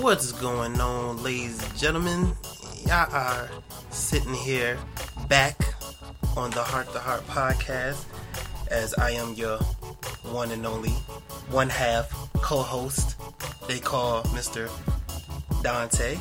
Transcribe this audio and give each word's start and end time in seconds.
What's 0.00 0.30
going 0.32 0.80
on, 0.80 1.22
ladies 1.24 1.60
and 1.62 1.76
gentlemen? 1.76 2.32
Y'all 2.86 3.12
are 3.12 3.48
sitting 3.90 4.32
here 4.32 4.78
back 5.28 5.56
on 6.36 6.50
the 6.50 6.62
Heart 6.62 6.92
to 6.92 7.00
Heart 7.00 7.26
podcast 7.26 8.04
as 8.70 8.94
I 8.94 9.10
am 9.10 9.34
your 9.34 9.58
one 10.22 10.52
and 10.52 10.64
only 10.64 10.92
one 11.50 11.68
half 11.68 12.10
co 12.34 12.62
host. 12.62 13.16
They 13.66 13.80
call 13.80 14.22
Mr. 14.24 14.70
Dante. 15.62 16.16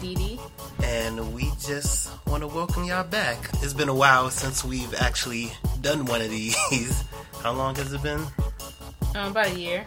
Didi. 0.00 0.38
And 0.84 1.34
we 1.34 1.50
just 1.58 2.10
want 2.26 2.42
to 2.42 2.46
welcome 2.48 2.84
y'all 2.84 3.02
back. 3.02 3.38
It's 3.62 3.72
been 3.72 3.88
a 3.88 3.94
while 3.94 4.28
since 4.30 4.62
we've 4.62 4.94
actually 5.00 5.50
done 5.80 6.04
one 6.04 6.20
of 6.20 6.28
these. 6.28 7.04
How 7.42 7.52
long 7.52 7.74
has 7.76 7.92
it 7.94 8.02
been? 8.02 8.20
Um, 9.14 9.32
about 9.32 9.48
a 9.48 9.58
year. 9.58 9.84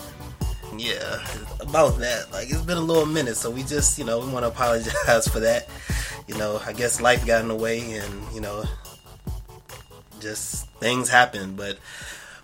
Yeah, 0.78 1.26
about 1.60 2.00
that. 2.00 2.32
Like 2.32 2.50
it's 2.50 2.62
been 2.62 2.78
a 2.78 2.82
little 2.82 3.06
minute, 3.06 3.38
so 3.38 3.50
we 3.50 3.64
just, 3.64 3.98
you 3.98 4.06
know, 4.06 4.20
we 4.20 4.32
want 4.32 4.44
to 4.44 4.50
apologize 4.50 5.28
for 5.32 5.40
that. 5.42 5.68
You 6.28 6.38
know, 6.38 6.62
I 6.66 6.74
guess 6.74 7.02
life 7.02 7.26
got 7.26 7.42
in 7.42 7.48
the 7.48 7.56
way, 7.56 7.94
and 7.94 8.34
you 8.34 8.42
know, 8.42 8.66
just 10.20 10.68
things 10.80 11.10
happen. 11.10 11.56
But 11.56 11.78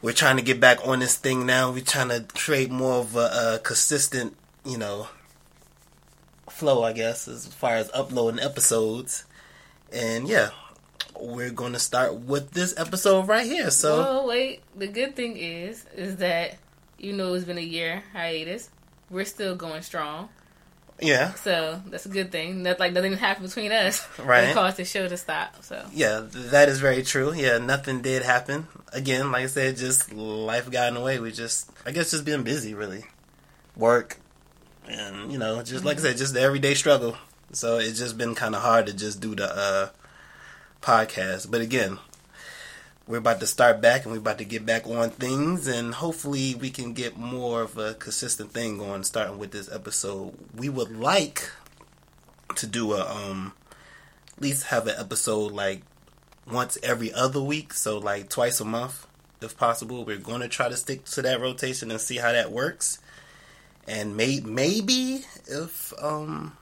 we're 0.02 0.14
trying 0.14 0.38
to 0.38 0.44
get 0.44 0.60
back 0.60 0.86
on 0.88 1.00
this 1.00 1.16
thing 1.16 1.46
now. 1.46 1.72
We're 1.72 1.84
trying 1.84 2.10
to 2.10 2.26
create 2.34 2.72
more 2.72 3.00
of 3.00 3.16
a, 3.16 3.56
a 3.56 3.60
consistent, 3.64 4.36
you 4.66 4.78
know, 4.78 5.08
flow, 6.50 6.84
I 6.84 6.94
guess, 6.94 7.28
as 7.28 7.48
far 7.48 7.76
as 7.76 7.90
uploading 7.94 8.40
episodes. 8.40 9.26
And 9.92 10.28
yeah, 10.28 10.50
we're 11.20 11.52
going 11.52 11.74
to 11.74 11.80
start 11.80 12.16
with 12.16 12.52
this 12.52 12.74
episode 12.78 13.28
right 13.28 13.46
here. 13.46 13.72
So, 13.72 14.00
well, 14.00 14.28
wait. 14.28 14.62
The 14.76 14.88
good 14.88 15.16
thing 15.16 15.38
is, 15.38 15.86
is 15.96 16.18
that 16.18 16.58
you 17.02 17.14
know 17.14 17.34
it's 17.34 17.46
been 17.46 17.58
a 17.58 17.62
year 17.62 18.04
hiatus. 18.14 18.70
We're 19.10 19.26
still 19.26 19.56
going 19.56 19.82
strong. 19.82 20.30
Yeah. 21.02 21.34
So 21.34 21.82
that's 21.88 22.06
a 22.06 22.10
good 22.10 22.32
thing. 22.32 22.64
That 22.64 22.80
like 22.80 22.94
nothing 22.94 23.14
happened 23.14 23.48
between 23.48 23.72
us. 23.72 24.08
Right. 24.20 24.42
That 24.42 24.54
caused 24.54 24.78
the 24.78 24.86
show 24.86 25.08
to 25.08 25.18
stop. 25.18 25.64
So. 25.64 25.84
Yeah, 25.92 26.28
that 26.30 26.70
is 26.70 26.80
very 26.80 27.04
true. 27.04 27.34
Yeah, 27.34 27.58
nothing 27.58 28.02
did 28.02 28.24
happen. 28.24 28.68
Again, 28.94 29.32
like 29.32 29.44
I 29.44 29.48
said, 29.48 29.78
just 29.78 30.14
life 30.14 30.70
got 30.70 30.90
in 30.90 30.94
the 30.94 31.02
way. 31.02 31.20
We 31.20 31.32
just, 31.32 31.70
I 31.86 31.92
guess, 31.92 32.12
just 32.12 32.24
being 32.24 32.44
busy, 32.44 32.74
really. 32.74 33.04
Work, 33.76 34.20
and 34.88 35.32
you 35.32 35.40
know, 35.40 35.64
just 35.64 35.86
like 35.86 35.98
I 35.98 36.02
said, 36.02 36.18
just 36.18 36.34
the 36.34 36.42
everyday 36.42 36.74
struggle. 36.74 37.18
So 37.54 37.80
it's 37.80 37.98
just 37.98 38.18
been 38.18 38.36
kind 38.36 38.54
of 38.54 38.62
hard 38.62 38.86
to 38.88 38.94
just 38.94 39.22
do 39.22 39.34
the 39.34 39.50
uh, 39.50 39.90
podcast. 40.82 41.50
But 41.50 41.62
again, 41.62 41.98
we're 43.12 43.18
about 43.18 43.42
to 43.42 43.48
start 43.48 43.82
back 43.82 44.06
and 44.06 44.14
we're 44.14 44.20
about 44.20 44.38
to 44.38 44.46
get 44.46 44.66
back 44.66 44.88
on 44.88 45.10
things 45.10 45.68
and 45.68 45.94
hopefully 45.94 46.56
we 46.56 46.70
can 46.70 46.94
get 46.94 47.18
more 47.18 47.62
of 47.62 47.78
a 47.78 47.94
consistent 47.96 48.54
thing 48.54 48.78
going 48.78 49.04
starting 49.04 49.38
with 49.38 49.52
this 49.52 49.70
episode. 49.70 50.34
We 50.56 50.70
would 50.70 50.98
like 50.98 51.52
to 52.56 52.66
do 52.66 52.94
a 52.94 53.06
um 53.06 53.52
at 54.38 54.42
least 54.42 54.68
have 54.68 54.88
an 54.88 54.96
episode 54.98 55.52
like 55.52 55.82
once 56.50 56.78
every 56.82 57.12
other 57.14 57.42
week 57.42 57.74
so 57.74 57.98
like 57.98 58.30
twice 58.30 58.62
a 58.62 58.66
month 58.66 59.06
if 59.42 59.58
possible. 59.58 60.06
We're 60.06 60.18
going 60.18 60.42
to 60.42 60.48
try 60.48 60.70
to 60.70 60.78
stick 60.78 61.04
to 61.06 61.22
that 61.24 61.42
rotation 61.42 61.92
and 61.92 62.00
see 62.00 62.16
how 62.16 62.32
that 62.32 62.50
works. 62.50 63.00
And 63.90 64.16
may- 64.16 64.40
maybe 64.40 65.26
if 65.48 65.92
um 66.02 66.56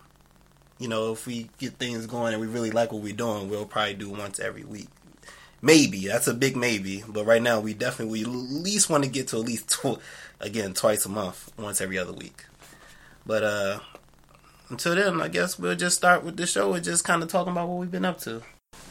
you 0.79 0.87
know 0.87 1.11
if 1.11 1.27
we 1.27 1.51
get 1.59 1.73
things 1.73 2.07
going 2.07 2.33
and 2.33 2.41
we 2.41 2.47
really 2.47 2.71
like 2.71 2.91
what 2.91 3.03
we're 3.03 3.13
doing 3.13 3.49
we'll 3.49 3.65
probably 3.65 3.93
do 3.93 4.09
once 4.09 4.39
every 4.39 4.63
week 4.63 4.87
Maybe 5.61 6.07
that's 6.07 6.27
a 6.27 6.33
big 6.33 6.55
maybe, 6.55 7.03
but 7.07 7.25
right 7.25 7.41
now 7.41 7.59
we 7.59 7.73
definitely 7.73 8.23
we 8.23 8.25
at 8.25 8.31
least 8.31 8.89
want 8.89 9.03
to 9.03 9.09
get 9.09 9.27
to 9.29 9.37
at 9.37 9.45
least 9.45 9.69
tw- 9.69 9.99
again 10.39 10.73
twice 10.73 11.05
a 11.05 11.09
month, 11.09 11.51
once 11.57 11.81
every 11.81 11.97
other 11.97 12.13
week. 12.13 12.45
But 13.25 13.43
uh 13.43 13.79
until 14.69 14.95
then, 14.95 15.21
I 15.21 15.27
guess 15.27 15.57
we'll 15.59 15.75
just 15.75 15.97
start 15.97 16.23
with 16.23 16.37
the 16.37 16.45
show 16.45 16.73
and 16.73 16.83
just 16.83 17.03
kind 17.03 17.23
of 17.23 17.29
talking 17.29 17.51
about 17.51 17.67
what 17.67 17.79
we've 17.79 17.91
been 17.91 18.05
up 18.05 18.19
to. 18.19 18.41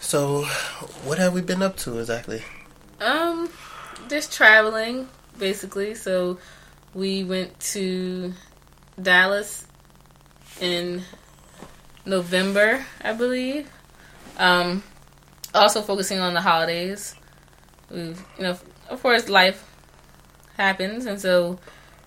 So, 0.00 0.44
what 1.04 1.18
have 1.18 1.32
we 1.32 1.40
been 1.40 1.62
up 1.62 1.76
to 1.78 1.98
exactly? 1.98 2.42
Um, 3.00 3.48
just 4.08 4.32
traveling 4.32 5.08
basically. 5.38 5.94
So, 5.94 6.38
we 6.94 7.24
went 7.24 7.58
to 7.60 8.32
Dallas 9.00 9.66
in 10.60 11.02
November, 12.04 12.84
I 13.02 13.12
believe. 13.12 13.70
Um, 14.36 14.82
also 15.54 15.82
focusing 15.82 16.20
on 16.20 16.34
the 16.34 16.40
holidays. 16.40 17.14
We've, 17.90 18.22
you 18.36 18.44
know, 18.44 18.58
of 18.88 19.02
course, 19.02 19.28
life 19.28 19.64
happens, 20.56 21.06
and 21.06 21.20
so 21.20 21.58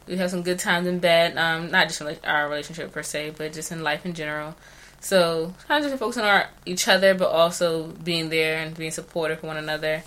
we 0.07 0.17
have 0.17 0.29
some 0.29 0.43
good 0.43 0.59
times 0.59 0.87
in 0.87 0.99
bed. 0.99 1.37
Um, 1.37 1.71
not 1.71 1.87
just 1.87 2.01
in 2.01 2.07
like 2.07 2.19
our 2.25 2.49
relationship 2.49 2.91
per 2.91 3.03
se, 3.03 3.33
but 3.37 3.53
just 3.53 3.71
in 3.71 3.83
life 3.83 4.05
in 4.05 4.13
general. 4.13 4.55
So 4.99 5.53
kind 5.67 5.83
of 5.83 5.89
just 5.89 5.99
focusing 5.99 6.23
on 6.23 6.29
our, 6.29 6.49
each 6.65 6.87
other, 6.87 7.15
but 7.15 7.29
also 7.29 7.87
being 7.87 8.29
there 8.29 8.59
and 8.59 8.77
being 8.77 8.91
supportive 8.91 9.39
for 9.39 9.47
one 9.47 9.57
another 9.57 10.03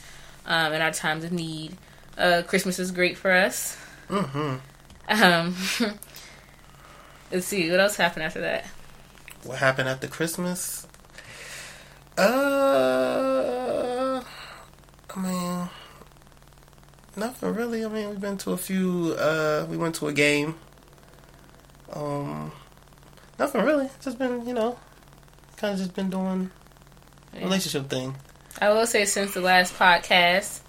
um, 0.47 0.72
in 0.72 0.81
our 0.81 0.93
times 0.93 1.25
of 1.25 1.33
need. 1.33 1.77
Uh, 2.16 2.43
Christmas 2.47 2.78
is 2.78 2.93
great 2.93 3.19
for 3.19 3.33
us. 3.33 3.77
Mm-hmm. 4.09 4.56
Um, 5.09 5.56
let's 7.33 7.47
see 7.47 7.71
what 7.71 7.81
else 7.81 7.97
happened 7.97 8.22
after 8.22 8.43
that. 8.43 8.66
What 9.43 9.59
happened 9.59 9.89
after 9.89 10.06
Christmas? 10.06 10.87
Uh, 12.16 12.25
I 15.14 15.20
mean, 15.20 15.69
nothing 17.16 17.54
really. 17.54 17.84
I 17.84 17.88
mean, 17.88 18.10
we've 18.10 18.20
been 18.20 18.38
to 18.38 18.52
a 18.52 18.56
few. 18.56 19.16
Uh, 19.19 19.66
we 19.69 19.76
went 19.76 19.97
to 19.97 20.08
a 20.08 20.12
game. 20.12 20.54
Um, 21.92 22.53
nothing 23.38 23.62
really. 23.62 23.88
Just 24.00 24.19
been, 24.19 24.47
you 24.47 24.54
know, 24.54 24.78
kind 25.56 25.74
of 25.74 25.78
just 25.78 25.94
been 25.94 26.10
doing 26.10 26.50
relationship 27.34 27.88
thing. 27.88 28.14
I 28.60 28.70
will 28.70 28.86
say, 28.86 29.04
since 29.04 29.34
the 29.34 29.41
last 29.41 29.74
podcast, 29.74 30.60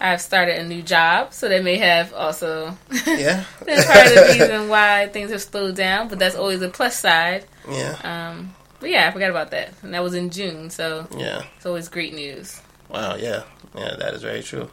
I've 0.00 0.20
started 0.20 0.58
a 0.58 0.64
new 0.66 0.82
job, 0.82 1.32
so 1.32 1.48
that 1.48 1.62
may 1.62 1.76
have 1.76 2.12
also 2.12 2.76
yeah 3.06 3.44
been 3.64 3.82
part 3.84 4.06
of 4.06 4.14
the 4.14 4.36
reason 4.38 4.68
why 4.68 5.08
things 5.12 5.30
have 5.30 5.42
slowed 5.42 5.76
down. 5.76 6.08
But 6.08 6.18
that's 6.18 6.34
always 6.34 6.62
a 6.62 6.68
plus 6.68 6.98
side. 6.98 7.46
Yeah. 7.68 7.96
Um, 8.02 8.54
but 8.82 8.90
yeah, 8.90 9.08
I 9.08 9.12
forgot 9.12 9.30
about 9.30 9.52
that. 9.52 9.72
And 9.82 9.94
that 9.94 10.02
was 10.02 10.12
in 10.12 10.30
June, 10.30 10.68
so 10.68 11.06
yeah, 11.16 11.44
it's 11.56 11.64
always 11.64 11.88
great 11.88 12.12
news. 12.12 12.60
Wow, 12.90 13.14
yeah, 13.14 13.44
yeah, 13.76 13.94
that 13.96 14.12
is 14.12 14.22
very 14.22 14.42
true. 14.42 14.68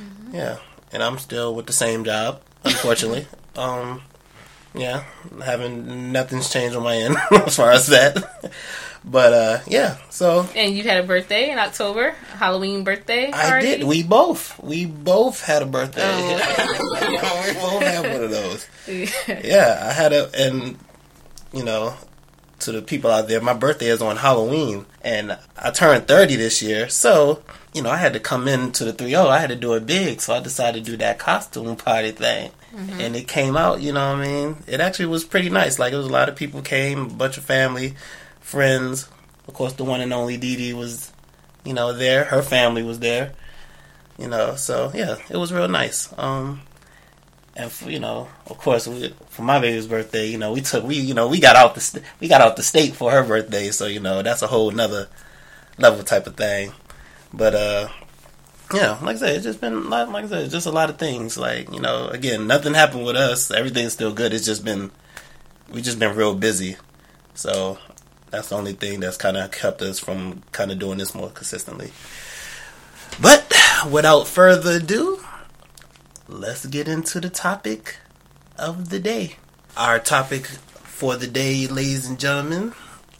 Mm-hmm. 0.00 0.34
Yeah, 0.34 0.58
and 0.92 1.02
I'm 1.02 1.18
still 1.18 1.54
with 1.54 1.66
the 1.66 1.72
same 1.72 2.04
job, 2.04 2.42
unfortunately. 2.64 3.26
um, 3.56 4.02
yeah, 4.74 5.04
having 5.44 6.10
nothing's 6.10 6.50
changed 6.52 6.76
on 6.76 6.82
my 6.82 6.96
end 6.96 7.16
as 7.30 7.56
far 7.56 7.70
as 7.70 7.86
that. 7.86 8.52
But 9.04 9.32
uh, 9.32 9.60
yeah, 9.68 9.98
so 10.10 10.48
and 10.56 10.74
you 10.74 10.82
had 10.82 11.02
a 11.02 11.06
birthday 11.06 11.50
in 11.50 11.58
October, 11.58 12.10
Halloween 12.34 12.82
birthday. 12.82 13.30
Party? 13.30 13.46
I 13.46 13.60
did. 13.60 13.84
We 13.84 14.02
both, 14.02 14.60
we 14.62 14.86
both 14.86 15.44
had 15.44 15.62
a 15.62 15.66
birthday. 15.66 16.02
Oh. 16.04 16.98
we 17.08 17.54
both 17.54 17.82
had 17.82 18.12
one 18.12 18.24
of 18.24 18.30
those. 18.30 18.66
Yeah. 18.88 19.40
yeah, 19.44 19.86
I 19.88 19.92
had 19.92 20.12
a, 20.12 20.30
and 20.34 20.78
you 21.52 21.64
know, 21.64 21.94
to 22.62 22.72
the 22.72 22.82
people 22.82 23.10
out 23.10 23.28
there, 23.28 23.40
my 23.40 23.52
birthday 23.52 23.88
is 23.88 24.02
on 24.02 24.16
Halloween, 24.16 24.86
and 25.02 25.38
I 25.56 25.70
turned 25.70 26.08
30 26.08 26.36
this 26.36 26.62
year, 26.62 26.88
so 26.88 27.42
you 27.74 27.82
know 27.82 27.90
I 27.90 27.96
had 27.96 28.12
to 28.14 28.20
come 28.20 28.48
into 28.48 28.84
the 28.84 28.92
3 28.92 29.14
I 29.14 29.38
had 29.38 29.50
to 29.50 29.56
do 29.56 29.74
it 29.74 29.86
big, 29.86 30.20
so 30.20 30.34
I 30.34 30.40
decided 30.40 30.84
to 30.84 30.90
do 30.92 30.96
that 30.98 31.18
costume 31.18 31.76
party 31.76 32.12
thing, 32.12 32.50
mm-hmm. 32.74 33.00
and 33.00 33.16
it 33.16 33.28
came 33.28 33.56
out. 33.56 33.80
You 33.80 33.92
know 33.92 34.12
what 34.12 34.20
I 34.20 34.26
mean? 34.26 34.56
It 34.66 34.80
actually 34.80 35.06
was 35.06 35.24
pretty 35.24 35.50
nice. 35.50 35.78
Like 35.78 35.92
it 35.92 35.96
was 35.96 36.06
a 36.06 36.12
lot 36.12 36.28
of 36.28 36.36
people 36.36 36.62
came, 36.62 37.06
a 37.06 37.10
bunch 37.10 37.38
of 37.38 37.44
family, 37.44 37.94
friends. 38.40 39.08
Of 39.48 39.54
course, 39.54 39.72
the 39.72 39.84
one 39.84 40.00
and 40.00 40.12
only 40.12 40.36
Didi 40.36 40.72
was, 40.72 41.12
you 41.64 41.74
know, 41.74 41.92
there. 41.92 42.24
Her 42.24 42.42
family 42.42 42.82
was 42.82 43.00
there. 43.00 43.32
You 44.18 44.28
know, 44.28 44.54
so 44.54 44.92
yeah, 44.94 45.16
it 45.30 45.36
was 45.36 45.52
real 45.52 45.68
nice. 45.68 46.12
Um, 46.16 46.60
and 47.54 47.70
for, 47.70 47.90
you 47.90 48.00
know, 48.00 48.28
of 48.46 48.58
course, 48.58 48.88
we, 48.88 49.14
for 49.28 49.42
my 49.42 49.60
baby's 49.60 49.86
birthday, 49.86 50.26
you 50.26 50.38
know, 50.38 50.52
we 50.52 50.62
took 50.62 50.84
we 50.84 50.96
you 50.96 51.14
know 51.14 51.28
we 51.28 51.40
got 51.40 51.56
out 51.56 51.74
the 51.74 52.02
we 52.20 52.28
got 52.28 52.40
out 52.40 52.56
the 52.56 52.62
state 52.62 52.94
for 52.94 53.10
her 53.10 53.22
birthday, 53.22 53.70
so 53.70 53.86
you 53.86 54.00
know 54.00 54.22
that's 54.22 54.42
a 54.42 54.46
whole 54.46 54.70
another 54.70 55.08
level 55.78 56.02
type 56.02 56.26
of 56.26 56.36
thing. 56.36 56.72
But 57.32 57.54
uh, 57.54 57.88
yeah, 58.72 58.98
like 59.02 59.16
I 59.16 59.18
said, 59.18 59.36
it's 59.36 59.44
just 59.44 59.60
been 59.60 59.90
like, 59.90 60.08
like 60.08 60.24
I 60.24 60.28
said, 60.28 60.50
just 60.50 60.66
a 60.66 60.70
lot 60.70 60.88
of 60.88 60.98
things. 60.98 61.36
Like 61.36 61.70
you 61.72 61.80
know, 61.80 62.08
again, 62.08 62.46
nothing 62.46 62.72
happened 62.72 63.04
with 63.04 63.16
us. 63.16 63.50
Everything's 63.50 63.92
still 63.92 64.14
good. 64.14 64.32
It's 64.32 64.46
just 64.46 64.64
been 64.64 64.90
we 65.70 65.82
just 65.82 65.98
been 65.98 66.16
real 66.16 66.34
busy, 66.34 66.76
so 67.34 67.78
that's 68.30 68.48
the 68.48 68.56
only 68.56 68.72
thing 68.72 69.00
that's 69.00 69.18
kind 69.18 69.36
of 69.36 69.50
kept 69.50 69.82
us 69.82 69.98
from 69.98 70.42
kind 70.52 70.72
of 70.72 70.78
doing 70.78 70.96
this 70.96 71.14
more 71.14 71.28
consistently. 71.28 71.92
But 73.20 73.52
without 73.90 74.26
further 74.26 74.78
ado, 74.78 75.22
let's 76.32 76.64
get 76.64 76.88
into 76.88 77.20
the 77.20 77.28
topic 77.28 77.96
of 78.58 78.88
the 78.88 78.98
day. 78.98 79.36
Our 79.76 79.98
topic 79.98 80.46
for 80.46 81.16
the 81.16 81.26
day, 81.26 81.66
ladies 81.66 82.08
and 82.08 82.18
gentlemen, 82.18 82.72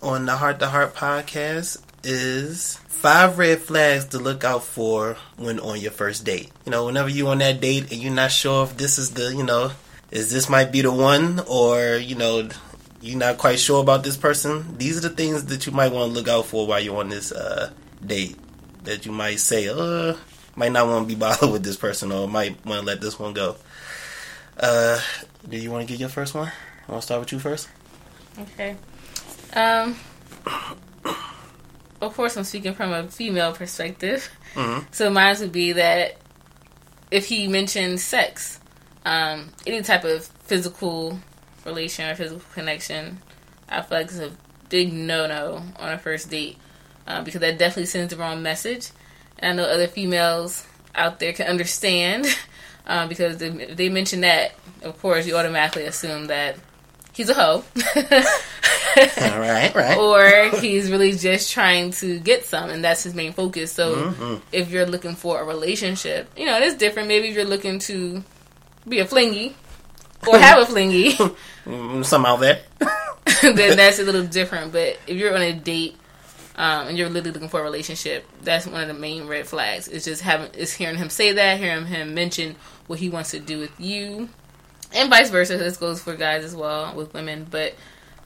on 0.02 0.24
the 0.24 0.36
Heart 0.36 0.60
to 0.60 0.68
Heart 0.68 0.94
podcast 0.94 1.82
is 2.02 2.76
five 2.88 3.38
red 3.38 3.60
flags 3.60 4.06
to 4.06 4.18
look 4.18 4.44
out 4.44 4.64
for 4.64 5.16
when 5.36 5.60
on 5.60 5.78
your 5.78 5.90
first 5.90 6.24
date. 6.24 6.50
You 6.64 6.72
know, 6.72 6.86
whenever 6.86 7.10
you're 7.10 7.28
on 7.28 7.38
that 7.38 7.60
date 7.60 7.92
and 7.92 8.00
you're 8.00 8.14
not 8.14 8.32
sure 8.32 8.64
if 8.64 8.76
this 8.78 8.98
is 8.98 9.10
the, 9.10 9.34
you 9.34 9.44
know, 9.44 9.72
is 10.10 10.32
this 10.32 10.48
might 10.48 10.72
be 10.72 10.80
the 10.80 10.90
one 10.90 11.40
or, 11.46 11.96
you 11.96 12.14
know, 12.14 12.48
you're 13.02 13.18
not 13.18 13.36
quite 13.36 13.58
sure 13.58 13.82
about 13.82 14.04
this 14.04 14.16
person, 14.16 14.78
these 14.78 14.96
are 14.96 15.08
the 15.08 15.14
things 15.14 15.44
that 15.46 15.66
you 15.66 15.72
might 15.72 15.92
want 15.92 16.12
to 16.12 16.18
look 16.18 16.28
out 16.28 16.46
for 16.46 16.66
while 16.66 16.80
you're 16.80 16.98
on 16.98 17.10
this 17.10 17.30
uh, 17.30 17.70
date. 18.04 18.38
That 18.84 19.06
you 19.06 19.12
might 19.12 19.38
say, 19.38 19.68
uh, 19.68 20.16
might 20.56 20.72
not 20.72 20.86
want 20.86 21.08
to 21.08 21.14
be 21.14 21.18
bothered 21.18 21.50
with 21.50 21.62
this 21.62 21.76
person, 21.76 22.12
or 22.12 22.28
might 22.28 22.64
want 22.64 22.80
to 22.80 22.86
let 22.86 23.00
this 23.00 23.18
one 23.18 23.32
go. 23.32 23.56
Uh, 24.58 25.00
do 25.48 25.56
you 25.56 25.70
want 25.70 25.86
to 25.86 25.92
get 25.92 26.00
your 26.00 26.08
first 26.08 26.34
one? 26.34 26.50
I 26.88 26.90
want 26.90 27.02
to 27.02 27.06
start 27.06 27.20
with 27.20 27.32
you 27.32 27.38
first. 27.38 27.68
Okay. 28.38 28.76
Um. 29.54 29.96
Of 32.02 32.14
course, 32.16 32.36
I'm 32.36 32.42
speaking 32.42 32.74
from 32.74 32.92
a 32.92 33.08
female 33.08 33.52
perspective. 33.52 34.28
Mm-hmm. 34.54 34.86
So 34.90 35.08
mine 35.08 35.36
would 35.38 35.52
be 35.52 35.72
that 35.72 36.16
if 37.12 37.26
he 37.26 37.46
mentions 37.46 38.02
sex, 38.02 38.58
um, 39.04 39.52
any 39.66 39.82
type 39.82 40.02
of 40.02 40.24
physical 40.24 41.20
relation 41.64 42.10
or 42.10 42.16
physical 42.16 42.42
connection, 42.54 43.18
I 43.68 43.82
feel 43.82 43.98
like 43.98 44.06
it's 44.06 44.18
a 44.18 44.32
big 44.68 44.92
no 44.92 45.28
no 45.28 45.62
on 45.78 45.92
a 45.92 45.98
first 45.98 46.28
date 46.28 46.58
uh, 47.06 47.22
because 47.22 47.40
that 47.40 47.58
definitely 47.58 47.86
sends 47.86 48.12
the 48.12 48.18
wrong 48.18 48.42
message. 48.42 48.90
And 49.38 49.60
I 49.60 49.62
know 49.64 49.68
other 49.68 49.88
females 49.88 50.66
out 50.94 51.18
there 51.20 51.32
can 51.32 51.46
understand 51.48 52.26
um, 52.86 53.08
because 53.08 53.38
they, 53.38 53.48
they 53.50 53.88
mention 53.88 54.20
that, 54.22 54.52
of 54.82 55.00
course, 55.00 55.26
you 55.26 55.36
automatically 55.36 55.84
assume 55.84 56.26
that 56.28 56.56
he's 57.12 57.28
a 57.28 57.34
hoe. 57.34 57.64
All 58.94 59.38
right, 59.40 59.74
right. 59.74 59.96
or 59.96 60.50
he's 60.60 60.90
really 60.90 61.12
just 61.12 61.50
trying 61.52 61.92
to 61.92 62.18
get 62.20 62.44
some 62.44 62.68
and 62.70 62.84
that's 62.84 63.02
his 63.04 63.14
main 63.14 63.32
focus. 63.32 63.72
So 63.72 63.94
Mhm. 64.12 64.40
if 64.52 64.70
you're 64.70 64.86
looking 64.86 65.14
for 65.14 65.40
a 65.40 65.44
relationship, 65.44 66.28
you 66.36 66.44
know, 66.46 66.56
it 66.58 66.62
is 66.64 66.74
different. 66.74 67.08
Maybe 67.08 67.28
if 67.28 67.34
you're 67.34 67.44
looking 67.44 67.78
to 67.80 68.22
be 68.86 68.98
a 68.98 69.06
flingy 69.06 69.54
or 70.26 70.38
have 70.38 70.58
a 70.58 70.64
flingy, 70.70 71.12
Mm, 71.64 72.04
Some 72.04 72.26
out 72.26 72.40
there. 72.40 72.60
then 73.42 73.76
that's 73.76 74.00
a 74.00 74.02
little 74.02 74.24
different. 74.24 74.72
But 74.72 74.98
if 75.06 75.16
you're 75.16 75.32
on 75.34 75.42
a 75.42 75.52
date 75.52 75.96
um, 76.56 76.88
and 76.88 76.98
you're 76.98 77.08
literally 77.08 77.32
looking 77.32 77.48
for 77.48 77.60
a 77.60 77.64
relationship, 77.64 78.26
that's 78.42 78.66
one 78.66 78.82
of 78.82 78.88
the 78.88 78.94
main 78.94 79.26
red 79.26 79.46
flags. 79.46 79.88
It's 79.88 80.04
just 80.04 80.22
having, 80.22 80.50
it's 80.54 80.72
hearing 80.72 80.96
him 80.96 81.08
say 81.08 81.32
that, 81.32 81.58
hearing 81.58 81.86
him 81.86 82.14
mention 82.14 82.56
what 82.86 82.98
he 82.98 83.08
wants 83.08 83.30
to 83.30 83.40
do 83.40 83.58
with 83.58 83.78
you, 83.80 84.28
and 84.94 85.08
vice 85.08 85.30
versa. 85.30 85.56
This 85.56 85.76
goes 85.76 86.00
for 86.02 86.14
guys 86.14 86.44
as 86.44 86.54
well 86.54 86.94
with 86.94 87.14
women. 87.14 87.46
But 87.50 87.74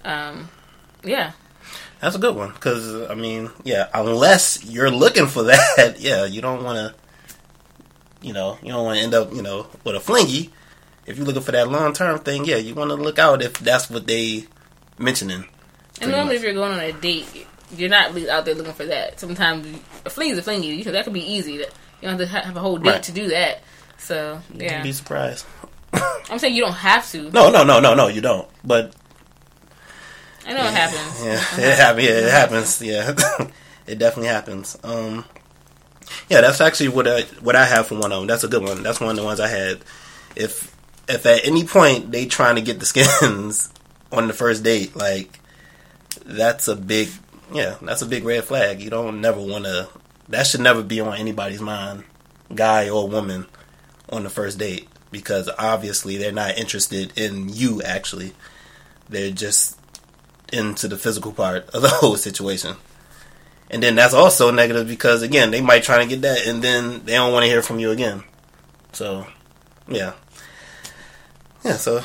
um, 0.05 0.49
yeah, 1.05 1.33
That's 2.01 2.17
a 2.17 2.19
good 2.19 2.35
one 2.35 2.53
because 2.53 3.09
I 3.11 3.15
mean, 3.15 3.51
yeah, 3.65 3.89
unless 3.95 4.65
you're 4.65 4.91
looking 4.91 5.27
for 5.27 5.43
that, 5.45 5.97
yeah, 5.99 6.25
you 6.25 6.41
don't 6.41 6.65
want 6.65 6.79
to, 6.79 8.27
you 8.27 8.33
know, 8.33 8.59
you 8.63 8.73
don't 8.73 8.85
want 8.85 8.99
to 8.99 9.05
end 9.05 9.15
up, 9.15 9.33
you 9.33 9.43
know, 9.43 9.67
with 9.85 9.97
a 9.97 10.01
flingy. 10.01 10.51
If 11.07 11.17
you're 11.17 11.27
looking 11.27 11.43
for 11.43 11.53
that 11.53 11.69
long 11.69 11.93
term 11.93 12.19
thing, 12.19 12.45
yeah, 12.45 12.57
you 12.57 12.75
want 12.75 12.91
to 12.91 12.97
look 12.97 13.21
out 13.21 13.41
if 13.41 13.55
that's 13.61 13.89
what 13.89 14.07
they 14.09 14.47
mentioning. 14.99 15.45
And 16.01 16.11
normally, 16.11 16.35
much. 16.35 16.37
if 16.37 16.43
you're 16.43 16.55
going 16.55 16.73
on 16.73 16.81
a 16.81 16.93
date, 16.93 17.47
you're 17.75 17.89
not 17.91 18.15
really 18.15 18.31
out 18.31 18.45
there 18.45 18.55
looking 18.55 18.73
for 18.73 18.85
that. 18.87 19.19
Sometimes 19.19 19.67
a 20.05 20.11
fling 20.11 20.31
is 20.31 20.39
a 20.39 20.43
fling. 20.43 20.63
You 20.63 20.85
know, 20.85 20.93
that 20.93 21.05
could 21.05 21.13
be 21.13 21.33
easy. 21.33 21.59
That 21.59 21.71
you 22.01 22.09
don't 22.09 22.19
have 22.19 22.29
to 22.43 22.47
have 22.47 22.57
a 22.57 22.61
whole 22.61 22.79
date 22.79 22.91
Right. 22.91 23.03
to 23.05 23.13
do 23.13 23.29
that. 23.29 23.63
So 23.99 24.41
yeah, 24.55 24.77
You'd 24.79 24.83
be 24.85 24.93
surprised. 24.93 25.47
I'm 26.31 26.39
saying 26.39 26.55
you 26.55 26.63
don't 26.63 26.73
have 26.75 27.11
to. 27.13 27.31
No, 27.31 27.51
no, 27.51 27.65
no, 27.65 27.81
no, 27.81 27.95
no, 27.95 28.09
you 28.09 28.21
don't. 28.21 28.49
But 28.65 28.93
I 30.47 30.53
know 30.53 30.67
it 30.67 30.73
happens. 30.75 31.25
Yeah, 31.25 31.71
it 31.71 31.77
happens. 31.77 32.05
Yeah, 32.05 32.11
it 32.13 32.31
happens. 32.31 32.83
Yeah, 32.83 33.49
it 33.87 33.99
definitely 33.99 34.29
happens. 34.29 34.77
Um, 34.85 35.25
yeah, 36.29 36.41
that's 36.41 36.61
actually 36.61 36.89
what 36.91 37.09
I 37.09 37.23
what 37.41 37.57
I 37.57 37.65
have 37.65 37.89
for 37.89 37.97
one 37.99 38.13
of 38.13 38.19
them. 38.21 38.27
That's 38.29 38.45
a 38.45 38.49
good 38.49 38.63
one. 38.63 38.83
That's 38.83 39.01
one 39.01 39.11
of 39.11 39.17
the 39.17 39.25
ones 39.25 39.41
I 39.41 39.49
had. 39.49 39.79
If 40.37 40.75
if 41.09 41.25
at 41.27 41.45
any 41.47 41.65
point 41.65 42.13
they 42.13 42.27
trying 42.27 42.57
to 42.57 42.63
get 42.63 42.79
the 42.79 42.87
skins 42.87 43.71
on 44.13 44.29
the 44.29 44.35
first 44.35 44.63
date, 44.63 44.95
like 44.95 45.41
that's 46.25 46.69
a 46.69 46.77
big 46.77 47.09
yeah, 47.53 47.77
that's 47.83 48.03
a 48.03 48.07
big 48.07 48.25
red 48.25 48.45
flag. 48.45 48.81
You 48.81 48.91
don't 48.91 49.21
never 49.21 49.41
want 49.41 49.65
to. 49.65 49.89
That 50.29 50.47
should 50.47 50.61
never 50.61 50.83
be 50.83 51.01
on 51.01 51.17
anybody's 51.17 51.61
mind, 51.61 52.05
guy 52.55 52.89
or 52.89 53.09
woman, 53.09 53.47
on 54.09 54.25
the 54.25 54.31
first 54.31 54.59
date 54.59 54.89
because 55.11 55.49
obviously 55.59 56.17
they're 56.17 56.33
not 56.33 56.59
interested 56.59 57.13
in 57.17 57.49
you. 57.49 57.83
Actually, 57.83 58.33
they're 59.09 59.31
just 59.31 59.79
into 60.53 60.89
the 60.89 60.99
physical 60.99 61.33
part 61.33 61.69
of 61.71 61.83
the 61.83 61.89
whole 62.01 62.17
situation. 62.17 62.77
And 63.71 63.83
then 63.83 63.97
that's 63.97 64.15
also 64.15 64.51
negative 64.51 64.87
because 64.87 65.23
again, 65.23 65.51
they 65.51 65.61
might 65.61 65.83
try 65.83 65.99
to 65.99 66.07
get 66.07 66.23
that 66.23 66.47
and 66.47 66.63
then 66.63 67.05
they 67.05 67.15
don't 67.15 67.33
want 67.33 67.45
to 67.45 67.51
hear 67.51 67.63
from 67.63 67.79
you 67.79 67.91
again. 67.91 68.23
So, 68.93 69.27
yeah. 69.89 70.13
Yeah, 71.65 71.77
so 71.77 72.03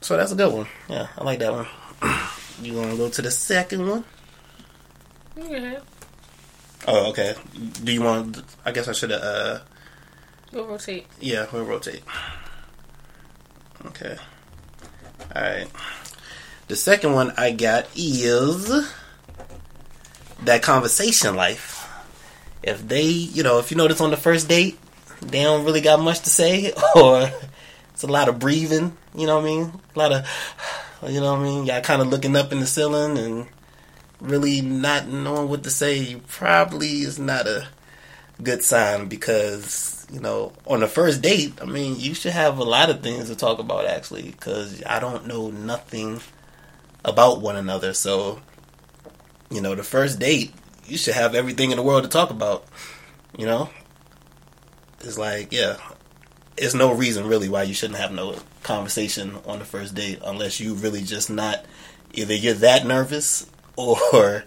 so 0.00 0.16
that's 0.16 0.30
a 0.30 0.36
good 0.36 0.52
one. 0.52 0.68
Yeah, 0.88 1.08
I 1.18 1.24
like 1.24 1.40
that 1.40 1.52
one. 1.52 1.66
you 2.62 2.74
want 2.74 2.90
to 2.92 2.96
go 2.96 3.08
to 3.08 3.22
the 3.22 3.30
second 3.30 3.88
one? 3.88 4.04
Okay. 5.38 5.78
Oh, 6.86 7.10
okay. 7.10 7.34
Do 7.84 7.92
you 7.92 8.02
want 8.02 8.42
I 8.64 8.72
guess 8.72 8.88
I 8.88 8.92
should 8.92 9.12
uh 9.12 9.60
We'll 10.52 10.66
rotate. 10.66 11.06
yeah, 11.20 11.46
we'll 11.52 11.64
rotate. 11.64 12.02
Okay. 13.86 14.16
All 15.34 15.42
right. 15.42 15.66
The 16.68 16.76
second 16.76 17.12
one 17.12 17.32
I 17.36 17.50
got 17.52 17.86
is 17.94 18.88
that 20.44 20.62
conversation 20.62 21.34
life. 21.36 21.82
If 22.62 22.86
they, 22.88 23.02
you 23.02 23.42
know, 23.42 23.58
if 23.58 23.70
you 23.70 23.76
notice 23.76 24.00
on 24.00 24.10
the 24.10 24.16
first 24.16 24.48
date, 24.48 24.78
they 25.20 25.42
don't 25.42 25.64
really 25.64 25.80
got 25.80 26.00
much 26.00 26.20
to 26.20 26.30
say, 26.30 26.72
or 26.96 27.30
it's 27.92 28.02
a 28.02 28.06
lot 28.08 28.28
of 28.28 28.38
breathing, 28.38 28.96
you 29.14 29.26
know 29.26 29.36
what 29.36 29.44
I 29.44 29.48
mean? 29.48 29.72
A 29.94 29.98
lot 29.98 30.12
of, 30.12 30.26
you 31.08 31.20
know 31.20 31.32
what 31.34 31.40
I 31.40 31.44
mean? 31.44 31.66
Y'all 31.66 31.80
kind 31.80 32.02
of 32.02 32.08
looking 32.08 32.34
up 32.36 32.50
in 32.52 32.60
the 32.60 32.66
ceiling 32.66 33.18
and 33.18 33.46
really 34.20 34.60
not 34.60 35.08
knowing 35.08 35.48
what 35.48 35.62
to 35.64 35.70
say, 35.70 36.20
probably 36.28 37.00
is 37.00 37.18
not 37.18 37.46
a 37.46 37.68
good 38.42 38.62
sign 38.62 39.08
because 39.08 40.06
you 40.12 40.20
know 40.20 40.52
on 40.66 40.80
the 40.80 40.86
first 40.86 41.22
date 41.22 41.54
i 41.62 41.64
mean 41.64 41.98
you 41.98 42.12
should 42.12 42.32
have 42.32 42.58
a 42.58 42.62
lot 42.62 42.90
of 42.90 43.02
things 43.02 43.30
to 43.30 43.34
talk 43.34 43.58
about 43.58 43.86
actually 43.86 44.30
because 44.30 44.82
i 44.84 45.00
don't 45.00 45.26
know 45.26 45.50
nothing 45.50 46.20
about 47.06 47.40
one 47.40 47.56
another. 47.56 47.94
So 47.94 48.40
you 49.48 49.60
know 49.62 49.74
the 49.74 49.84
first 49.84 50.18
date 50.18 50.52
you 50.86 50.98
should 50.98 51.14
have 51.14 51.34
everything 51.34 51.70
in 51.70 51.76
the 51.76 51.82
world 51.82 52.02
to 52.02 52.10
talk 52.10 52.30
about 52.30 52.66
you 53.38 53.46
know? 53.46 53.70
It's 55.00 55.16
like 55.16 55.52
yeah 55.52 55.76
there's 56.56 56.74
no 56.74 56.92
reason 56.92 57.28
really 57.28 57.48
why 57.48 57.62
you 57.62 57.74
shouldn't 57.74 58.00
have 58.00 58.12
no 58.12 58.36
conversation 58.62 59.38
on 59.46 59.60
the 59.60 59.64
first 59.64 59.94
date 59.94 60.20
unless 60.24 60.58
you 60.58 60.74
really 60.74 61.02
just 61.02 61.30
not 61.30 61.64
either 62.12 62.34
you're 62.34 62.54
that 62.54 62.84
nervous 62.84 63.48
or 63.76 64.44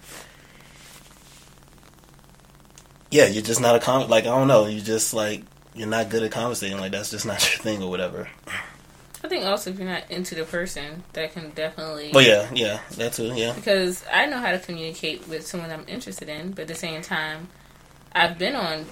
yeah, 3.11 3.27
you're 3.27 3.43
just 3.43 3.61
not 3.61 3.75
a 3.75 3.79
con. 3.79 4.09
Like 4.09 4.23
I 4.25 4.27
don't 4.27 4.47
know, 4.47 4.65
you 4.67 4.81
just 4.81 5.13
like 5.13 5.43
you're 5.73 5.87
not 5.87 6.09
good 6.09 6.23
at 6.23 6.31
conversating. 6.31 6.79
Like 6.79 6.91
that's 6.91 7.11
just 7.11 7.25
not 7.25 7.39
your 7.53 7.61
thing 7.63 7.81
or 7.81 7.89
whatever. 7.89 8.29
I 9.23 9.27
think 9.27 9.45
also 9.45 9.71
if 9.71 9.77
you're 9.77 9.87
not 9.87 10.09
into 10.09 10.35
the 10.35 10.45
person, 10.45 11.03
that 11.13 11.33
can 11.33 11.51
definitely. 11.51 12.11
But 12.13 12.25
yeah, 12.25 12.49
yeah, 12.53 12.79
that 12.97 13.13
too. 13.13 13.33
Yeah, 13.35 13.53
Because 13.53 14.03
I 14.11 14.25
know 14.27 14.37
how 14.37 14.51
to 14.51 14.59
communicate 14.59 15.27
with 15.27 15.45
someone 15.45 15.71
I'm 15.71 15.85
interested 15.87 16.29
in, 16.29 16.51
but 16.51 16.63
at 16.63 16.67
the 16.69 16.75
same 16.75 17.01
time, 17.01 17.49
I've 18.13 18.37
been 18.37 18.55
on 18.55 18.85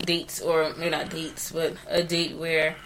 dates, 0.00 0.40
or 0.40 0.72
maybe 0.76 0.90
not 0.90 1.10
dates, 1.10 1.50
but 1.50 1.74
a 1.88 2.02
date 2.02 2.36
where 2.36 2.76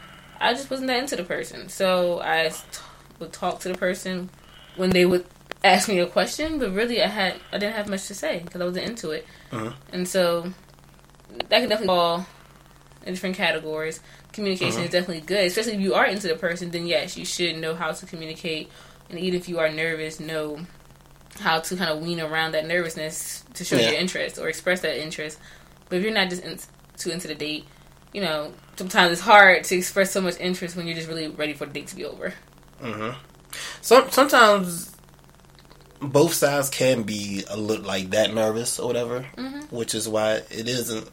I 0.40 0.54
just 0.54 0.70
wasn't 0.70 0.88
that 0.88 0.98
into 0.98 1.16
the 1.16 1.24
person. 1.24 1.68
So 1.68 2.20
I 2.22 2.48
t- 2.48 2.80
would 3.18 3.32
talk 3.32 3.60
to 3.60 3.68
the 3.68 3.78
person 3.78 4.30
when 4.76 4.90
they 4.90 5.04
would 5.04 5.26
ask 5.64 5.88
me 5.88 5.98
a 5.98 6.06
question, 6.06 6.58
but 6.58 6.72
really 6.72 7.02
I 7.02 7.08
had 7.08 7.34
I 7.52 7.58
didn't 7.58 7.74
have 7.76 7.88
much 7.88 8.06
to 8.08 8.14
say 8.14 8.40
because 8.44 8.60
I 8.60 8.64
wasn't 8.64 8.86
into 8.86 9.10
it, 9.10 9.26
Mhm. 9.52 9.74
and 9.92 10.08
so 10.08 10.52
that 11.48 11.60
can 11.60 11.68
definitely 11.68 11.86
fall 11.88 12.26
in 13.04 13.14
different 13.14 13.36
categories. 13.36 14.00
Communication 14.32 14.82
is 14.82 14.90
definitely 14.90 15.20
good, 15.20 15.46
especially 15.46 15.74
if 15.74 15.80
you 15.80 15.94
are 15.94 16.06
into 16.06 16.28
the 16.28 16.36
person. 16.36 16.70
Then 16.70 16.86
yes, 16.86 17.16
you 17.16 17.24
should 17.24 17.56
know 17.58 17.74
how 17.74 17.92
to 17.92 18.06
communicate, 18.06 18.70
and 19.10 19.18
even 19.18 19.38
if 19.38 19.48
you 19.48 19.58
are 19.58 19.68
nervous, 19.68 20.20
know 20.20 20.66
how 21.40 21.60
to 21.60 21.76
kind 21.76 21.90
of 21.90 22.00
wean 22.00 22.20
around 22.20 22.52
that 22.52 22.66
nervousness 22.66 23.44
to 23.54 23.64
show 23.64 23.76
Yeah. 23.76 23.90
your 23.90 24.00
interest 24.00 24.38
or 24.38 24.48
express 24.48 24.80
that 24.80 24.96
interest. 25.00 25.38
But 25.88 25.98
if 25.98 26.04
you're 26.04 26.12
not 26.12 26.30
just 26.30 26.42
in, 26.42 26.58
too 26.96 27.10
into 27.10 27.28
the 27.28 27.34
date, 27.34 27.66
you 28.12 28.20
know, 28.22 28.52
sometimes 28.76 29.12
it's 29.12 29.20
hard 29.20 29.64
to 29.64 29.76
express 29.76 30.10
so 30.10 30.20
much 30.20 30.38
interest 30.40 30.76
when 30.76 30.86
you're 30.86 30.96
just 30.96 31.08
really 31.08 31.28
ready 31.28 31.52
for 31.52 31.66
the 31.66 31.72
date 31.72 31.88
to 31.88 31.96
be 31.96 32.04
over. 32.04 32.32
Mm-hmm. 32.82 33.16
Some 33.82 34.10
sometimes 34.10 34.95
both 36.00 36.34
sides 36.34 36.68
can 36.70 37.02
be 37.02 37.44
a 37.48 37.56
little 37.56 37.84
like 37.84 38.10
that 38.10 38.32
nervous 38.34 38.78
or 38.78 38.86
whatever, 38.86 39.26
Mhm. 39.36 39.70
which 39.72 39.94
is 39.94 40.08
why 40.08 40.34
it 40.50 40.68
isn't. 40.68 41.08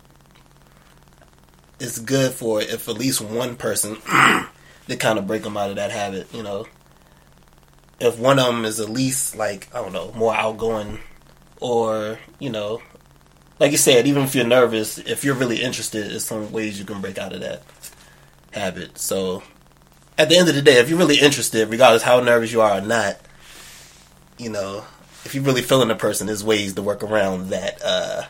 It's 1.79 1.99
good 1.99 2.31
for 2.33 2.61
if 2.61 2.87
at 2.87 2.95
least 2.97 3.21
one 3.21 3.55
person 3.55 3.97
to 4.87 4.95
kind 4.97 5.19
of 5.19 5.27
break 5.27 5.43
them 5.43 5.57
out 5.57 5.69
of 5.69 5.75
that 5.75 5.91
habit. 5.91 6.27
You 6.33 6.43
know, 6.43 6.65
if 7.99 8.17
one 8.17 8.39
of 8.39 8.45
them 8.47 8.65
is 8.65 8.79
at 8.79 8.89
least 8.89 9.35
like 9.35 9.67
I 9.73 9.81
don't 9.81 9.93
know 9.93 10.11
more 10.15 10.33
outgoing, 10.35 10.99
or 11.59 12.19
you 12.39 12.49
know, 12.49 12.81
like 13.59 13.71
you 13.71 13.77
said, 13.77 14.07
even 14.07 14.23
if 14.23 14.35
you're 14.35 14.45
nervous, 14.45 14.97
if 14.97 15.23
you're 15.23 15.35
really 15.35 15.61
interested, 15.61 16.09
there's 16.11 16.25
some 16.25 16.51
ways 16.51 16.79
you 16.79 16.85
can 16.85 17.01
break 17.01 17.17
out 17.17 17.33
of 17.33 17.41
that 17.41 17.63
habit. 18.51 18.97
So 18.97 19.43
at 20.17 20.29
the 20.29 20.37
end 20.37 20.47
of 20.47 20.55
the 20.55 20.61
day, 20.61 20.77
if 20.79 20.89
you're 20.89 20.99
really 20.99 21.19
interested, 21.19 21.69
regardless 21.69 22.03
how 22.03 22.19
nervous 22.19 22.51
you 22.51 22.61
are 22.61 22.77
or 22.77 22.81
not, 22.81 23.17
you 24.37 24.49
know, 24.49 24.83
if 25.25 25.35
you're 25.35 25.43
really 25.43 25.61
feeling 25.61 25.91
a 25.91 25.95
person, 25.95 26.27
there's 26.27 26.43
ways 26.43 26.73
to 26.73 26.81
work 26.81 27.03
around 27.03 27.49
that 27.49 27.81
uh, 27.83 28.23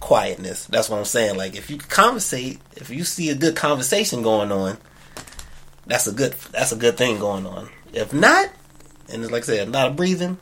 quietness. 0.00 0.66
That's 0.66 0.88
what 0.88 0.98
I'm 0.98 1.04
saying. 1.04 1.36
Like 1.36 1.56
if 1.56 1.70
you 1.70 1.78
conversate, 1.78 2.60
if 2.76 2.90
you 2.90 3.04
see 3.04 3.30
a 3.30 3.34
good 3.34 3.56
conversation 3.56 4.22
going 4.22 4.52
on, 4.52 4.78
that's 5.86 6.06
a 6.06 6.12
good 6.12 6.32
that's 6.50 6.72
a 6.72 6.76
good 6.76 6.96
thing 6.96 7.18
going 7.18 7.46
on. 7.46 7.68
If 7.92 8.12
not, 8.12 8.50
and 9.12 9.30
like 9.30 9.42
I 9.44 9.46
said, 9.46 9.70
not 9.70 9.96
breathing, 9.96 10.38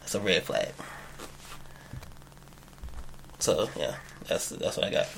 that's 0.00 0.14
a 0.14 0.20
red 0.20 0.42
flag. 0.42 0.68
So 3.38 3.68
yeah, 3.76 3.96
that's 4.28 4.50
that's 4.50 4.76
what 4.76 4.86
I 4.86 4.90
got. 4.90 5.08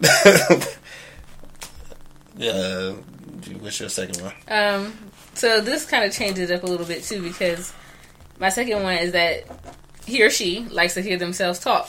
yeah, 2.38 2.92
what's 3.60 3.80
your 3.80 3.90
second 3.90 4.22
one? 4.22 4.32
Um, 4.48 4.96
so 5.40 5.62
this 5.62 5.86
kind 5.86 6.04
of 6.04 6.12
changes 6.12 6.50
up 6.50 6.64
a 6.64 6.66
little 6.66 6.84
bit 6.84 7.02
too 7.02 7.22
because 7.22 7.72
my 8.38 8.50
second 8.50 8.82
one 8.82 8.98
is 8.98 9.12
that 9.12 9.44
he 10.04 10.22
or 10.22 10.28
she 10.28 10.66
likes 10.66 10.92
to 10.94 11.00
hear 11.00 11.16
themselves 11.16 11.58
talk. 11.58 11.88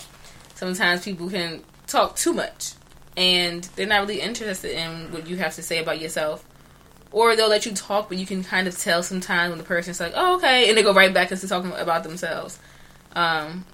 Sometimes 0.55 1.03
people 1.03 1.29
can 1.29 1.61
talk 1.85 2.15
too 2.15 2.31
much 2.31 2.75
and 3.17 3.65
they're 3.75 3.87
not 3.87 3.99
really 3.99 4.21
interested 4.21 4.71
in 4.71 5.11
what 5.11 5.27
you 5.27 5.35
have 5.35 5.53
to 5.55 5.61
say 5.61 5.79
about 5.79 5.99
yourself. 5.99 6.47
Or 7.11 7.35
they'll 7.35 7.49
let 7.49 7.65
you 7.65 7.73
talk, 7.73 8.07
but 8.07 8.17
you 8.17 8.25
can 8.25 8.41
kind 8.41 8.69
of 8.69 8.79
tell 8.79 9.03
sometimes 9.03 9.49
when 9.49 9.57
the 9.57 9.65
person's 9.65 9.99
like, 9.99 10.13
"Oh, 10.15 10.37
okay," 10.37 10.69
and 10.69 10.77
they 10.77 10.81
go 10.81 10.93
right 10.93 11.13
back 11.13 11.29
into 11.29 11.45
talking 11.45 11.73
about 11.73 12.03
themselves. 12.03 12.57
Um, 13.11 13.65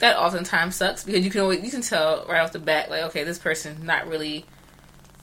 that 0.00 0.16
oftentimes 0.16 0.74
sucks 0.74 1.04
because 1.04 1.24
you 1.24 1.30
can 1.30 1.42
always 1.42 1.62
you 1.62 1.70
can 1.70 1.82
tell 1.82 2.26
right 2.28 2.40
off 2.40 2.50
the 2.50 2.58
bat, 2.58 2.90
like, 2.90 3.04
okay, 3.04 3.22
this 3.22 3.38
person's 3.38 3.80
not 3.80 4.08
really 4.08 4.44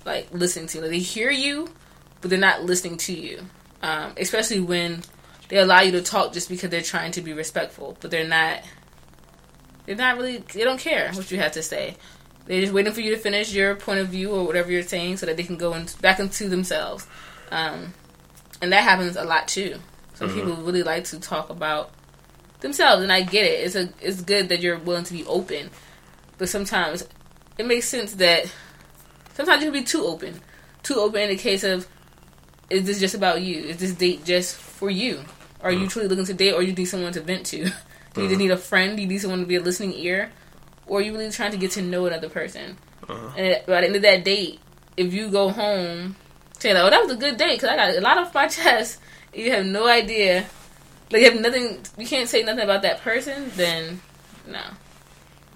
like 0.06 0.30
listening 0.32 0.68
to 0.68 0.78
you. 0.78 0.82
Like, 0.84 0.92
they 0.92 1.00
hear 1.00 1.30
you, 1.30 1.68
but 2.22 2.30
they're 2.30 2.40
not 2.40 2.64
listening 2.64 2.96
to 3.00 3.14
you. 3.14 3.46
Um, 3.81 4.13
especially 4.17 4.60
when 4.60 5.03
they 5.50 5.57
allow 5.57 5.81
you 5.81 5.91
to 5.91 6.01
talk 6.01 6.34
just 6.34 6.50
because 6.50 6.69
they're 6.69 6.81
trying 6.81 7.12
to 7.12 7.22
be 7.22 7.34
respectful, 7.34 7.98
but 8.00 8.12
they're 8.12 8.27
not. 8.27 8.63
They're 9.86 9.96
not 9.96 10.17
really. 10.17 10.38
They 10.38 10.63
don't 10.63 10.79
care 10.79 11.12
what 11.13 11.31
you 11.31 11.38
have 11.39 11.53
to 11.53 11.63
say. 11.63 11.96
They're 12.46 12.62
just 12.62 12.74
waiting 12.74 12.93
for 12.93 13.01
you 13.01 13.12
to 13.12 13.22
finish 13.22 13.53
your 13.53 13.75
point 13.75 14.00
of 14.00 14.07
view 14.07 14.31
or 14.31 14.46
whatever 14.46 14.72
you're 14.72 14.84
saying, 14.84 15.17
so 15.17 15.25
that 15.25 15.38
they 15.38 15.43
can 15.43 15.57
go 15.57 15.74
in, 15.74 15.88
back 16.01 16.19
into 16.19 16.50
themselves. 16.50 17.07
Um, 17.51 17.93
and 18.62 18.72
that 18.72 18.84
happens 18.84 19.15
a 19.15 19.24
lot 19.24 19.48
too. 19.48 19.75
Some 20.15 20.29
mm-hmm. 20.29 20.39
people 20.39 20.55
really 20.63 20.84
like 20.84 21.05
to 21.05 21.19
talk 21.19 21.50
about 21.50 21.91
themselves, 22.60 23.03
and 23.03 23.12
I 23.12 23.22
get 23.22 23.46
it. 23.46 23.65
It's 23.65 23.75
a 23.75 23.89
it's 24.01 24.22
good 24.22 24.50
that 24.50 24.62
you're 24.62 24.79
willing 24.79 25.03
to 25.05 25.13
be 25.13 25.25
open, 25.25 25.69
but 26.38 26.50
sometimes 26.50 27.07
it 27.57 27.65
makes 27.65 27.88
sense 27.88 28.15
that 28.15 28.51
sometimes 29.34 29.63
you 29.63 29.72
can 29.72 29.79
be 29.79 29.86
too 29.86 30.03
open, 30.05 30.41
too 30.84 30.96
open 30.96 31.22
in 31.22 31.29
the 31.29 31.38
case 31.38 31.63
of 31.63 31.88
is 32.70 32.86
this 32.86 33.00
just 33.00 33.16
about 33.16 33.42
you? 33.42 33.64
Is 33.64 33.78
this 33.78 33.94
date 33.94 34.26
just 34.26 34.56
for 34.56 34.90
you? 34.90 35.24
Are 35.62 35.72
mm-hmm. 35.72 35.84
you 35.84 35.88
truly 35.90 36.08
looking 36.08 36.26
to 36.26 36.34
date, 36.34 36.54
or 36.54 36.62
you 36.62 36.74
need 36.74 36.86
someone 36.86 37.14
to 37.14 37.22
vent 37.22 37.46
to? 37.48 37.58
Do 38.14 38.24
you 38.24 38.30
mm-hmm. 38.30 38.38
need 38.38 38.52
a 38.52 38.58
friend? 38.58 38.96
Do 38.96 39.02
you 39.02 39.08
need 39.08 39.20
someone 39.20 39.42
to 39.42 39.46
be 39.46 39.56
a 39.56 39.62
listening 39.62 39.94
ear? 39.94 40.32
Or 40.88 41.00
are 41.00 41.02
you 41.02 41.12
really 41.14 41.30
trying 41.32 41.52
to 41.52 41.58
get 41.58 41.72
to 41.72 41.82
know 41.82 42.06
another 42.06 42.30
person? 42.30 42.78
Uh-huh. 43.08 43.38
And 43.38 43.66
by 43.66 43.82
the 43.82 43.88
end 43.88 43.96
of 43.96 44.02
that 44.02 44.24
date, 44.24 44.60
if 44.96 45.14
you 45.14 45.30
go 45.30 45.50
home 45.50 46.16
saying, 46.60 46.76
"Oh, 46.78 46.90
that 46.90 47.02
was 47.02 47.12
a 47.12 47.16
good 47.16 47.38
date," 47.38 47.56
because 47.56 47.70
I 47.70 47.76
got 47.76 47.96
a 47.96 48.02
lot 48.02 48.18
off 48.18 48.34
my 48.34 48.48
chest, 48.48 49.00
you 49.34 49.52
have 49.52 49.66
no 49.66 49.88
idea, 49.88 50.46
like 51.12 51.22
you 51.22 51.32
have 51.32 51.40
nothing, 51.40 51.80
you 51.98 52.08
can't 52.08 52.28
say 52.28 52.44
nothing 52.44 52.64
about 52.64 52.82
that 52.82 53.02
person, 53.02 53.52
then 53.56 54.02
no. 54.48 54.62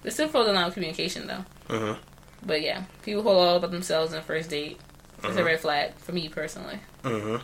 There's 0.02 0.14
still 0.14 0.28
further 0.28 0.52
line 0.52 0.66
of 0.66 0.74
communication 0.74 1.26
though. 1.26 1.44
Uh-huh. 1.68 1.96
But 2.44 2.62
yeah, 2.62 2.84
people 3.02 3.22
hold 3.22 3.36
all 3.36 3.56
about 3.56 3.70
themselves 3.70 4.12
in 4.12 4.18
the 4.18 4.22
first 4.22 4.50
date. 4.50 4.80
It's 5.22 5.30
uh-huh. 5.30 5.40
a 5.40 5.44
red 5.44 5.60
flag 5.60 5.94
for 5.94 6.12
me 6.12 6.28
personally. 6.28 6.80
Uh-huh. 7.04 7.38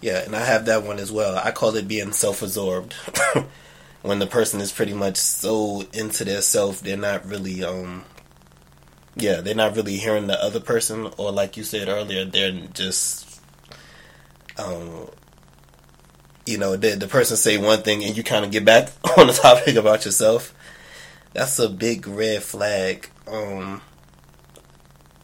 Yeah, 0.00 0.24
and 0.24 0.34
I 0.34 0.44
have 0.44 0.66
that 0.66 0.82
one 0.82 0.98
as 0.98 1.12
well. 1.12 1.36
I 1.36 1.52
call 1.52 1.76
it 1.76 1.86
being 1.86 2.10
self-absorbed. 2.10 2.94
when 4.02 4.18
the 4.18 4.26
person 4.26 4.60
is 4.60 4.72
pretty 4.72 4.92
much 4.92 5.16
so 5.16 5.86
into 5.92 6.24
their 6.24 6.42
self, 6.42 6.80
they're 6.80 6.96
not 6.96 7.24
really 7.24 7.64
um 7.64 8.04
yeah, 9.14 9.40
they're 9.40 9.54
not 9.54 9.76
really 9.76 9.96
hearing 9.96 10.26
the 10.26 10.42
other 10.42 10.60
person 10.60 11.10
or 11.16 11.30
like 11.30 11.56
you 11.56 11.62
said 11.62 11.88
earlier, 11.88 12.24
they're 12.24 12.52
just 12.72 13.40
um 14.58 15.08
you 16.44 16.58
know, 16.58 16.76
the 16.76 16.96
the 16.96 17.06
person 17.06 17.36
say 17.36 17.56
one 17.56 17.82
thing 17.82 18.02
and 18.02 18.16
you 18.16 18.24
kind 18.24 18.44
of 18.44 18.50
get 18.50 18.64
back 18.64 18.90
on 19.16 19.28
the 19.28 19.32
topic 19.32 19.76
about 19.76 20.04
yourself. 20.04 20.52
That's 21.34 21.58
a 21.60 21.68
big 21.68 22.08
red 22.08 22.42
flag. 22.42 23.08
Um 23.28 23.80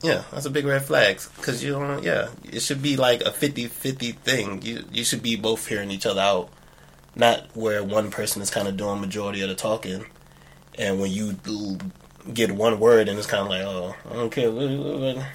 yeah, 0.02 0.22
that's 0.30 0.46
a 0.46 0.50
big 0.50 0.64
red 0.64 0.84
flag 0.84 1.20
cuz 1.42 1.62
you 1.62 1.72
don't 1.72 2.02
yeah, 2.02 2.28
it 2.44 2.60
should 2.60 2.82
be 2.82 2.96
like 2.96 3.20
a 3.22 3.30
50-50 3.30 4.16
thing. 4.18 4.62
You 4.62 4.84
you 4.92 5.04
should 5.04 5.22
be 5.22 5.36
both 5.36 5.66
hearing 5.66 5.90
each 5.90 6.06
other 6.06 6.20
out 6.20 6.50
not 7.18 7.44
where 7.54 7.82
one 7.82 8.10
person 8.10 8.40
is 8.40 8.50
kind 8.50 8.68
of 8.68 8.76
doing 8.76 9.00
majority 9.00 9.42
of 9.42 9.48
the 9.48 9.54
talking, 9.54 10.06
and 10.78 11.00
when 11.00 11.10
you 11.10 11.36
get 12.32 12.52
one 12.52 12.78
word 12.78 13.08
and 13.08 13.18
it's 13.18 13.26
kind 13.26 13.42
of 13.42 13.48
like, 13.48 13.62
oh, 13.62 13.94
I 14.08 14.14
don't 14.14 14.30
care 14.30 14.50
what, 14.50 14.70
what, 14.70 15.26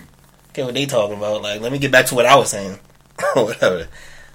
care 0.54 0.66
what 0.66 0.74
they 0.74 0.86
talking 0.86 1.18
about. 1.18 1.42
Like, 1.42 1.62
let 1.62 1.72
me 1.72 1.80
get 1.80 1.92
back 1.92 2.06
to 2.08 2.16
what 2.16 2.26
I 2.26 2.36
was 2.36 2.50
saying, 2.50 2.80
whatever. 3.34 3.88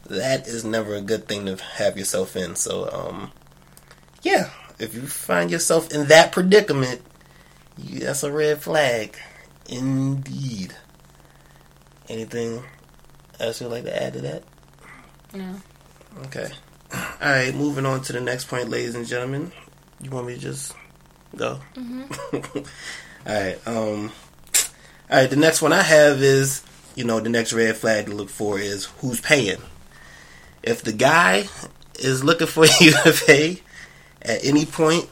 That 0.07 0.47
is 0.47 0.65
never 0.65 0.95
a 0.95 1.01
good 1.01 1.27
thing 1.27 1.47
to 1.47 1.57
have 1.57 1.99
yourself 1.99 2.37
in. 2.37 2.57
So, 2.57 2.91
um, 2.93 3.33
yeah, 4.23 4.51
if 4.79 4.95
you 4.95 5.03
find 5.03 5.51
yourself 5.51 5.93
in 5.93 6.09
that 6.09 6.33
predicament, 6.33 7.03
that's 7.79 8.23
a 8.23 8.33
red 8.33 8.61
flag, 8.61 9.17
indeed. 9.69 10.75
Anything 12.09 12.65
else 13.39 13.61
you'd 13.61 13.69
like 13.69 13.85
to 13.85 14.03
add 14.03 14.15
to 14.15 14.21
that? 14.23 14.43
No. 15.35 15.55
Okay. 16.27 16.51
All 16.93 17.01
right, 17.21 17.55
moving 17.55 17.87
on 17.87 18.03
to 18.03 18.13
the 18.13 18.21
next 18.21 18.47
point, 18.47 18.71
ladies 18.71 18.95
and 18.95 19.07
gentlemen. 19.07 19.53
You 20.01 20.11
want 20.11 20.27
me 20.27 20.35
to 20.35 20.41
just 20.41 20.75
go? 21.37 21.61
Mm-hmm. 21.75 22.59
all 23.29 23.35
right. 23.35 23.59
Um. 23.67 24.13
All 25.11 25.19
right. 25.19 25.29
The 25.29 25.37
next 25.37 25.61
one 25.61 25.73
I 25.73 25.83
have 25.83 26.23
is, 26.23 26.63
you 26.95 27.05
know, 27.05 27.19
the 27.21 27.29
next 27.29 27.53
red 27.53 27.77
flag 27.77 28.07
to 28.07 28.15
look 28.15 28.29
for 28.29 28.59
is 28.59 28.85
who's 29.01 29.21
paying. 29.21 29.59
If 30.63 30.83
the 30.83 30.93
guy 30.93 31.49
is 31.99 32.23
looking 32.23 32.47
for 32.47 32.65
you 32.81 32.93
to 32.93 33.23
pay 33.27 33.61
at 34.23 34.45
any 34.45 34.65
point, 34.67 35.09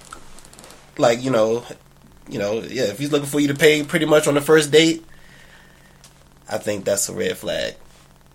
like 0.99 1.23
you 1.23 1.31
know, 1.31 1.65
you 2.29 2.39
know, 2.39 2.61
yeah, 2.61 2.85
if 2.85 2.99
he's 2.99 3.13
looking 3.13 3.29
for 3.29 3.41
you 3.41 3.49
to 3.49 3.55
pay 3.55 3.83
pretty 3.83 4.07
much 4.07 4.27
on 4.27 4.35
the 4.35 4.41
first 4.41 4.71
date, 4.71 5.05
I 6.49 6.59
think 6.59 6.85
that's 6.85 7.09
a 7.09 7.15
red 7.15 7.37
flag. 7.37 7.75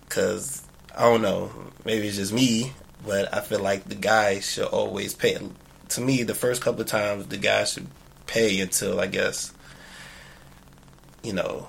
Cause 0.08 0.62
I 0.96 1.02
don't 1.02 1.22
know, 1.22 1.50
maybe 1.84 2.06
it's 2.06 2.16
just 2.16 2.32
me 2.32 2.72
but 3.04 3.32
I 3.34 3.40
feel 3.40 3.60
like 3.60 3.84
the 3.84 3.94
guy 3.94 4.40
should 4.40 4.66
always 4.66 5.14
pay. 5.14 5.36
To 5.90 6.00
me, 6.00 6.22
the 6.22 6.34
first 6.34 6.62
couple 6.62 6.82
of 6.82 6.86
times, 6.86 7.26
the 7.26 7.36
guy 7.36 7.64
should 7.64 7.86
pay 8.26 8.60
until 8.60 9.00
I 9.00 9.06
guess, 9.06 9.52
you 11.22 11.32
know, 11.32 11.68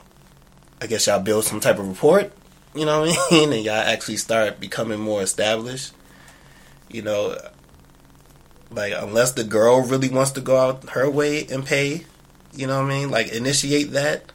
I 0.81 0.87
guess 0.87 1.07
y'all 1.07 1.19
build 1.19 1.45
some 1.45 1.59
type 1.59 1.79
of 1.79 1.87
report. 1.87 2.31
You 2.75 2.85
know 2.85 3.01
what 3.01 3.17
I 3.17 3.27
mean? 3.35 3.53
And 3.53 3.63
y'all 3.63 3.75
actually 3.75 4.17
start 4.17 4.59
becoming 4.59 4.99
more 4.99 5.21
established. 5.21 5.93
You 6.89 7.01
know, 7.01 7.37
like 8.69 8.93
unless 8.95 9.31
the 9.31 9.43
girl 9.43 9.81
really 9.81 10.09
wants 10.09 10.31
to 10.31 10.41
go 10.41 10.57
out 10.57 10.89
her 10.91 11.09
way 11.09 11.47
and 11.47 11.65
pay, 11.65 12.05
you 12.53 12.67
know 12.67 12.81
what 12.81 12.91
I 12.91 12.99
mean? 12.99 13.11
Like 13.11 13.31
initiate 13.31 13.91
that. 13.91 14.31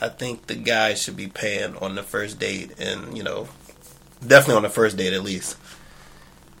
I 0.00 0.08
think 0.08 0.46
the 0.46 0.56
guy 0.56 0.94
should 0.94 1.16
be 1.16 1.28
paying 1.28 1.76
on 1.76 1.94
the 1.94 2.02
first 2.02 2.38
date, 2.38 2.78
and 2.78 3.16
you 3.16 3.22
know, 3.22 3.48
definitely 4.26 4.56
on 4.56 4.62
the 4.62 4.70
first 4.70 4.96
date 4.96 5.12
at 5.12 5.22
least 5.22 5.56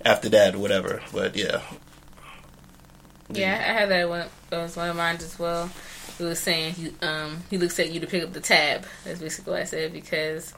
after 0.04 0.28
that, 0.30 0.56
whatever. 0.56 1.02
But 1.12 1.36
yeah. 1.36 1.60
Yeah, 3.30 3.54
I 3.54 3.72
had 3.80 3.88
that 3.88 4.08
one. 4.08 4.26
That 4.50 4.62
was 4.62 4.76
one 4.76 4.90
of 4.90 4.96
mine 4.96 5.16
as 5.16 5.38
well. 5.38 5.70
He 6.18 6.24
was 6.24 6.38
saying 6.38 6.74
he 6.74 6.92
um 7.02 7.42
he 7.50 7.58
looks 7.58 7.78
at 7.80 7.90
you 7.90 8.00
to 8.00 8.06
pick 8.06 8.22
up 8.22 8.32
the 8.32 8.40
tab. 8.40 8.86
That's 9.04 9.20
basically 9.20 9.52
what 9.52 9.62
I 9.62 9.64
said 9.64 9.92
because 9.92 10.54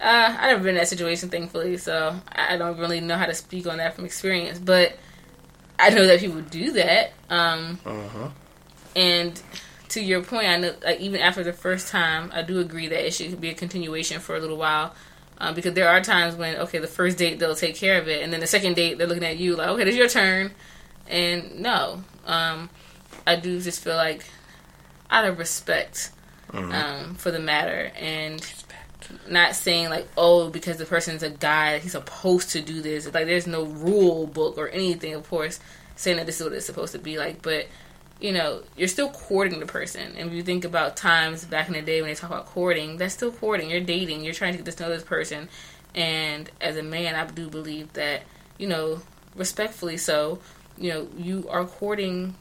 uh, 0.00 0.36
I 0.38 0.48
never 0.48 0.60
been 0.60 0.70
in 0.70 0.74
that 0.76 0.88
situation, 0.88 1.30
thankfully, 1.30 1.78
so 1.78 2.14
I 2.30 2.56
don't 2.56 2.78
really 2.78 3.00
know 3.00 3.16
how 3.16 3.26
to 3.26 3.34
speak 3.34 3.66
on 3.66 3.78
that 3.78 3.96
from 3.96 4.04
experience. 4.04 4.58
But 4.58 4.96
I 5.78 5.90
know 5.90 6.06
that 6.06 6.20
people 6.20 6.42
do 6.42 6.72
that. 6.72 7.12
Um, 7.30 7.78
uh-huh. 7.84 8.28
And 8.96 9.40
to 9.90 10.00
your 10.00 10.22
point, 10.22 10.48
I 10.48 10.56
know 10.56 10.74
like 10.82 10.98
even 11.00 11.20
after 11.20 11.44
the 11.44 11.52
first 11.52 11.88
time, 11.88 12.32
I 12.34 12.42
do 12.42 12.58
agree 12.58 12.88
that 12.88 13.06
it 13.06 13.14
should 13.14 13.40
be 13.40 13.50
a 13.50 13.54
continuation 13.54 14.18
for 14.20 14.34
a 14.34 14.40
little 14.40 14.56
while. 14.56 14.94
Um, 15.38 15.54
because 15.54 15.74
there 15.74 15.88
are 15.88 16.00
times 16.00 16.34
when 16.34 16.56
okay, 16.56 16.78
the 16.78 16.86
first 16.86 17.18
date 17.18 17.38
they'll 17.38 17.54
take 17.54 17.76
care 17.76 18.00
of 18.00 18.08
it, 18.08 18.22
and 18.22 18.32
then 18.32 18.40
the 18.40 18.46
second 18.46 18.74
date 18.74 18.96
they're 18.96 19.06
looking 19.06 19.22
at 19.22 19.36
you 19.36 19.54
like, 19.54 19.68
okay, 19.68 19.82
it's 19.82 19.96
your 19.96 20.08
turn, 20.08 20.50
and 21.08 21.60
no, 21.60 22.02
um, 22.24 22.70
I 23.26 23.36
do 23.36 23.60
just 23.60 23.84
feel 23.84 23.96
like 23.96 24.24
out 25.10 25.26
of 25.26 25.38
respect 25.38 26.10
mm-hmm. 26.50 26.72
um, 26.72 27.14
for 27.16 27.30
the 27.30 27.38
matter, 27.38 27.92
and 27.98 28.42
not 29.28 29.54
saying 29.54 29.90
like, 29.90 30.08
oh, 30.16 30.48
because 30.48 30.78
the 30.78 30.86
person's 30.86 31.22
a 31.22 31.28
guy, 31.28 31.78
he's 31.80 31.92
supposed 31.92 32.50
to 32.50 32.62
do 32.62 32.80
this. 32.80 33.04
Like, 33.12 33.26
there's 33.26 33.46
no 33.46 33.64
rule 33.64 34.26
book 34.26 34.56
or 34.56 34.68
anything, 34.68 35.14
of 35.14 35.28
course, 35.28 35.60
saying 35.96 36.16
that 36.16 36.26
this 36.26 36.40
is 36.40 36.44
what 36.44 36.54
it's 36.54 36.66
supposed 36.66 36.92
to 36.92 36.98
be 36.98 37.18
like, 37.18 37.42
but 37.42 37.66
you 38.20 38.32
know, 38.32 38.62
you're 38.76 38.88
still 38.88 39.10
courting 39.10 39.60
the 39.60 39.66
person. 39.66 40.14
And 40.16 40.28
if 40.28 40.34
you 40.34 40.42
think 40.42 40.64
about 40.64 40.96
times 40.96 41.44
back 41.44 41.68
in 41.68 41.74
the 41.74 41.82
day 41.82 42.00
when 42.00 42.08
they 42.08 42.14
talk 42.14 42.30
about 42.30 42.46
courting, 42.46 42.96
that's 42.96 43.14
still 43.14 43.30
courting. 43.30 43.70
You're 43.70 43.80
dating. 43.80 44.24
You're 44.24 44.34
trying 44.34 44.56
to 44.56 44.62
get 44.62 44.76
to 44.76 44.82
know 44.82 44.88
this 44.88 45.02
person. 45.02 45.48
And 45.94 46.50
as 46.60 46.76
a 46.76 46.82
man, 46.82 47.14
I 47.14 47.26
do 47.26 47.48
believe 47.48 47.92
that, 47.94 48.22
you 48.58 48.66
know, 48.66 49.00
respectfully 49.34 49.96
so, 49.98 50.38
you 50.78 50.90
know, 50.90 51.08
you 51.16 51.46
are 51.50 51.64
courting 51.64 52.34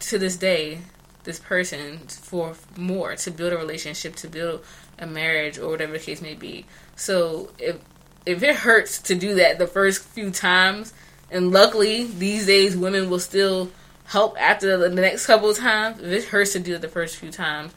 to 0.00 0.18
this 0.18 0.36
day 0.36 0.78
this 1.24 1.38
person 1.38 1.98
for 1.98 2.54
more 2.76 3.14
to 3.14 3.30
build 3.30 3.52
a 3.52 3.56
relationship, 3.56 4.16
to 4.16 4.28
build 4.28 4.64
a 4.98 5.06
marriage, 5.06 5.58
or 5.58 5.70
whatever 5.70 5.92
the 5.92 5.98
case 5.98 6.20
may 6.20 6.34
be. 6.34 6.66
So 6.96 7.50
if 7.58 7.78
if 8.24 8.42
it 8.42 8.54
hurts 8.54 9.00
to 9.02 9.14
do 9.14 9.34
that 9.36 9.58
the 9.58 9.66
first 9.66 10.02
few 10.04 10.30
times, 10.30 10.92
and 11.30 11.50
luckily 11.50 12.04
these 12.04 12.46
days 12.46 12.76
women 12.76 13.10
will 13.10 13.18
still 13.18 13.70
help 14.12 14.38
after 14.38 14.76
the 14.76 14.90
next 14.90 15.26
couple 15.26 15.50
of 15.50 15.56
times. 15.56 16.00
If 16.00 16.06
it 16.06 16.24
hurts 16.24 16.52
to 16.52 16.60
do 16.60 16.74
it 16.74 16.82
the 16.82 16.88
first 16.88 17.16
few 17.16 17.30
times, 17.30 17.72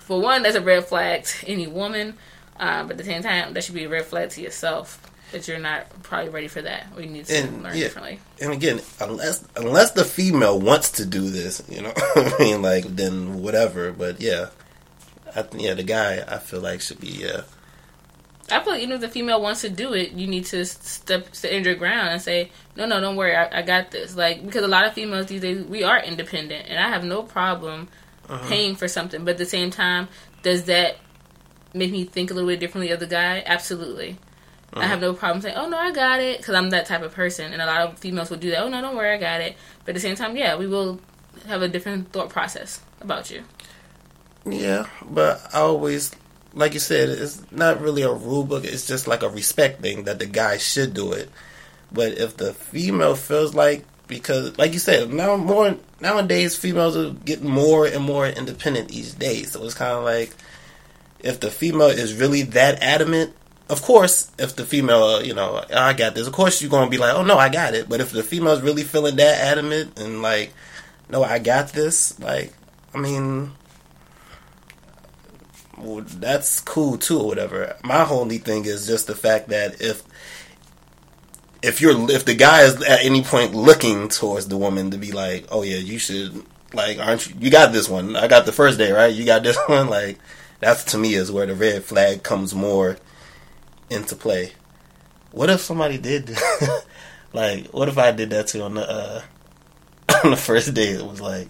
for 0.00 0.20
one, 0.20 0.42
that's 0.42 0.56
a 0.56 0.60
red 0.60 0.84
flag 0.84 1.24
to 1.24 1.46
any 1.46 1.66
woman. 1.66 2.14
Uh, 2.58 2.82
but 2.82 2.92
at 2.92 2.98
the 2.98 3.04
same 3.04 3.22
time, 3.22 3.54
that 3.54 3.64
should 3.64 3.74
be 3.74 3.84
a 3.84 3.88
red 3.88 4.04
flag 4.04 4.30
to 4.30 4.42
yourself 4.42 5.00
that 5.32 5.48
you're 5.48 5.58
not 5.58 5.86
probably 6.02 6.28
ready 6.28 6.48
for 6.48 6.62
that, 6.62 6.86
you 6.98 7.06
need 7.06 7.24
to 7.24 7.34
and, 7.34 7.62
learn 7.62 7.74
yeah, 7.74 7.84
differently. 7.84 8.20
And 8.40 8.52
again, 8.52 8.80
unless 9.00 9.44
unless 9.56 9.92
the 9.92 10.04
female 10.04 10.60
wants 10.60 10.92
to 10.92 11.06
do 11.06 11.30
this, 11.30 11.62
you 11.68 11.82
know, 11.82 11.92
I 11.96 12.36
mean, 12.38 12.62
like 12.62 12.84
then 12.84 13.40
whatever. 13.40 13.92
But 13.92 14.20
yeah, 14.20 14.48
I, 15.34 15.44
yeah, 15.56 15.74
the 15.74 15.82
guy 15.82 16.22
I 16.26 16.38
feel 16.38 16.60
like 16.60 16.82
should 16.82 17.00
be 17.00 17.08
yeah. 17.08 17.42
I 18.52 18.62
feel 18.62 18.74
like 18.74 18.82
even 18.82 18.94
if 18.94 19.00
the 19.00 19.08
female 19.08 19.40
wants 19.40 19.62
to 19.62 19.70
do 19.70 19.94
it, 19.94 20.12
you 20.12 20.26
need 20.26 20.44
to 20.46 20.64
step 20.64 21.34
stand 21.34 21.66
your 21.66 21.74
ground 21.74 22.08
and 22.08 22.20
say, 22.20 22.50
no, 22.76 22.86
no, 22.86 23.00
don't 23.00 23.16
worry, 23.16 23.34
I, 23.34 23.60
I, 23.60 23.62
got 23.62 23.90
this. 23.90 24.16
Like 24.16 24.44
because 24.44 24.64
a 24.64 24.68
lot 24.68 24.86
of 24.86 24.94
females 24.94 25.26
these 25.26 25.40
days 25.40 25.64
we 25.64 25.82
are 25.82 26.02
independent, 26.02 26.68
and 26.68 26.78
I 26.78 26.88
have 26.88 27.04
no 27.04 27.22
problem 27.22 27.88
uh-huh. 28.28 28.48
paying 28.48 28.76
for 28.76 28.88
something. 28.88 29.24
But 29.24 29.32
at 29.32 29.38
the 29.38 29.46
same 29.46 29.70
time, 29.70 30.08
does 30.42 30.64
that 30.64 30.96
make 31.74 31.90
me 31.90 32.04
think 32.04 32.30
a 32.30 32.34
little 32.34 32.48
bit 32.48 32.60
differently 32.60 32.92
of 32.92 33.00
the 33.00 33.06
guy? 33.06 33.42
Absolutely. 33.44 34.18
Uh-huh. 34.72 34.80
I 34.80 34.86
have 34.86 35.00
no 35.00 35.12
problem 35.12 35.42
saying, 35.42 35.56
"Oh 35.56 35.68
no, 35.68 35.78
I 35.78 35.92
got 35.92 36.20
it," 36.20 36.38
because 36.38 36.54
I'm 36.54 36.70
that 36.70 36.86
type 36.86 37.02
of 37.02 37.12
person, 37.12 37.52
and 37.52 37.60
a 37.60 37.66
lot 37.66 37.82
of 37.82 37.98
females 37.98 38.30
will 38.30 38.38
do 38.38 38.50
that. 38.50 38.62
Oh 38.62 38.68
no, 38.68 38.80
don't 38.80 38.96
worry, 38.96 39.14
I 39.14 39.18
got 39.18 39.40
it. 39.40 39.56
But 39.84 39.90
at 39.90 39.94
the 39.94 40.00
same 40.00 40.16
time, 40.16 40.36
yeah, 40.36 40.56
we 40.56 40.66
will 40.66 41.00
have 41.46 41.62
a 41.62 41.68
different 41.68 42.12
thought 42.12 42.30
process 42.30 42.80
about 43.00 43.30
you. 43.30 43.44
Yeah, 44.44 44.86
but 45.08 45.42
I 45.52 45.60
always, 45.60 46.12
like 46.54 46.74
you 46.74 46.80
said, 46.80 47.08
it's 47.08 47.50
not 47.50 47.80
really 47.80 48.02
a 48.02 48.12
rule 48.12 48.44
book. 48.44 48.64
It's 48.64 48.86
just 48.86 49.06
like 49.06 49.22
a 49.22 49.28
respect 49.28 49.80
thing 49.80 50.04
that 50.04 50.18
the 50.18 50.26
guy 50.26 50.58
should 50.58 50.94
do 50.94 51.12
it. 51.12 51.30
But 51.90 52.12
if 52.12 52.36
the 52.36 52.54
female 52.54 53.14
feels 53.14 53.54
like, 53.54 53.84
because 54.06 54.56
like 54.58 54.72
you 54.72 54.78
said, 54.78 55.12
now 55.12 55.36
more 55.36 55.76
nowadays 56.00 56.56
females 56.56 56.96
are 56.96 57.10
getting 57.10 57.48
more 57.48 57.86
and 57.86 58.04
more 58.04 58.26
independent 58.26 58.92
each 58.92 59.18
day. 59.18 59.44
So 59.44 59.64
it's 59.64 59.74
kind 59.74 59.92
of 59.92 60.04
like 60.04 60.34
if 61.20 61.40
the 61.40 61.50
female 61.50 61.88
is 61.88 62.14
really 62.14 62.42
that 62.42 62.82
adamant 62.82 63.34
of 63.72 63.80
course, 63.80 64.30
if 64.38 64.54
the 64.54 64.66
female, 64.66 65.24
you 65.24 65.32
know, 65.32 65.64
oh, 65.70 65.74
I 65.74 65.94
got 65.94 66.14
this, 66.14 66.26
of 66.26 66.34
course 66.34 66.60
you're 66.60 66.70
gonna 66.70 66.90
be 66.90 66.98
like, 66.98 67.14
oh 67.14 67.24
no, 67.24 67.38
I 67.38 67.48
got 67.48 67.74
it. 67.74 67.88
But 67.88 68.00
if 68.00 68.10
the 68.10 68.22
female's 68.22 68.60
really 68.60 68.82
feeling 68.82 69.16
that 69.16 69.40
adamant 69.40 69.98
and 69.98 70.20
like, 70.20 70.52
no, 71.08 71.24
I 71.24 71.38
got 71.38 71.70
this, 71.70 72.18
like, 72.20 72.52
I 72.94 72.98
mean, 72.98 73.52
well, 75.82 76.04
that's 76.06 76.60
cool 76.60 76.98
too, 76.98 77.18
or 77.20 77.26
whatever. 77.26 77.76
My 77.82 78.08
only 78.08 78.38
thing 78.38 78.64
is 78.64 78.86
just 78.86 79.06
the 79.06 79.14
fact 79.14 79.48
that 79.48 79.80
if 79.80 80.02
if 81.62 81.80
you're 81.80 82.10
if 82.10 82.24
the 82.24 82.34
guy 82.34 82.62
is 82.62 82.82
at 82.82 83.04
any 83.04 83.22
point 83.22 83.54
looking 83.54 84.08
towards 84.08 84.48
the 84.48 84.56
woman 84.56 84.90
to 84.90 84.98
be 84.98 85.12
like, 85.12 85.46
oh 85.50 85.62
yeah, 85.62 85.76
you 85.76 85.98
should 85.98 86.44
like, 86.74 86.98
aren't 86.98 87.28
you? 87.28 87.36
You 87.38 87.50
got 87.50 87.72
this 87.72 87.88
one. 87.88 88.16
I 88.16 88.28
got 88.28 88.46
the 88.46 88.52
first 88.52 88.78
day, 88.78 88.92
right? 88.92 89.12
You 89.12 89.24
got 89.24 89.42
this 89.42 89.58
one. 89.66 89.88
Like, 89.88 90.18
that's 90.60 90.84
to 90.84 90.98
me 90.98 91.14
is 91.14 91.30
where 91.30 91.46
the 91.46 91.54
red 91.54 91.84
flag 91.84 92.22
comes 92.22 92.54
more 92.54 92.96
into 93.90 94.16
play. 94.16 94.52
What 95.30 95.50
if 95.50 95.60
somebody 95.60 95.98
did, 95.98 96.36
like, 97.32 97.68
what 97.68 97.88
if 97.88 97.96
I 97.96 98.12
did 98.12 98.30
that 98.30 98.48
to 98.48 98.62
on 98.64 98.74
the 98.74 98.88
uh, 98.88 99.22
on 100.24 100.30
the 100.30 100.36
first 100.36 100.74
day? 100.74 100.90
It 100.90 101.06
was 101.06 101.20
like, 101.20 101.48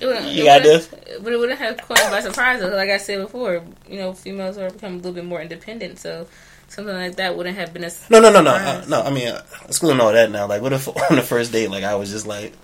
you 0.00 0.44
got 0.44 0.62
this, 0.62 0.86
but 1.20 1.32
it 1.32 1.38
wouldn't 1.38 1.58
have 1.58 1.76
caught 1.78 2.10
by 2.10 2.20
surprise. 2.20 2.62
Like 2.62 2.90
I 2.90 2.96
said 2.96 3.20
before, 3.20 3.62
you 3.88 3.98
know, 3.98 4.12
females 4.12 4.58
are 4.58 4.70
becoming 4.70 5.00
a 5.00 5.02
little 5.02 5.12
bit 5.12 5.24
more 5.24 5.40
independent, 5.40 5.98
so 5.98 6.26
something 6.68 6.94
like 6.94 7.16
that 7.16 7.36
wouldn't 7.36 7.56
have 7.56 7.72
been 7.72 7.84
a 7.84 7.90
no, 8.08 8.20
no, 8.20 8.30
no, 8.30 8.40
no, 8.40 8.54
uh, 8.54 8.84
no. 8.88 9.02
I 9.02 9.10
mean, 9.10 9.28
uh, 9.28 9.42
excluding 9.66 10.00
all 10.00 10.12
that 10.12 10.30
now. 10.30 10.46
Like, 10.46 10.62
what 10.62 10.72
if 10.72 10.88
on 11.10 11.16
the 11.16 11.22
first 11.22 11.52
date, 11.52 11.70
like, 11.70 11.84
I 11.84 11.94
was 11.96 12.10
just 12.10 12.26
like, 12.26 12.54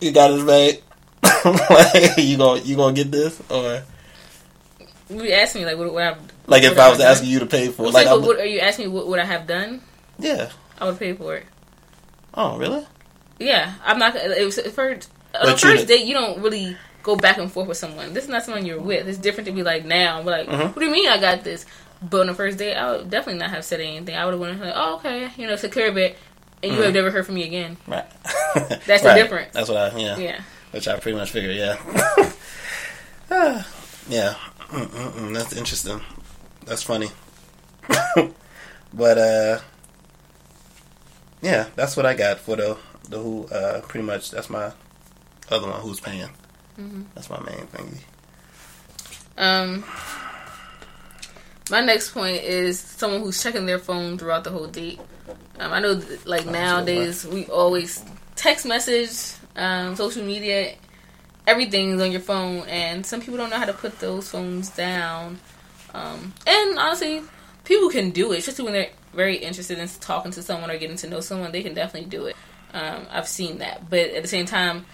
"You 0.00 0.12
got 0.12 0.28
this, 0.28 0.42
mate. 0.44 0.82
like, 1.44 2.18
you 2.18 2.36
gonna 2.36 2.60
you 2.60 2.76
gonna 2.76 2.94
get 2.94 3.10
this 3.10 3.40
or?" 3.50 3.82
You 5.10 5.32
asked 5.32 5.54
me 5.54 5.66
like 5.66 5.76
what, 5.76 5.92
what 5.92 6.02
I 6.02 6.16
like 6.46 6.62
if 6.62 6.78
I 6.78 6.88
was 6.88 7.00
asking 7.00 7.28
you 7.28 7.40
to 7.40 7.46
pay 7.46 7.68
for 7.68 7.86
it. 7.86 7.92
Like, 7.92 8.06
what, 8.06 8.22
what, 8.22 8.40
are 8.40 8.46
you 8.46 8.60
asking 8.60 8.86
me? 8.86 8.92
What 8.92 9.06
would 9.08 9.20
I 9.20 9.26
have 9.26 9.46
done? 9.46 9.82
Yeah, 10.18 10.50
I 10.78 10.86
would 10.86 10.98
pay 10.98 11.12
for 11.12 11.36
it. 11.36 11.46
Oh, 12.32 12.56
really? 12.56 12.86
Yeah, 13.38 13.74
I'm 13.84 13.98
not. 13.98 14.16
It 14.16 14.44
was 14.44 14.58
first 14.72 15.10
on 15.40 15.46
the 15.46 15.56
first 15.56 15.86
date. 15.86 16.04
You 16.04 16.14
don't 16.14 16.40
really 16.40 16.76
go 17.02 17.16
back 17.16 17.38
and 17.38 17.52
forth 17.52 17.68
with 17.68 17.76
someone. 17.76 18.12
This 18.14 18.24
is 18.24 18.30
not 18.30 18.44
someone 18.44 18.66
you're 18.66 18.80
with. 18.80 19.06
It's 19.06 19.18
different 19.18 19.46
to 19.46 19.52
be 19.52 19.62
like 19.62 19.84
now. 19.84 20.22
But 20.22 20.48
like, 20.48 20.48
mm-hmm. 20.48 20.66
what 20.68 20.78
do 20.78 20.84
you 20.84 20.90
mean 20.90 21.08
I 21.08 21.18
got 21.18 21.44
this? 21.44 21.66
But 22.02 22.22
on 22.22 22.26
the 22.26 22.34
first 22.34 22.58
date, 22.58 22.74
I 22.74 22.96
would 22.96 23.10
definitely 23.10 23.40
not 23.40 23.50
have 23.50 23.64
said 23.64 23.80
anything. 23.80 24.16
I 24.16 24.24
would 24.24 24.32
have 24.32 24.40
went 24.40 24.60
like, 24.60 24.74
oh 24.74 24.96
okay, 24.96 25.30
you 25.36 25.46
know, 25.46 25.56
secure 25.56 25.86
it, 25.86 26.18
and 26.62 26.72
you 26.72 26.78
mm-hmm. 26.78 26.82
have 26.82 26.94
never 26.94 27.10
heard 27.10 27.26
from 27.26 27.36
me 27.36 27.44
again. 27.44 27.76
Right. 27.86 28.04
That's 28.54 28.88
right. 28.88 29.02
the 29.02 29.14
difference. 29.14 29.52
That's 29.52 29.68
what 29.68 29.78
I 29.78 29.96
yeah 29.98 30.16
yeah. 30.16 30.40
Which 30.72 30.88
I 30.88 30.98
pretty 30.98 31.16
much 31.16 31.30
figured. 31.30 31.54
Yeah. 31.54 31.76
yeah. 34.08 34.34
Mm-mm-mm, 34.70 35.32
that's 35.34 35.54
interesting. 35.54 36.00
That's 36.64 36.82
funny. 36.82 37.10
but 38.92 39.18
uh, 39.18 39.60
yeah, 41.40 41.66
that's 41.76 41.96
what 41.96 42.06
I 42.06 42.14
got 42.14 42.40
for 42.40 42.56
the 42.56 42.76
the 43.08 43.18
who. 43.18 43.46
Uh, 43.46 43.82
pretty 43.82 44.04
much 44.04 44.32
that's 44.32 44.50
my 44.50 44.72
other 45.50 45.68
one. 45.68 45.80
Who's 45.80 46.00
paying? 46.00 46.28
Mm-hmm. 46.78 47.02
That's 47.14 47.30
my 47.30 47.40
main 47.40 47.66
thing. 47.66 47.98
Um, 49.36 49.84
my 51.70 51.80
next 51.80 52.10
point 52.10 52.42
is 52.42 52.78
someone 52.78 53.20
who's 53.20 53.42
checking 53.42 53.66
their 53.66 53.78
phone 53.78 54.18
throughout 54.18 54.44
the 54.44 54.50
whole 54.50 54.66
date. 54.66 55.00
Um, 55.58 55.72
I 55.72 55.80
know, 55.80 56.00
like 56.24 56.46
nowadays, 56.46 57.24
we 57.26 57.46
always 57.46 58.04
text 58.36 58.66
message, 58.66 59.34
um, 59.56 59.96
social 59.96 60.24
media, 60.24 60.74
everything's 61.46 62.02
on 62.02 62.10
your 62.12 62.20
phone, 62.20 62.66
and 62.68 63.04
some 63.06 63.20
people 63.20 63.36
don't 63.36 63.50
know 63.50 63.58
how 63.58 63.64
to 63.64 63.72
put 63.72 63.98
those 64.00 64.28
phones 64.28 64.70
down. 64.70 65.38
Um, 65.94 66.34
and 66.46 66.78
honestly, 66.78 67.22
people 67.64 67.88
can 67.88 68.10
do 68.10 68.32
it, 68.32 68.38
especially 68.38 68.64
when 68.64 68.74
they're 68.74 68.90
very 69.12 69.36
interested 69.36 69.78
in 69.78 69.88
talking 70.00 70.32
to 70.32 70.42
someone 70.42 70.70
or 70.70 70.78
getting 70.78 70.96
to 70.96 71.08
know 71.08 71.20
someone. 71.20 71.52
They 71.52 71.62
can 71.62 71.74
definitely 71.74 72.10
do 72.10 72.26
it. 72.26 72.36
Um, 72.72 73.06
I've 73.10 73.28
seen 73.28 73.58
that, 73.58 73.88
but 73.88 74.00
at 74.00 74.22
the 74.22 74.28
same 74.28 74.46
time, 74.46 74.84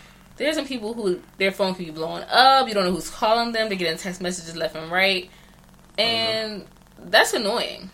there's 0.41 0.57
some 0.57 0.67
people 0.67 0.95
who 0.95 1.21
their 1.37 1.53
phone 1.53 1.75
can 1.75 1.85
be 1.85 1.91
blowing 1.91 2.25
up. 2.31 2.67
You 2.67 2.73
don't 2.73 2.85
know 2.85 2.93
who's 2.93 3.11
calling 3.11 3.53
them. 3.53 3.69
They're 3.69 3.77
getting 3.77 3.99
text 3.99 4.23
messages 4.23 4.57
left 4.57 4.75
and 4.75 4.91
right, 4.91 5.29
and 5.99 6.63
mm-hmm. 6.63 7.11
that's 7.11 7.35
annoying. 7.35 7.91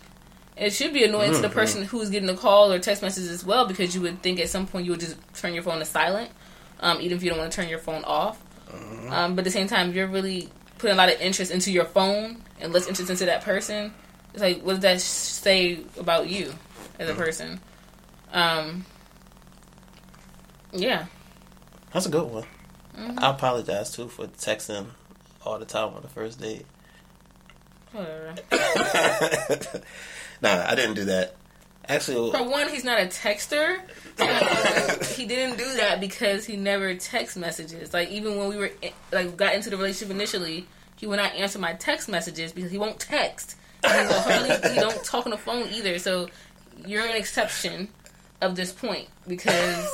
It 0.55 0.71
should 0.71 0.93
be 0.93 1.03
annoying 1.03 1.31
mm-hmm. 1.31 1.35
to 1.35 1.41
the 1.41 1.47
mm-hmm. 1.49 1.59
person 1.59 1.83
who's 1.83 2.09
getting 2.09 2.25
the 2.25 2.35
call 2.35 2.71
or 2.71 2.79
text 2.79 3.01
messages 3.01 3.29
as 3.29 3.45
well, 3.45 3.67
because 3.67 3.93
you 3.93 4.01
would 4.01 4.23
think 4.23 4.39
at 4.39 4.47
some 4.47 4.65
point 4.65 4.85
you 4.85 4.91
would 4.91 5.01
just 5.01 5.17
turn 5.35 5.53
your 5.53 5.61
phone 5.61 5.79
to 5.79 5.85
silent, 5.85 6.31
um, 6.79 7.01
even 7.01 7.17
if 7.17 7.23
you 7.23 7.29
don't 7.29 7.37
want 7.37 7.51
to 7.51 7.55
turn 7.55 7.67
your 7.67 7.79
phone 7.79 8.05
off. 8.05 8.41
Mm-hmm. 8.69 9.11
Um, 9.11 9.35
but 9.35 9.41
at 9.41 9.45
the 9.45 9.51
same 9.51 9.67
time, 9.67 9.93
you're 9.93 10.07
really 10.07 10.49
putting 10.77 10.93
a 10.93 10.97
lot 10.97 11.09
of 11.09 11.19
interest 11.19 11.51
into 11.51 11.69
your 11.69 11.85
phone 11.85 12.41
and 12.61 12.71
less 12.71 12.87
interest 12.87 13.11
into 13.11 13.25
that 13.25 13.43
person. 13.43 13.93
It's 14.33 14.41
like, 14.41 14.61
what 14.61 14.73
does 14.73 14.83
that 14.83 15.01
say 15.01 15.79
about 15.99 16.29
you 16.29 16.53
as 16.97 17.09
a 17.09 17.11
mm-hmm. 17.11 17.21
person? 17.21 17.59
Um, 18.31 18.85
yeah, 20.71 21.07
that's 21.93 22.05
a 22.05 22.09
good 22.09 22.29
one. 22.29 22.43
Mm-hmm. 22.97 23.19
I 23.19 23.29
apologize 23.31 23.91
too 23.91 24.07
for 24.07 24.27
texting 24.27 24.87
all 25.45 25.59
the 25.59 25.65
time 25.65 25.93
on 25.93 26.01
the 26.01 26.07
first 26.07 26.39
date. 26.39 26.65
Whatever. 27.91 28.35
nah, 30.41 30.65
I 30.67 30.75
didn't 30.75 30.95
do 30.95 31.05
that. 31.05 31.35
Actually, 31.87 32.31
for 32.31 32.43
one, 32.43 32.69
he's 32.73 32.83
not 32.83 32.99
a 32.99 33.05
texter. 33.05 33.79
he 35.15 35.25
didn't 35.25 35.57
do 35.57 35.75
that 35.75 35.99
because 35.99 36.45
he 36.45 36.57
never 36.57 36.95
text 36.95 37.37
messages. 37.37 37.93
Like 37.93 38.09
even 38.09 38.37
when 38.37 38.49
we 38.49 38.57
were 38.57 38.71
like 39.11 39.37
got 39.37 39.55
into 39.55 39.69
the 39.69 39.77
relationship 39.77 40.13
initially, 40.13 40.67
he 40.97 41.07
would 41.07 41.17
not 41.17 41.33
answer 41.35 41.59
my 41.59 41.73
text 41.73 42.09
messages 42.09 42.51
because 42.51 42.71
he 42.71 42.77
won't 42.77 42.99
text. 42.99 43.55
And 43.83 44.09
hardly, 44.09 44.69
he 44.71 44.79
don't 44.79 45.03
talk 45.03 45.25
on 45.25 45.31
the 45.31 45.37
phone 45.37 45.69
either. 45.69 45.99
So 45.99 46.27
you're 46.85 47.05
an 47.05 47.15
exception 47.15 47.89
of 48.41 48.55
this 48.55 48.71
point 48.71 49.07
because 49.27 49.89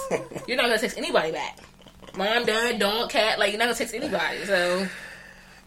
you're 0.48 0.58
not 0.58 0.64
gonna 0.64 0.80
text 0.80 0.98
anybody 0.98 1.32
back. 1.32 1.60
Mom, 2.16 2.46
dad, 2.46 2.80
dog, 2.80 3.10
cat, 3.10 3.40
like 3.40 3.52
you're 3.52 3.60
not 3.60 3.66
gonna 3.66 3.76
text 3.76 3.94
anybody. 3.94 4.46
So 4.46 4.88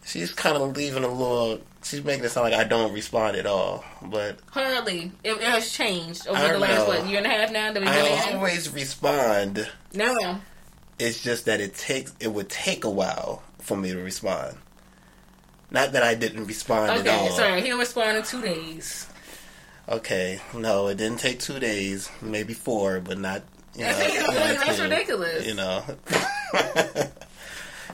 she's 0.05 0.31
kind 0.31 0.55
of 0.55 0.75
leaving 0.75 1.03
a 1.03 1.07
little 1.07 1.59
she's 1.83 2.03
making 2.03 2.25
it 2.25 2.29
sound 2.29 2.49
like 2.49 2.59
I 2.59 2.63
don't 2.63 2.93
respond 2.93 3.35
at 3.37 3.45
all, 3.45 3.83
but 4.01 4.39
hardly. 4.51 5.11
It, 5.23 5.33
it 5.33 5.41
has 5.41 5.71
changed 5.71 6.27
over 6.27 6.47
the 6.53 6.59
last 6.59 6.87
what 6.87 7.05
year 7.07 7.17
and 7.17 7.27
a 7.27 7.29
half 7.29 7.51
now. 7.51 7.73
That 7.73 7.81
we 7.81 7.87
I 7.87 8.33
always 8.33 8.69
respond. 8.69 9.69
No, 9.93 10.39
it's 10.99 11.21
just 11.21 11.45
that 11.45 11.59
it 11.59 11.75
takes 11.75 12.13
it 12.19 12.29
would 12.29 12.49
take 12.49 12.83
a 12.83 12.89
while 12.89 13.43
for 13.59 13.75
me 13.75 13.91
to 13.91 13.97
respond. 13.97 14.57
Not 15.69 15.91
that 15.91 16.03
I 16.03 16.15
didn't 16.15 16.45
respond 16.45 16.91
okay, 16.99 17.09
at 17.09 17.19
all. 17.19 17.29
sorry, 17.31 17.61
he'll 17.61 17.77
respond 17.77 18.17
in 18.17 18.23
two 18.23 18.41
days. 18.41 19.07
Okay, 19.89 20.41
no, 20.53 20.87
it 20.87 20.95
didn't 20.95 21.19
take 21.19 21.39
two 21.39 21.59
days, 21.59 22.09
maybe 22.21 22.53
four, 22.53 22.99
but 22.99 23.17
not. 23.17 23.43
You 23.77 23.83
know, 23.83 23.91
That's 24.33 24.79
ridiculous. 24.79 25.45
You 25.45 25.53
know. 25.53 25.83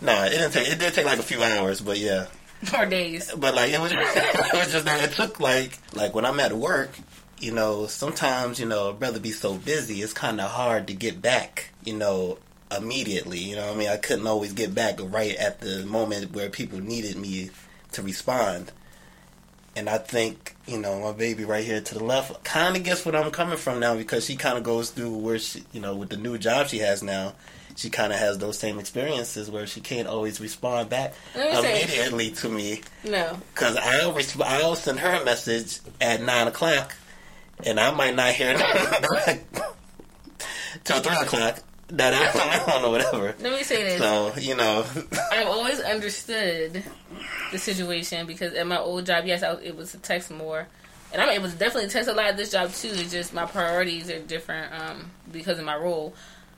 no, 0.01 0.23
it 0.23 0.29
didn't 0.29 0.51
take. 0.51 0.69
It 0.69 0.79
did 0.79 0.93
take 0.93 1.05
like 1.05 1.19
a 1.19 1.23
few 1.23 1.43
hours, 1.43 1.81
but 1.81 1.97
yeah. 1.97 2.27
Four 2.63 2.85
days. 2.85 3.31
But 3.35 3.55
like 3.55 3.71
it 3.71 3.81
was, 3.81 3.91
it 3.91 4.53
was 4.53 4.71
just 4.71 4.85
that 4.85 5.03
it 5.03 5.13
took 5.13 5.39
like 5.39 5.77
like 5.93 6.15
when 6.15 6.25
I'm 6.25 6.39
at 6.39 6.53
work, 6.53 6.91
you 7.39 7.51
know, 7.51 7.87
sometimes 7.87 8.59
you 8.59 8.65
know, 8.65 8.91
I'd 8.91 9.01
rather 9.01 9.19
be 9.19 9.31
so 9.31 9.55
busy, 9.55 10.01
it's 10.01 10.13
kind 10.13 10.39
of 10.39 10.49
hard 10.49 10.87
to 10.87 10.93
get 10.93 11.21
back, 11.21 11.71
you 11.83 11.93
know, 11.93 12.37
immediately. 12.75 13.39
You 13.39 13.57
know, 13.57 13.65
what 13.67 13.75
I 13.75 13.77
mean, 13.77 13.89
I 13.89 13.97
couldn't 13.97 14.27
always 14.27 14.53
get 14.53 14.73
back 14.73 14.99
right 15.01 15.35
at 15.35 15.59
the 15.59 15.85
moment 15.85 16.31
where 16.31 16.49
people 16.49 16.79
needed 16.79 17.17
me 17.17 17.49
to 17.91 18.01
respond. 18.01 18.71
And 19.75 19.89
I 19.89 19.97
think, 19.97 20.55
you 20.67 20.77
know, 20.77 20.99
my 20.99 21.13
baby 21.13 21.45
right 21.45 21.63
here 21.65 21.81
to 21.81 21.93
the 21.95 22.03
left 22.03 22.43
kind 22.43 22.77
of 22.77 22.83
gets 22.83 23.05
what 23.05 23.15
I'm 23.15 23.31
coming 23.31 23.57
from 23.57 23.79
now 23.79 23.95
because 23.95 24.23
she 24.25 24.35
kind 24.35 24.57
of 24.57 24.63
goes 24.63 24.91
through 24.91 25.17
where 25.17 25.39
she, 25.39 25.63
you 25.71 25.81
know, 25.81 25.95
with 25.95 26.09
the 26.09 26.17
new 26.17 26.37
job 26.37 26.67
she 26.67 26.77
has 26.79 27.01
now, 27.01 27.33
she 27.75 27.89
kind 27.89 28.13
of 28.13 28.19
has 28.19 28.37
those 28.37 28.57
same 28.59 28.77
experiences 28.77 29.49
where 29.49 29.65
she 29.65 29.81
can't 29.81 30.07
always 30.07 30.39
respond 30.39 30.89
back 30.89 31.15
immediately 31.33 32.29
to 32.31 32.49
me. 32.49 32.81
No. 33.03 33.39
Because 33.53 33.75
I'll, 33.77 34.13
resp- 34.13 34.43
I'll 34.45 34.75
send 34.75 34.99
her 34.99 35.21
a 35.21 35.25
message 35.25 35.79
at 35.99 36.21
9 36.21 36.47
o'clock 36.49 36.95
and 37.65 37.79
I 37.79 37.89
might 37.91 38.15
not 38.15 38.33
hear 38.33 38.55
it 38.55 39.43
till 40.83 40.99
3 40.99 41.15
o'clock. 41.17 41.59
That 41.93 42.11
I 42.15 42.71
don't 42.71 42.81
know, 42.81 42.89
whatever. 42.89 43.35
Let 43.39 43.53
me 43.53 43.61
say 43.61 43.83
this. 43.83 43.99
So, 43.99 44.33
you 44.39 44.55
know. 44.55 44.83
I've 45.31 45.47
always 45.47 45.79
understood 45.79 46.83
the 47.51 47.57
situation 47.59 48.25
because 48.25 48.53
at 48.55 48.65
my 48.65 48.79
old 48.79 49.05
job, 49.05 49.25
yes, 49.25 49.43
I 49.43 49.53
was 49.53 49.63
able 49.63 49.85
to 49.85 49.97
text 49.99 50.31
more. 50.31 50.67
And 51.11 51.21
I'm 51.21 51.29
able 51.29 51.51
to 51.51 51.55
definitely 51.55 51.91
text 51.91 52.09
a 52.09 52.13
lot 52.13 52.25
at 52.25 52.37
this 52.37 52.51
job 52.51 52.73
too. 52.73 52.89
It's 52.91 53.11
just 53.11 53.31
my 53.31 53.45
priorities 53.45 54.09
are 54.09 54.19
different 54.19 54.73
um, 54.73 55.11
because 55.31 55.59
of 55.59 55.65
my 55.65 55.75
role. 55.75 56.15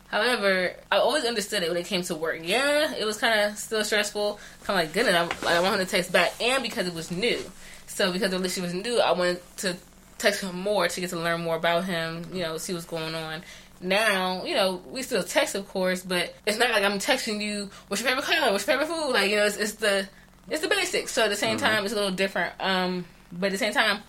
However, 0.08 0.74
I 0.90 1.00
always 1.00 1.26
understood 1.26 1.64
it 1.64 1.70
when 1.70 1.78
it 1.78 1.86
came 1.86 2.04
to 2.04 2.16
work. 2.16 2.40
Yeah, 2.42 2.94
it 2.94 3.04
was 3.04 3.18
kind 3.18 3.38
of 3.42 3.58
still 3.58 3.84
stressful. 3.84 4.40
Kind 4.64 4.80
of 4.80 4.86
like, 4.86 4.94
goodness, 4.94 5.44
I, 5.46 5.58
I 5.58 5.60
wanted 5.60 5.84
to 5.84 5.92
text 5.92 6.14
back, 6.14 6.34
and 6.40 6.64
because 6.64 6.88
it 6.88 6.94
was 6.94 7.12
new. 7.12 7.40
So 7.88 8.14
because 8.14 8.32
the 8.32 8.38
relationship 8.38 8.74
was 8.74 8.86
new, 8.86 9.02
I 9.02 9.12
wanted 9.12 9.42
to 9.58 9.76
text 10.18 10.44
him 10.44 10.58
more 10.58 10.88
to 10.88 11.02
get 11.02 11.10
to 11.10 11.20
learn 11.20 11.42
more 11.42 11.58
about 11.58 11.84
him. 11.84 12.26
You 12.32 12.44
know, 12.44 12.58
see 12.58 12.74
what's 12.74 12.86
going 12.86 13.14
on 13.14 13.44
now, 13.82 14.44
you 14.46 14.56
know, 14.56 14.82
we 14.90 15.02
still 15.02 15.24
text, 15.24 15.56
of 15.56 15.68
course, 15.68 16.02
but 16.02 16.34
it's 16.46 16.58
not 16.58 16.72
like 16.72 16.84
I'm 16.84 17.00
texting 17.00 17.42
you, 17.42 17.70
what's 17.88 18.02
your 18.02 18.10
favorite 18.10 18.26
color, 18.26 18.52
what's 18.52 18.66
your 18.68 18.78
favorite 18.78 18.94
food? 18.94 19.12
Like, 19.12 19.30
you 19.30 19.38
know, 19.38 19.46
it's, 19.46 19.58
it's 19.58 19.74
the 19.74 20.08
it's 20.50 20.62
the 20.62 20.68
basics. 20.68 21.12
So 21.12 21.24
at 21.24 21.30
the 21.30 21.36
same 21.36 21.58
mm-hmm. 21.58 21.66
time, 21.66 21.84
it's 21.84 21.94
a 21.94 21.96
little 21.96 22.12
different. 22.12 22.54
Um, 22.60 23.06
but 23.32 23.48
at 23.48 23.52
the 23.54 23.58
same 23.58 23.74
time, 23.74 24.02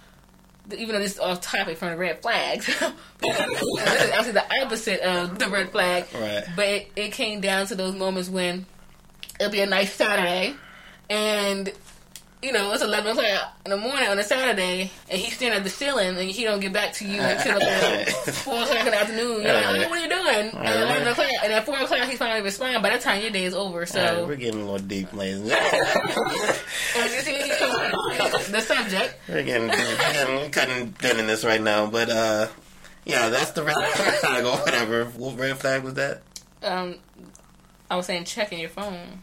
even 0.72 0.94
though 0.94 1.00
this 1.00 1.14
is 1.14 1.18
off 1.18 1.40
topic 1.40 1.78
from 1.78 1.90
the 1.90 1.96
red 1.96 2.20
flags, 2.22 2.66
this 3.18 3.40
is 3.40 4.10
actually 4.10 4.32
the 4.32 4.62
opposite 4.62 5.00
of 5.00 5.38
the 5.38 5.48
red 5.48 5.70
flag. 5.70 6.06
Right. 6.14 6.44
But 6.54 6.66
it, 6.66 6.92
it 6.96 7.12
came 7.12 7.40
down 7.40 7.66
to 7.66 7.74
those 7.74 7.94
moments 7.94 8.28
when 8.28 8.66
it'll 9.38 9.52
be 9.52 9.60
a 9.60 9.66
nice 9.66 9.92
Saturday, 9.92 10.54
and 11.08 11.72
you 12.46 12.52
know, 12.52 12.72
it's 12.72 12.82
11 12.82 13.10
o'clock 13.10 13.58
in 13.64 13.72
the 13.72 13.76
morning 13.76 14.08
on 14.08 14.16
a 14.20 14.22
Saturday, 14.22 14.88
and 15.10 15.20
he's 15.20 15.34
standing 15.34 15.58
at 15.58 15.64
the 15.64 15.70
ceiling, 15.70 16.16
and 16.16 16.30
he 16.30 16.44
don't 16.44 16.60
get 16.60 16.72
back 16.72 16.92
to 16.92 17.04
you 17.04 17.20
until 17.20 17.58
like 17.58 18.08
4 18.08 18.62
o'clock 18.62 18.78
in 18.78 18.84
the 18.86 19.00
afternoon. 19.00 19.42
You're 19.42 19.52
like, 19.52 19.66
oh, 19.66 19.88
what 19.88 19.98
are 19.98 19.98
you 19.98 20.08
doing? 20.08 20.64
At 20.64 20.76
11 20.82 21.08
o'clock, 21.08 21.30
and 21.42 21.52
at 21.52 21.66
4 21.66 21.74
o'clock, 21.74 22.08
he's 22.08 22.18
finally 22.18 22.42
responding. 22.42 22.80
By 22.82 22.90
that 22.90 23.00
time, 23.00 23.20
your 23.20 23.32
day 23.32 23.46
is 23.46 23.54
over, 23.54 23.84
so. 23.84 24.00
Right, 24.00 24.28
we're 24.28 24.36
getting 24.36 24.60
a 24.62 24.64
little 24.64 24.86
deep, 24.86 25.12
ladies 25.12 25.50
As 25.50 27.14
you 27.14 27.20
see, 27.20 27.36
the 28.52 28.60
subject. 28.64 29.16
We're 29.28 29.42
getting 29.42 29.68
couldn't 30.52 30.98
get 31.00 31.18
in 31.18 31.26
this 31.26 31.44
right 31.44 31.60
now, 31.60 31.86
but, 31.90 32.08
uh, 32.10 32.46
yeah, 33.04 33.28
that's 33.28 33.50
the 33.50 33.64
red 33.64 33.74
flag 33.74 34.44
or 34.44 34.56
whatever. 34.58 35.06
What 35.06 35.36
red 35.36 35.58
flag 35.58 35.82
was 35.82 35.94
that? 35.94 36.22
Um, 36.62 36.94
I 37.90 37.96
was 37.96 38.06
saying 38.06 38.22
checking 38.24 38.60
your 38.60 38.68
phone. 38.68 39.20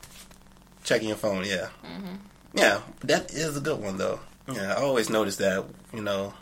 Checking 0.83 1.07
your 1.07 1.17
phone, 1.17 1.45
yeah. 1.45 1.69
Mm-hmm. 1.85 2.15
Yeah, 2.53 2.81
that 3.01 3.31
is 3.31 3.57
a 3.57 3.61
good 3.61 3.81
one 3.81 3.97
though. 3.97 4.19
Yeah, 4.51 4.73
I 4.73 4.81
always 4.81 5.09
noticed 5.09 5.39
that. 5.39 5.65
You 5.93 6.01
know, 6.01 6.33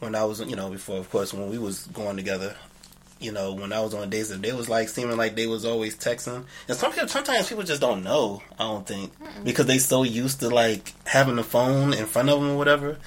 when 0.00 0.14
I 0.14 0.24
was, 0.24 0.40
you 0.40 0.56
know, 0.56 0.70
before, 0.70 0.98
of 0.98 1.10
course, 1.10 1.32
when 1.32 1.50
we 1.50 1.58
was 1.58 1.86
going 1.88 2.16
together, 2.16 2.56
you 3.20 3.32
know, 3.32 3.52
when 3.54 3.72
I 3.72 3.80
was 3.80 3.94
on 3.94 4.10
dates, 4.10 4.28
they 4.36 4.52
was 4.52 4.68
like 4.68 4.88
seeming 4.88 5.16
like 5.16 5.34
they 5.34 5.46
was 5.46 5.64
always 5.64 5.96
texting, 5.96 6.44
and 6.68 6.76
some 6.76 6.92
people, 6.92 7.08
sometimes 7.08 7.48
people 7.48 7.64
just 7.64 7.80
don't 7.80 8.04
know. 8.04 8.42
I 8.58 8.64
don't 8.64 8.86
think 8.86 9.12
mm 9.18 9.44
because 9.44 9.66
they 9.66 9.78
so 9.78 10.04
used 10.04 10.40
to 10.40 10.48
like 10.48 10.94
having 11.06 11.36
the 11.36 11.44
phone 11.44 11.92
in 11.92 12.06
front 12.06 12.30
of 12.30 12.40
them 12.40 12.50
or 12.50 12.56
whatever. 12.56 12.98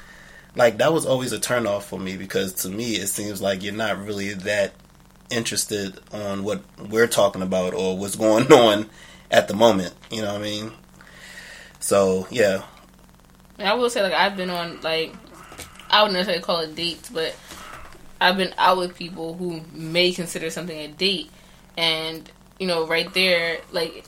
Like 0.56 0.78
that 0.78 0.94
was 0.94 1.06
always 1.06 1.34
a 1.34 1.40
turnoff 1.40 1.84
for 1.84 2.00
me 2.00 2.18
because 2.18 2.54
to 2.64 2.70
me 2.70 2.96
it 2.96 3.08
seems 3.08 3.42
like 3.42 3.64
you're 3.64 3.74
not 3.74 4.04
really 4.04 4.34
that 4.34 4.74
interested 5.30 6.00
on 6.12 6.44
what 6.44 6.62
we're 6.90 7.08
talking 7.08 7.42
about 7.42 7.74
or 7.74 7.98
what's 7.98 8.16
going 8.16 8.52
on 8.52 8.90
at 9.32 9.48
the 9.48 9.54
moment. 9.54 9.94
You 10.12 10.22
know 10.22 10.34
what 10.34 10.42
I 10.42 10.44
mean? 10.44 10.72
So 11.80 12.28
yeah. 12.30 12.64
I 13.60 13.74
will 13.74 13.90
say 13.90 14.04
like 14.04 14.14
I've 14.14 14.38
been 14.38 14.50
on 14.50 14.82
like 14.82 15.14
I 15.90 16.02
wouldn't 16.02 16.14
necessarily 16.14 16.44
call 16.44 16.60
it 16.60 16.76
dates, 16.76 17.10
but 17.10 17.36
I've 18.20 18.38
been 18.38 18.54
out 18.58 18.78
with 18.78 18.96
people 18.96 19.36
who 19.36 19.62
may 19.74 20.12
consider 20.12 20.50
something 20.50 20.78
a 20.78 20.88
date, 20.88 21.30
and 21.78 22.30
you 22.60 22.68
know, 22.68 22.88
right 22.88 23.12
there, 23.14 23.60
like 23.72 24.06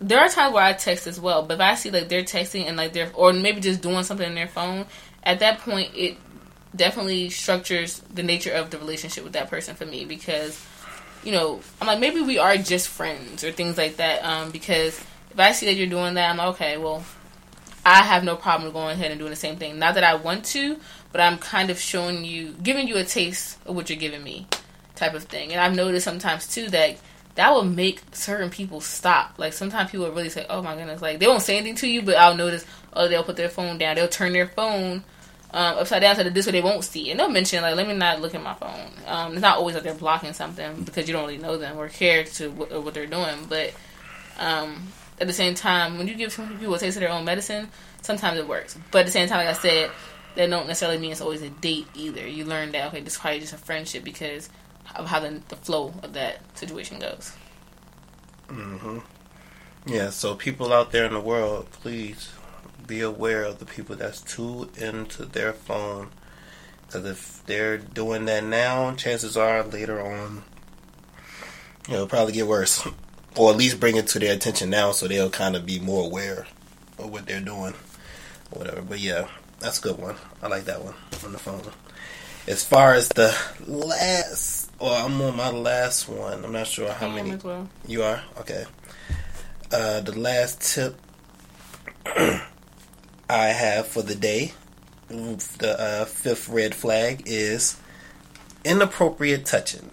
there 0.00 0.20
are 0.20 0.28
times 0.28 0.54
where 0.54 0.62
I 0.62 0.74
text 0.74 1.06
as 1.06 1.18
well, 1.18 1.42
but 1.42 1.54
if 1.54 1.60
I 1.60 1.74
see 1.74 1.90
like 1.90 2.08
they're 2.08 2.22
texting 2.22 2.66
and 2.66 2.76
like 2.76 2.92
they're 2.92 3.10
or 3.14 3.32
maybe 3.32 3.60
just 3.60 3.80
doing 3.80 4.04
something 4.04 4.26
in 4.26 4.34
their 4.34 4.48
phone, 4.48 4.86
at 5.22 5.40
that 5.40 5.60
point 5.60 5.90
it 5.94 6.16
definitely 6.74 7.30
structures 7.30 8.00
the 8.12 8.22
nature 8.22 8.52
of 8.52 8.70
the 8.70 8.78
relationship 8.78 9.24
with 9.24 9.32
that 9.32 9.48
person 9.48 9.74
for 9.74 9.86
me 9.86 10.04
because 10.04 10.62
you 11.24 11.32
know 11.32 11.60
I'm 11.80 11.86
like 11.86 11.98
maybe 11.98 12.20
we 12.20 12.38
are 12.38 12.56
just 12.56 12.88
friends 12.88 13.42
or 13.42 13.50
things 13.50 13.78
like 13.78 13.96
that 13.96 14.22
um, 14.24 14.50
because 14.50 15.02
if 15.36 15.40
I 15.40 15.52
see 15.52 15.66
that 15.66 15.74
you're 15.74 15.86
doing 15.86 16.14
that, 16.14 16.30
I'm 16.30 16.38
like, 16.38 16.48
okay, 16.54 16.78
well, 16.78 17.04
I 17.84 18.02
have 18.02 18.24
no 18.24 18.36
problem 18.36 18.72
going 18.72 18.92
ahead 18.92 19.10
and 19.10 19.20
doing 19.20 19.28
the 19.28 19.36
same 19.36 19.56
thing. 19.56 19.78
Not 19.78 19.94
that 19.96 20.02
I 20.02 20.14
want 20.14 20.46
to, 20.46 20.78
but 21.12 21.20
I'm 21.20 21.36
kind 21.36 21.68
of 21.68 21.78
showing 21.78 22.24
you, 22.24 22.54
giving 22.62 22.88
you 22.88 22.96
a 22.96 23.04
taste 23.04 23.58
of 23.66 23.76
what 23.76 23.90
you're 23.90 23.98
giving 23.98 24.24
me, 24.24 24.46
type 24.94 25.12
of 25.12 25.24
thing. 25.24 25.52
And 25.52 25.60
I've 25.60 25.76
noticed 25.76 26.06
sometimes 26.06 26.48
too 26.48 26.70
that 26.70 26.96
that 27.34 27.52
will 27.52 27.64
make 27.64 28.00
certain 28.12 28.48
people 28.48 28.80
stop. 28.80 29.34
Like 29.36 29.52
sometimes 29.52 29.90
people 29.90 30.06
will 30.06 30.14
really 30.14 30.30
say, 30.30 30.46
"Oh 30.48 30.62
my 30.62 30.74
goodness!" 30.74 31.02
Like 31.02 31.18
they 31.18 31.26
won't 31.26 31.42
say 31.42 31.58
anything 31.58 31.74
to 31.76 31.86
you, 31.86 32.00
but 32.00 32.16
I'll 32.16 32.34
notice. 32.34 32.64
Oh, 32.94 33.06
they'll 33.06 33.22
put 33.22 33.36
their 33.36 33.50
phone 33.50 33.76
down. 33.76 33.96
They'll 33.96 34.08
turn 34.08 34.32
their 34.32 34.46
phone 34.46 35.04
um, 35.50 35.78
upside 35.78 36.00
down 36.00 36.16
so 36.16 36.24
that 36.24 36.32
this 36.32 36.46
way 36.46 36.52
they 36.52 36.62
won't 36.62 36.82
see. 36.82 37.10
And 37.10 37.20
they'll 37.20 37.28
mention 37.28 37.60
like, 37.60 37.76
"Let 37.76 37.86
me 37.86 37.92
not 37.94 38.22
look 38.22 38.34
at 38.34 38.42
my 38.42 38.54
phone." 38.54 38.90
Um, 39.06 39.32
it's 39.32 39.42
not 39.42 39.58
always 39.58 39.74
that 39.74 39.84
they're 39.84 39.92
blocking 39.92 40.32
something 40.32 40.82
because 40.84 41.06
you 41.06 41.12
don't 41.12 41.26
really 41.26 41.36
know 41.36 41.58
them 41.58 41.76
or 41.76 41.90
care 41.90 42.24
to 42.24 42.48
what, 42.48 42.82
what 42.82 42.94
they're 42.94 43.06
doing, 43.06 43.44
but 43.50 43.74
um, 44.38 44.88
at 45.18 45.26
the 45.26 45.32
same 45.32 45.54
time, 45.54 45.98
when 45.98 46.08
you 46.08 46.14
give 46.14 46.36
people 46.36 46.74
a 46.74 46.78
taste 46.78 46.96
of 46.96 47.00
their 47.00 47.10
own 47.10 47.24
medicine, 47.24 47.68
sometimes 48.02 48.38
it 48.38 48.46
works. 48.46 48.78
But 48.90 49.00
at 49.00 49.06
the 49.06 49.12
same 49.12 49.28
time, 49.28 49.44
like 49.46 49.56
I 49.56 49.58
said, 49.58 49.90
that 50.34 50.50
don't 50.50 50.66
necessarily 50.66 50.98
mean 50.98 51.12
it's 51.12 51.20
always 51.20 51.42
a 51.42 51.48
date 51.48 51.86
either. 51.94 52.26
You 52.26 52.44
learn 52.44 52.72
that 52.72 52.88
okay, 52.88 53.00
this 53.00 53.14
is 53.14 53.18
probably 53.18 53.40
just 53.40 53.54
a 53.54 53.58
friendship 53.58 54.04
because 54.04 54.48
of 54.94 55.06
how 55.06 55.20
the, 55.20 55.40
the 55.48 55.56
flow 55.56 55.94
of 56.02 56.12
that 56.12 56.40
situation 56.56 56.98
goes. 56.98 57.32
Mm-hmm. 58.48 58.98
Yeah. 59.86 60.10
So 60.10 60.34
people 60.34 60.72
out 60.72 60.92
there 60.92 61.06
in 61.06 61.14
the 61.14 61.20
world, 61.20 61.70
please 61.70 62.30
be 62.86 63.00
aware 63.00 63.44
of 63.44 63.58
the 63.58 63.64
people 63.64 63.96
that's 63.96 64.20
too 64.20 64.70
into 64.76 65.24
their 65.24 65.52
phone. 65.52 66.10
Because 66.86 67.04
if 67.04 67.46
they're 67.46 67.78
doing 67.78 68.26
that 68.26 68.44
now, 68.44 68.94
chances 68.94 69.36
are 69.36 69.64
later 69.64 70.00
on, 70.00 70.44
it'll 71.88 72.06
probably 72.06 72.32
get 72.32 72.46
worse. 72.46 72.86
or 73.36 73.50
at 73.50 73.56
least 73.56 73.78
bring 73.78 73.96
it 73.96 74.06
to 74.08 74.18
their 74.18 74.34
attention 74.34 74.70
now 74.70 74.92
so 74.92 75.06
they'll 75.06 75.30
kind 75.30 75.54
of 75.56 75.66
be 75.66 75.78
more 75.78 76.04
aware 76.04 76.46
of 76.98 77.10
what 77.10 77.26
they're 77.26 77.40
doing 77.40 77.74
or 78.50 78.58
whatever. 78.58 78.82
But 78.82 79.00
yeah, 79.00 79.28
that's 79.60 79.78
a 79.78 79.82
good 79.82 79.98
one. 79.98 80.16
I 80.42 80.48
like 80.48 80.64
that 80.64 80.82
one 80.82 80.94
on 81.24 81.32
the 81.32 81.38
phone. 81.38 81.62
As 82.48 82.64
far 82.64 82.94
as 82.94 83.08
the 83.08 83.36
last, 83.66 84.70
or 84.78 84.92
I'm 84.92 85.20
on 85.20 85.36
my 85.36 85.50
last 85.50 86.08
one. 86.08 86.44
I'm 86.44 86.52
not 86.52 86.66
sure 86.66 86.92
how 86.92 87.08
many 87.08 87.34
well. 87.36 87.68
you 87.86 88.02
are. 88.02 88.22
Okay. 88.40 88.64
Uh, 89.72 90.00
the 90.00 90.16
last 90.16 90.60
tip 90.60 90.96
I 93.28 93.46
have 93.46 93.88
for 93.88 94.02
the 94.02 94.14
day, 94.14 94.52
the 95.08 95.76
uh, 95.78 96.04
fifth 96.04 96.48
red 96.48 96.74
flag 96.74 97.24
is 97.26 97.76
inappropriate 98.64 99.44
touching 99.44 99.90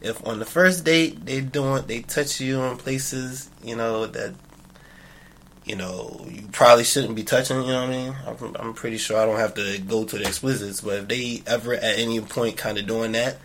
if 0.00 0.24
on 0.26 0.38
the 0.38 0.44
first 0.44 0.84
date 0.84 1.24
they 1.26 1.40
doing 1.40 1.84
they 1.86 2.00
touch 2.02 2.40
you 2.40 2.62
in 2.62 2.76
places 2.76 3.50
you 3.62 3.74
know 3.74 4.06
that 4.06 4.34
you 5.68 5.76
know 5.76 6.24
you 6.28 6.48
probably 6.50 6.82
shouldn't 6.82 7.14
be 7.14 7.22
touching. 7.22 7.60
You 7.60 7.66
know 7.68 7.82
what 7.82 7.90
I 7.90 7.92
mean? 7.92 8.16
I'm, 8.26 8.56
I'm 8.56 8.74
pretty 8.74 8.96
sure 8.96 9.20
I 9.20 9.26
don't 9.26 9.38
have 9.38 9.54
to 9.54 9.78
go 9.78 10.04
to 10.04 10.18
the 10.18 10.26
explicits, 10.26 10.80
but 10.80 11.00
if 11.00 11.08
they 11.08 11.42
ever 11.46 11.74
at 11.74 11.98
any 11.98 12.20
point 12.20 12.56
kind 12.56 12.78
of 12.78 12.86
doing 12.86 13.12
that, 13.12 13.36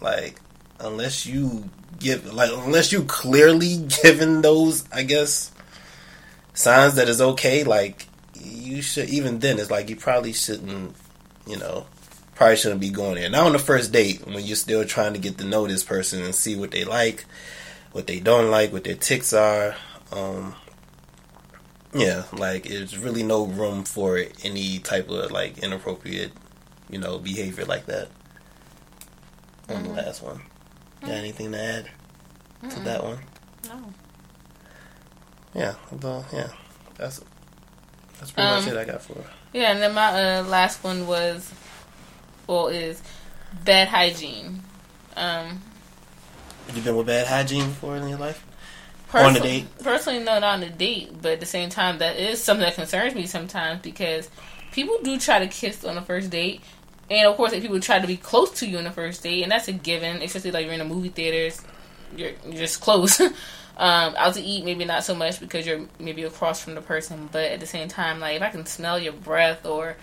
like 0.00 0.40
unless 0.80 1.26
you 1.26 1.68
give 1.98 2.32
like 2.32 2.50
unless 2.50 2.92
you 2.92 3.04
clearly 3.04 3.76
given 4.02 4.40
those, 4.40 4.90
I 4.90 5.02
guess 5.02 5.52
signs 6.54 6.94
that 6.94 7.08
is 7.08 7.20
okay. 7.20 7.62
Like 7.64 8.06
you 8.42 8.80
should 8.80 9.10
even 9.10 9.38
then 9.40 9.58
it's 9.58 9.70
like 9.70 9.90
you 9.90 9.96
probably 9.96 10.32
shouldn't, 10.32 10.96
you 11.46 11.58
know, 11.58 11.86
probably 12.40 12.56
shouldn't 12.56 12.80
be 12.80 12.88
going 12.88 13.16
there. 13.16 13.28
Not 13.28 13.44
on 13.48 13.52
the 13.52 13.58
first 13.58 13.92
date 13.92 14.26
when 14.26 14.42
you're 14.42 14.56
still 14.56 14.86
trying 14.86 15.12
to 15.12 15.18
get 15.18 15.36
to 15.36 15.44
know 15.44 15.66
this 15.66 15.84
person 15.84 16.22
and 16.22 16.34
see 16.34 16.56
what 16.56 16.70
they 16.70 16.84
like, 16.84 17.26
what 17.92 18.06
they 18.06 18.18
don't 18.18 18.50
like, 18.50 18.72
what 18.72 18.82
their 18.84 18.94
ticks 18.94 19.34
are. 19.34 19.76
Um, 20.10 20.54
yeah, 21.92 22.22
like 22.32 22.64
there's 22.64 22.96
really 22.96 23.22
no 23.22 23.44
room 23.44 23.84
for 23.84 24.24
any 24.42 24.78
type 24.78 25.10
of 25.10 25.30
like 25.30 25.58
inappropriate, 25.58 26.32
you 26.88 26.96
know, 26.96 27.18
behavior 27.18 27.66
like 27.66 27.84
that. 27.84 28.08
On 29.68 29.76
mm-hmm. 29.76 29.88
the 29.88 30.02
last 30.02 30.22
one, 30.22 30.40
got 31.02 31.10
anything 31.10 31.52
to 31.52 31.60
add 31.60 31.90
mm 32.62 32.70
to 32.74 32.80
that 32.80 33.04
one? 33.04 33.18
No. 33.68 33.92
Yeah, 35.54 35.74
well, 36.00 36.24
yeah, 36.32 36.48
that's 36.96 37.20
that's 38.18 38.30
pretty 38.30 38.48
um, 38.48 38.64
much 38.64 38.72
it 38.72 38.78
I 38.78 38.84
got 38.86 39.02
for. 39.02 39.22
Yeah, 39.52 39.72
and 39.72 39.82
then 39.82 39.92
my 39.92 40.38
uh, 40.38 40.42
last 40.44 40.82
one 40.82 41.06
was, 41.06 41.52
well, 42.50 42.68
is 42.68 43.00
bad 43.64 43.88
hygiene. 43.88 44.62
Um, 45.16 45.62
Have 46.66 46.76
you 46.76 46.82
been 46.82 46.96
with 46.96 47.06
bad 47.06 47.26
hygiene 47.26 47.66
before 47.66 47.96
in 47.96 48.08
your 48.08 48.18
life? 48.18 48.44
on 49.14 49.36
a 49.36 49.40
date? 49.40 49.66
Personally, 49.82 50.20
no, 50.20 50.38
not 50.38 50.54
on 50.54 50.62
a 50.62 50.70
date. 50.70 51.10
But 51.22 51.32
at 51.32 51.40
the 51.40 51.46
same 51.46 51.70
time, 51.70 51.98
that 51.98 52.16
is 52.16 52.42
something 52.42 52.64
that 52.64 52.74
concerns 52.74 53.14
me 53.14 53.26
sometimes 53.26 53.82
because 53.82 54.28
people 54.72 54.98
do 55.02 55.18
try 55.18 55.38
to 55.38 55.46
kiss 55.46 55.84
on 55.84 55.94
the 55.94 56.02
first 56.02 56.30
date. 56.30 56.60
And 57.08 57.26
of 57.26 57.36
course, 57.36 57.52
if 57.52 57.62
people 57.62 57.80
try 57.80 57.98
to 57.98 58.06
be 58.06 58.16
close 58.16 58.50
to 58.60 58.66
you 58.66 58.78
on 58.78 58.84
the 58.84 58.90
first 58.90 59.22
date, 59.22 59.42
and 59.42 59.50
that's 59.50 59.68
a 59.68 59.72
given, 59.72 60.22
especially 60.22 60.52
like 60.52 60.64
you're 60.64 60.74
in 60.74 60.80
a 60.80 60.84
movie 60.84 61.08
theaters, 61.08 61.60
you're, 62.16 62.32
you're 62.44 62.54
just 62.54 62.80
close. 62.80 63.20
um, 63.20 63.34
out 63.76 64.34
to 64.34 64.40
eat, 64.40 64.64
maybe 64.64 64.84
not 64.84 65.04
so 65.04 65.14
much 65.14 65.40
because 65.40 65.66
you're 65.66 65.86
maybe 65.98 66.22
across 66.22 66.62
from 66.62 66.74
the 66.74 66.82
person, 66.82 67.28
but 67.32 67.44
at 67.44 67.60
the 67.60 67.66
same 67.66 67.88
time, 67.88 68.20
like 68.20 68.36
if 68.36 68.42
I 68.42 68.50
can 68.50 68.66
smell 68.66 68.98
your 68.98 69.12
breath 69.12 69.66
or 69.66 69.96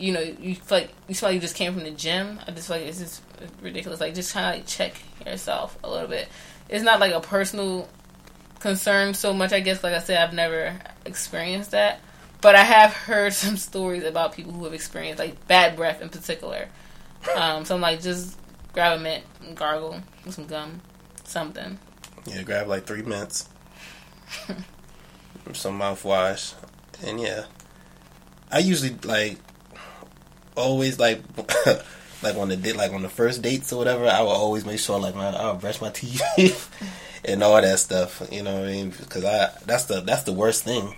you 0.00 0.12
know, 0.12 0.20
you 0.20 0.54
feel 0.54 0.78
like 0.78 0.92
you 1.08 1.14
feel 1.14 1.28
like 1.28 1.34
you 1.34 1.40
just 1.40 1.54
came 1.54 1.74
from 1.74 1.84
the 1.84 1.90
gym. 1.90 2.40
I 2.46 2.52
just 2.52 2.68
feel 2.68 2.78
like 2.78 2.86
it's 2.86 2.98
just 2.98 3.22
ridiculous. 3.60 4.00
Like 4.00 4.14
just 4.14 4.32
kind 4.32 4.46
of 4.46 4.54
like 4.54 4.66
check 4.66 4.94
yourself 5.26 5.78
a 5.84 5.90
little 5.90 6.08
bit. 6.08 6.28
It's 6.68 6.82
not 6.82 7.00
like 7.00 7.12
a 7.12 7.20
personal 7.20 7.86
concern 8.60 9.12
so 9.12 9.34
much. 9.34 9.52
I 9.52 9.60
guess, 9.60 9.84
like 9.84 9.92
I 9.92 9.98
said, 9.98 10.16
I've 10.16 10.34
never 10.34 10.78
experienced 11.04 11.72
that, 11.72 12.00
but 12.40 12.54
I 12.54 12.62
have 12.62 12.92
heard 12.94 13.34
some 13.34 13.58
stories 13.58 14.04
about 14.04 14.32
people 14.32 14.52
who 14.52 14.64
have 14.64 14.72
experienced 14.72 15.18
like 15.18 15.46
bad 15.46 15.76
breath 15.76 16.00
in 16.00 16.08
particular. 16.08 16.68
Um, 17.36 17.66
so 17.66 17.74
I'm 17.74 17.82
like, 17.82 18.00
just 18.00 18.38
grab 18.72 18.98
a 18.98 19.02
mint 19.02 19.24
and 19.44 19.54
gargle 19.54 20.00
with 20.24 20.34
some 20.34 20.46
gum, 20.46 20.80
something. 21.24 21.78
Yeah, 22.26 22.42
grab 22.42 22.68
like 22.68 22.86
three 22.86 23.02
mints, 23.02 23.50
some 25.52 25.78
mouthwash, 25.78 26.54
and 27.04 27.20
yeah. 27.20 27.44
I 28.52 28.58
usually 28.58 28.96
like 29.04 29.36
always 30.56 30.98
like 30.98 31.22
like 32.22 32.36
on 32.36 32.48
the 32.48 32.56
date 32.56 32.76
like 32.76 32.92
on 32.92 33.02
the 33.02 33.08
first 33.08 33.42
dates 33.42 33.72
or 33.72 33.78
whatever. 33.78 34.06
I 34.06 34.22
will 34.22 34.30
always 34.30 34.64
make 34.64 34.78
sure 34.78 34.98
like 34.98 35.14
my 35.14 35.28
I'll 35.28 35.56
brush 35.56 35.80
my 35.80 35.90
teeth 35.94 36.70
and 37.24 37.42
all 37.42 37.60
that 37.60 37.78
stuff. 37.78 38.26
You 38.30 38.42
know 38.42 38.54
what 38.54 38.64
I 38.64 38.72
mean? 38.72 38.90
Because 38.90 39.24
I 39.24 39.50
that's 39.66 39.84
the 39.84 40.00
that's 40.00 40.24
the 40.24 40.32
worst 40.32 40.64
thing. 40.64 40.94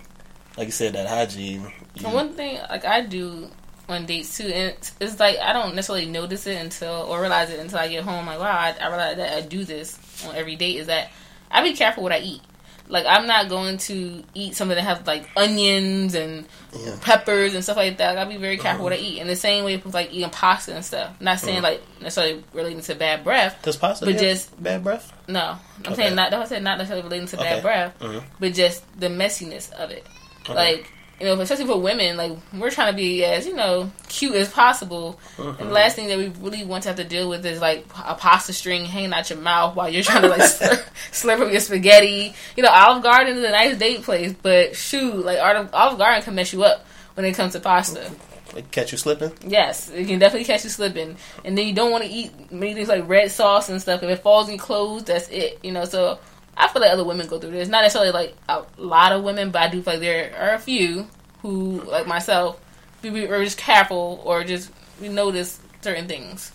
Like 0.57 0.67
you 0.67 0.71
said, 0.71 0.93
that 0.93 1.07
hygiene. 1.07 1.71
You, 1.95 2.09
one 2.09 2.33
thing 2.33 2.59
like 2.69 2.85
I 2.85 3.01
do 3.01 3.49
on 3.89 4.05
dates 4.05 4.37
too, 4.37 4.45
and 4.45 4.71
it's, 4.71 4.93
it's, 4.99 5.19
like 5.19 5.37
I 5.39 5.51
don't 5.51 5.75
necessarily 5.75 6.05
notice 6.05 6.47
it 6.47 6.57
until 6.61 6.93
or 6.93 7.19
realize 7.19 7.49
it 7.49 7.59
until 7.59 7.79
I 7.79 7.87
get 7.87 8.03
home. 8.03 8.25
Like 8.25 8.39
wow, 8.39 8.55
I, 8.55 8.75
I 8.79 8.87
realize 8.87 9.17
that 9.17 9.37
I 9.37 9.41
do 9.41 9.63
this 9.63 9.97
on 10.27 10.35
every 10.35 10.55
date. 10.55 10.77
Is 10.77 10.87
that 10.87 11.11
I 11.49 11.63
be 11.63 11.75
careful 11.75 12.03
what 12.03 12.11
I 12.11 12.19
eat. 12.19 12.41
Like 12.87 13.05
I'm 13.07 13.27
not 13.27 13.49
going 13.49 13.77
to 13.77 14.23
eat 14.33 14.55
something 14.55 14.75
that 14.75 14.83
has 14.83 15.07
like 15.07 15.29
onions 15.37 16.15
and 16.15 16.45
yeah. 16.77 16.95
peppers 17.01 17.53
and 17.53 17.63
stuff 17.63 17.77
like 17.77 17.97
that. 17.97 18.17
I'll 18.17 18.27
be 18.27 18.37
very 18.37 18.57
careful 18.57 18.83
what 18.83 18.93
I 18.93 18.97
eat. 18.97 19.19
In 19.19 19.27
the 19.27 19.35
same 19.35 19.63
way 19.63 19.77
with 19.77 19.93
like 19.93 20.13
eating 20.13 20.29
pasta 20.29 20.75
and 20.75 20.83
stuff. 20.83 21.19
not 21.21 21.39
saying 21.39 21.59
mm. 21.59 21.63
like 21.63 21.81
necessarily 22.01 22.43
relating 22.53 22.81
to 22.81 22.95
bad 22.95 23.23
breath. 23.23 23.61
Does 23.61 23.77
pasta 23.77 24.05
but 24.05 24.17
just 24.17 24.61
bad 24.61 24.83
breath? 24.83 25.13
No, 25.27 25.57
I'm 25.85 25.93
okay. 25.93 25.95
saying 25.95 26.15
not. 26.15 26.33
I 26.33 26.45
said 26.45 26.63
not 26.63 26.77
necessarily 26.77 27.03
relating 27.03 27.27
to 27.27 27.39
okay. 27.39 27.55
bad 27.55 27.63
breath, 27.63 27.99
mm-hmm. 27.99 28.25
but 28.39 28.53
just 28.53 28.83
the 28.99 29.07
messiness 29.07 29.71
of 29.71 29.91
it. 29.91 30.05
Okay. 30.41 30.53
Like 30.53 30.91
you 31.19 31.27
know, 31.27 31.39
especially 31.39 31.65
for 31.65 31.79
women, 31.79 32.17
like 32.17 32.31
we're 32.53 32.71
trying 32.71 32.91
to 32.91 32.97
be 32.97 33.23
as 33.23 33.45
you 33.45 33.55
know 33.55 33.91
cute 34.09 34.35
as 34.35 34.49
possible. 34.51 35.19
Mm-hmm. 35.37 35.61
And 35.61 35.69
the 35.69 35.73
last 35.73 35.95
thing 35.95 36.07
that 36.07 36.17
we 36.17 36.27
really 36.27 36.63
want 36.63 36.83
to 36.83 36.89
have 36.89 36.97
to 36.97 37.03
deal 37.03 37.29
with 37.29 37.45
is 37.45 37.61
like 37.61 37.85
a 38.05 38.15
pasta 38.15 38.51
string 38.53 38.85
hanging 38.85 39.13
out 39.13 39.29
your 39.29 39.39
mouth 39.39 39.75
while 39.75 39.89
you're 39.89 40.03
trying 40.03 40.23
to 40.23 40.29
like 40.29 40.41
slurp, 40.41 40.83
slurp 41.11 41.45
up 41.45 41.51
your 41.51 41.61
spaghetti. 41.61 42.33
You 42.57 42.63
know, 42.63 42.69
Olive 42.69 43.03
Garden 43.03 43.37
is 43.37 43.43
a 43.43 43.51
nice 43.51 43.77
date 43.77 44.03
place, 44.03 44.33
but 44.33 44.75
shoot, 44.75 45.23
like 45.23 45.39
Olive 45.39 45.97
Garden 45.97 46.23
can 46.23 46.35
mess 46.35 46.51
you 46.51 46.63
up 46.63 46.85
when 47.13 47.25
it 47.25 47.35
comes 47.35 47.53
to 47.53 47.59
pasta. 47.59 48.11
Like 48.53 48.69
catch 48.71 48.91
you 48.91 48.97
slipping? 48.97 49.31
Yes, 49.47 49.89
it 49.89 50.07
can 50.07 50.19
definitely 50.19 50.45
catch 50.45 50.63
you 50.63 50.69
slipping. 50.69 51.17
And 51.43 51.57
then 51.57 51.67
you 51.67 51.73
don't 51.73 51.91
want 51.91 52.03
to 52.03 52.09
eat 52.09 52.51
many 52.51 52.73
things 52.73 52.87
like 52.87 53.07
red 53.07 53.31
sauce 53.31 53.69
and 53.69 53.81
stuff. 53.81 54.03
If 54.03 54.09
it 54.09 54.21
falls 54.21 54.47
in 54.47 54.55
your 54.55 54.63
clothes, 54.63 55.05
that's 55.05 55.27
it. 55.29 55.59
You 55.63 55.71
know, 55.71 55.85
so 55.85 56.19
I 56.55 56.67
feel 56.67 56.81
like 56.81 56.91
other 56.91 57.03
women 57.03 57.27
go 57.27 57.39
through 57.39 57.51
this. 57.51 57.67
Not 57.67 57.81
necessarily 57.81 58.11
like 58.11 58.35
a 58.47 58.63
lot 58.77 59.11
of 59.11 59.23
women, 59.23 59.51
but 59.51 59.61
I 59.61 59.67
do 59.69 59.81
feel 59.81 59.93
like 59.93 60.01
there 60.01 60.35
are 60.37 60.53
a 60.53 60.59
few 60.59 61.07
who, 61.41 61.81
like 61.81 62.07
myself, 62.07 62.59
we 63.01 63.27
are 63.27 63.43
just 63.43 63.57
careful 63.57 64.21
or 64.23 64.43
just 64.43 64.71
we 65.01 65.09
notice 65.09 65.59
certain 65.81 66.07
things. 66.07 66.51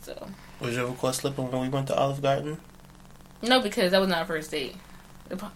So. 0.00 0.28
Was 0.60 0.76
your 0.76 0.92
caught 0.94 1.14
slipping 1.14 1.50
when 1.50 1.62
we 1.62 1.68
went 1.68 1.88
to 1.88 1.96
Olive 1.96 2.22
Garden? 2.22 2.60
No, 3.42 3.60
because 3.60 3.90
that 3.92 4.00
was 4.00 4.08
not 4.08 4.18
our 4.18 4.24
first 4.24 4.50
date. 4.50 4.76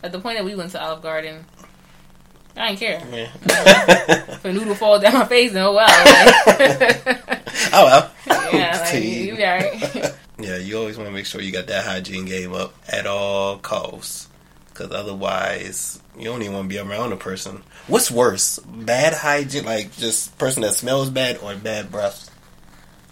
At 0.02 0.12
the 0.12 0.20
point 0.20 0.38
that 0.38 0.44
we 0.44 0.54
went 0.54 0.72
to 0.72 0.82
Olive 0.82 1.02
Garden, 1.02 1.44
I 2.56 2.74
didn't 2.74 2.80
care. 2.80 3.02
Yeah. 3.12 3.30
if 4.34 4.44
a 4.44 4.52
noodle 4.52 4.74
falls 4.74 5.02
down 5.02 5.14
my 5.14 5.24
face, 5.26 5.52
then 5.52 5.64
oh 5.64 5.74
well. 5.74 5.88
oh 7.72 7.84
well. 7.84 8.12
Yeah, 8.52 8.78
like, 8.80 9.04
you 9.04 9.36
right. 9.36 10.14
Yeah, 10.38 10.56
you 10.56 10.78
always 10.78 10.96
want 10.96 11.08
to 11.08 11.14
make 11.14 11.26
sure 11.26 11.40
you 11.40 11.52
got 11.52 11.66
that 11.68 11.84
hygiene 11.84 12.24
game 12.26 12.52
up 12.52 12.74
at 12.88 13.06
all 13.06 13.58
costs, 13.58 14.28
because 14.68 14.90
otherwise 14.90 16.00
you 16.18 16.24
don't 16.24 16.42
even 16.42 16.54
want 16.54 16.64
to 16.64 16.74
be 16.74 16.78
around 16.78 17.12
a 17.12 17.16
person. 17.16 17.62
What's 17.86 18.10
worse, 18.10 18.58
bad 18.58 19.14
hygiene, 19.14 19.64
like 19.64 19.96
just 19.96 20.36
person 20.38 20.62
that 20.62 20.74
smells 20.74 21.10
bad, 21.10 21.38
or 21.38 21.54
bad 21.54 21.90
breath? 21.90 22.30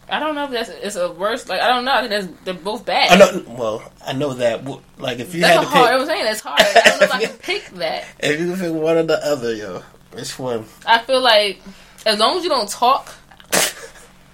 I 0.08 0.20
don't 0.20 0.34
know 0.34 0.44
if 0.44 0.50
that's 0.50 0.68
it's 0.68 0.96
a 0.96 1.10
worse. 1.10 1.48
Like 1.48 1.60
I 1.60 1.68
don't 1.68 1.84
know. 1.84 1.92
I 1.92 2.06
think 2.06 2.10
that's 2.10 2.44
they're 2.44 2.54
both 2.54 2.84
bad. 2.84 3.10
I 3.10 3.16
know. 3.16 3.42
Well, 3.48 3.92
I 4.06 4.12
know 4.12 4.34
that. 4.34 4.64
Like 4.98 5.18
if 5.18 5.34
you 5.34 5.40
that's 5.40 5.56
had 5.56 5.60
to 5.62 5.66
hard, 5.66 5.90
pick, 5.90 6.00
I'm 6.00 6.06
saying 6.06 6.24
that's 6.24 6.40
hard. 6.40 6.60
I 6.60 6.72
don't 6.74 7.00
know 7.00 7.06
if 7.06 7.12
I 7.12 7.24
can 7.24 7.36
pick 7.38 7.66
that. 7.76 8.04
If 8.18 8.40
you 8.40 8.50
can 8.50 8.60
pick 8.60 8.72
one 8.72 8.96
or 8.96 9.02
the 9.04 9.24
other, 9.26 9.54
yo, 9.54 9.82
which 10.12 10.38
one? 10.38 10.66
I 10.86 10.98
feel 10.98 11.22
like 11.22 11.60
as 12.04 12.18
long 12.18 12.36
as 12.36 12.44
you 12.44 12.50
don't 12.50 12.68
talk, 12.68 13.14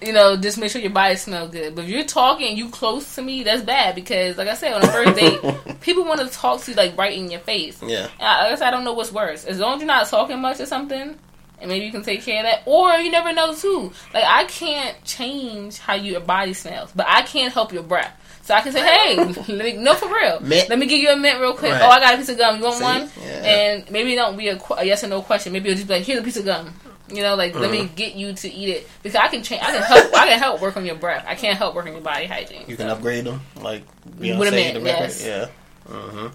you 0.02 0.12
know, 0.12 0.36
just 0.36 0.58
make 0.58 0.70
sure 0.70 0.80
your 0.80 0.90
body 0.90 1.16
smells 1.16 1.50
good. 1.50 1.74
But 1.74 1.84
if 1.84 1.90
you're 1.90 2.04
talking, 2.04 2.56
you 2.56 2.68
close 2.68 3.14
to 3.16 3.22
me, 3.22 3.42
that's 3.42 3.62
bad 3.62 3.94
because, 3.94 4.38
like 4.38 4.48
I 4.48 4.54
said, 4.54 4.72
on 4.72 4.80
the 4.80 4.88
first 4.88 5.18
date, 5.18 5.80
people 5.80 6.04
want 6.04 6.20
to 6.20 6.28
talk 6.28 6.62
to 6.62 6.70
you 6.70 6.76
like 6.76 6.96
right 6.96 7.16
in 7.16 7.30
your 7.30 7.40
face. 7.40 7.82
Yeah. 7.82 8.08
I, 8.18 8.46
I 8.46 8.50
guess 8.50 8.60
I 8.60 8.70
don't 8.70 8.84
know 8.84 8.92
what's 8.92 9.12
worse. 9.12 9.44
As 9.44 9.58
long 9.58 9.74
as 9.74 9.80
you're 9.80 9.86
not 9.86 10.06
talking 10.06 10.40
much 10.40 10.60
or 10.60 10.66
something, 10.66 11.18
and 11.60 11.68
maybe 11.68 11.84
you 11.84 11.92
can 11.92 12.02
take 12.02 12.22
care 12.22 12.38
of 12.38 12.44
that. 12.44 12.62
Or 12.66 12.92
you 12.94 13.10
never 13.10 13.32
know 13.32 13.54
too. 13.54 13.92
Like 14.14 14.24
I 14.24 14.44
can't 14.44 15.02
change 15.04 15.78
how 15.78 15.94
your 15.94 16.20
body 16.20 16.54
smells, 16.54 16.90
but 16.94 17.06
I 17.08 17.22
can't 17.22 17.52
help 17.52 17.72
your 17.72 17.82
breath. 17.82 18.16
So 18.42 18.54
I 18.54 18.62
can 18.62 18.72
say, 18.72 18.80
hey, 18.80 19.16
let 19.48 19.48
me 19.48 19.72
no 19.76 19.94
for 19.94 20.08
real. 20.08 20.40
Mint. 20.40 20.68
Let 20.68 20.78
me 20.78 20.86
give 20.86 21.00
you 21.00 21.10
a 21.10 21.16
mint 21.16 21.40
real 21.40 21.54
quick. 21.54 21.72
Right. 21.72 21.82
Oh, 21.82 21.88
I 21.88 22.00
got 22.00 22.14
a 22.14 22.16
piece 22.16 22.30
of 22.30 22.38
gum. 22.38 22.56
You 22.56 22.64
want 22.64 22.76
See? 22.76 22.84
one? 22.84 23.10
Yeah. 23.20 23.44
And 23.44 23.90
maybe 23.90 24.14
it 24.14 24.16
don't 24.16 24.36
be 24.36 24.48
a, 24.48 24.60
a, 24.76 24.84
yes 24.84 25.04
or 25.04 25.08
no 25.08 25.22
question. 25.22 25.52
Maybe 25.52 25.68
it'll 25.68 25.76
just 25.76 25.88
be 25.88 25.94
like, 25.94 26.04
here's 26.04 26.20
a 26.20 26.22
piece 26.22 26.36
of 26.36 26.44
gum. 26.44 26.72
You 27.10 27.22
know, 27.22 27.34
like 27.34 27.52
mm-hmm. 27.52 27.60
let 27.60 27.70
me 27.70 27.80
mm-hmm. 27.82 27.94
get 27.94 28.14
you 28.14 28.32
to 28.32 28.48
eat 28.48 28.68
it 28.68 28.88
because 29.02 29.16
I 29.16 29.28
can 29.28 29.42
change. 29.42 29.62
I 29.62 29.72
can 29.72 29.82
help. 29.82 30.14
I 30.14 30.28
can 30.28 30.38
help 30.38 30.60
work 30.60 30.76
on 30.76 30.86
your 30.86 30.96
breath. 30.96 31.24
I 31.26 31.34
can't 31.34 31.58
help 31.58 31.74
work 31.74 31.86
on 31.86 31.92
your 31.92 32.00
body 32.00 32.26
hygiene. 32.26 32.64
You 32.68 32.76
can 32.76 32.88
upgrade 32.88 33.24
them, 33.24 33.40
like 33.56 33.84
Beyonce 34.08 34.38
with 34.38 34.48
a 34.48 34.52
mint. 34.52 34.84
Yes. 34.84 35.24
Yeah. 35.24 35.48
Mm-hmm. 35.88 36.26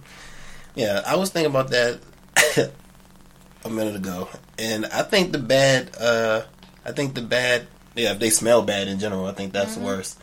Yeah, 0.76 1.02
I 1.06 1.16
was 1.16 1.30
thinking 1.30 1.52
about 1.52 1.70
that 1.70 2.02
a 3.64 3.70
minute 3.70 3.96
ago, 3.96 4.28
and 4.60 4.86
I 4.88 5.04
think 5.04 5.32
the 5.32 5.40
bad, 5.40 5.96
uh, 5.98 6.44
I 6.86 6.92
think 6.92 7.16
the 7.16 7.22
bad, 7.22 7.68
yeah, 7.96 8.12
if 8.12 8.20
they 8.20 8.30
smell 8.30 8.62
bad 8.62 8.90
in 8.90 9.00
general, 9.00 9.26
I 9.26 9.32
think 9.32 9.54
that's 9.54 9.72
mm-hmm. 9.72 9.82
the 9.82 9.88
worst. 9.88 10.22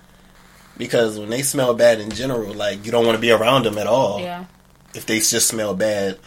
Because 0.77 1.19
when 1.19 1.31
they 1.31 1.43
smell 1.43 1.75
bad 1.75 2.01
in 2.01 2.11
general, 2.11 2.53
like 2.53 2.85
you 2.85 2.93
don't 2.93 3.07
want 3.07 3.17
to 3.17 3.21
be 3.21 3.31
around 3.31 3.65
them 3.65 3.79
at 3.79 3.87
all. 3.87 4.21
Yeah. 4.21 4.45
If 4.95 5.07
they 5.07 5.21
just 5.21 5.49
smell 5.49 5.75
bad, 5.75 6.19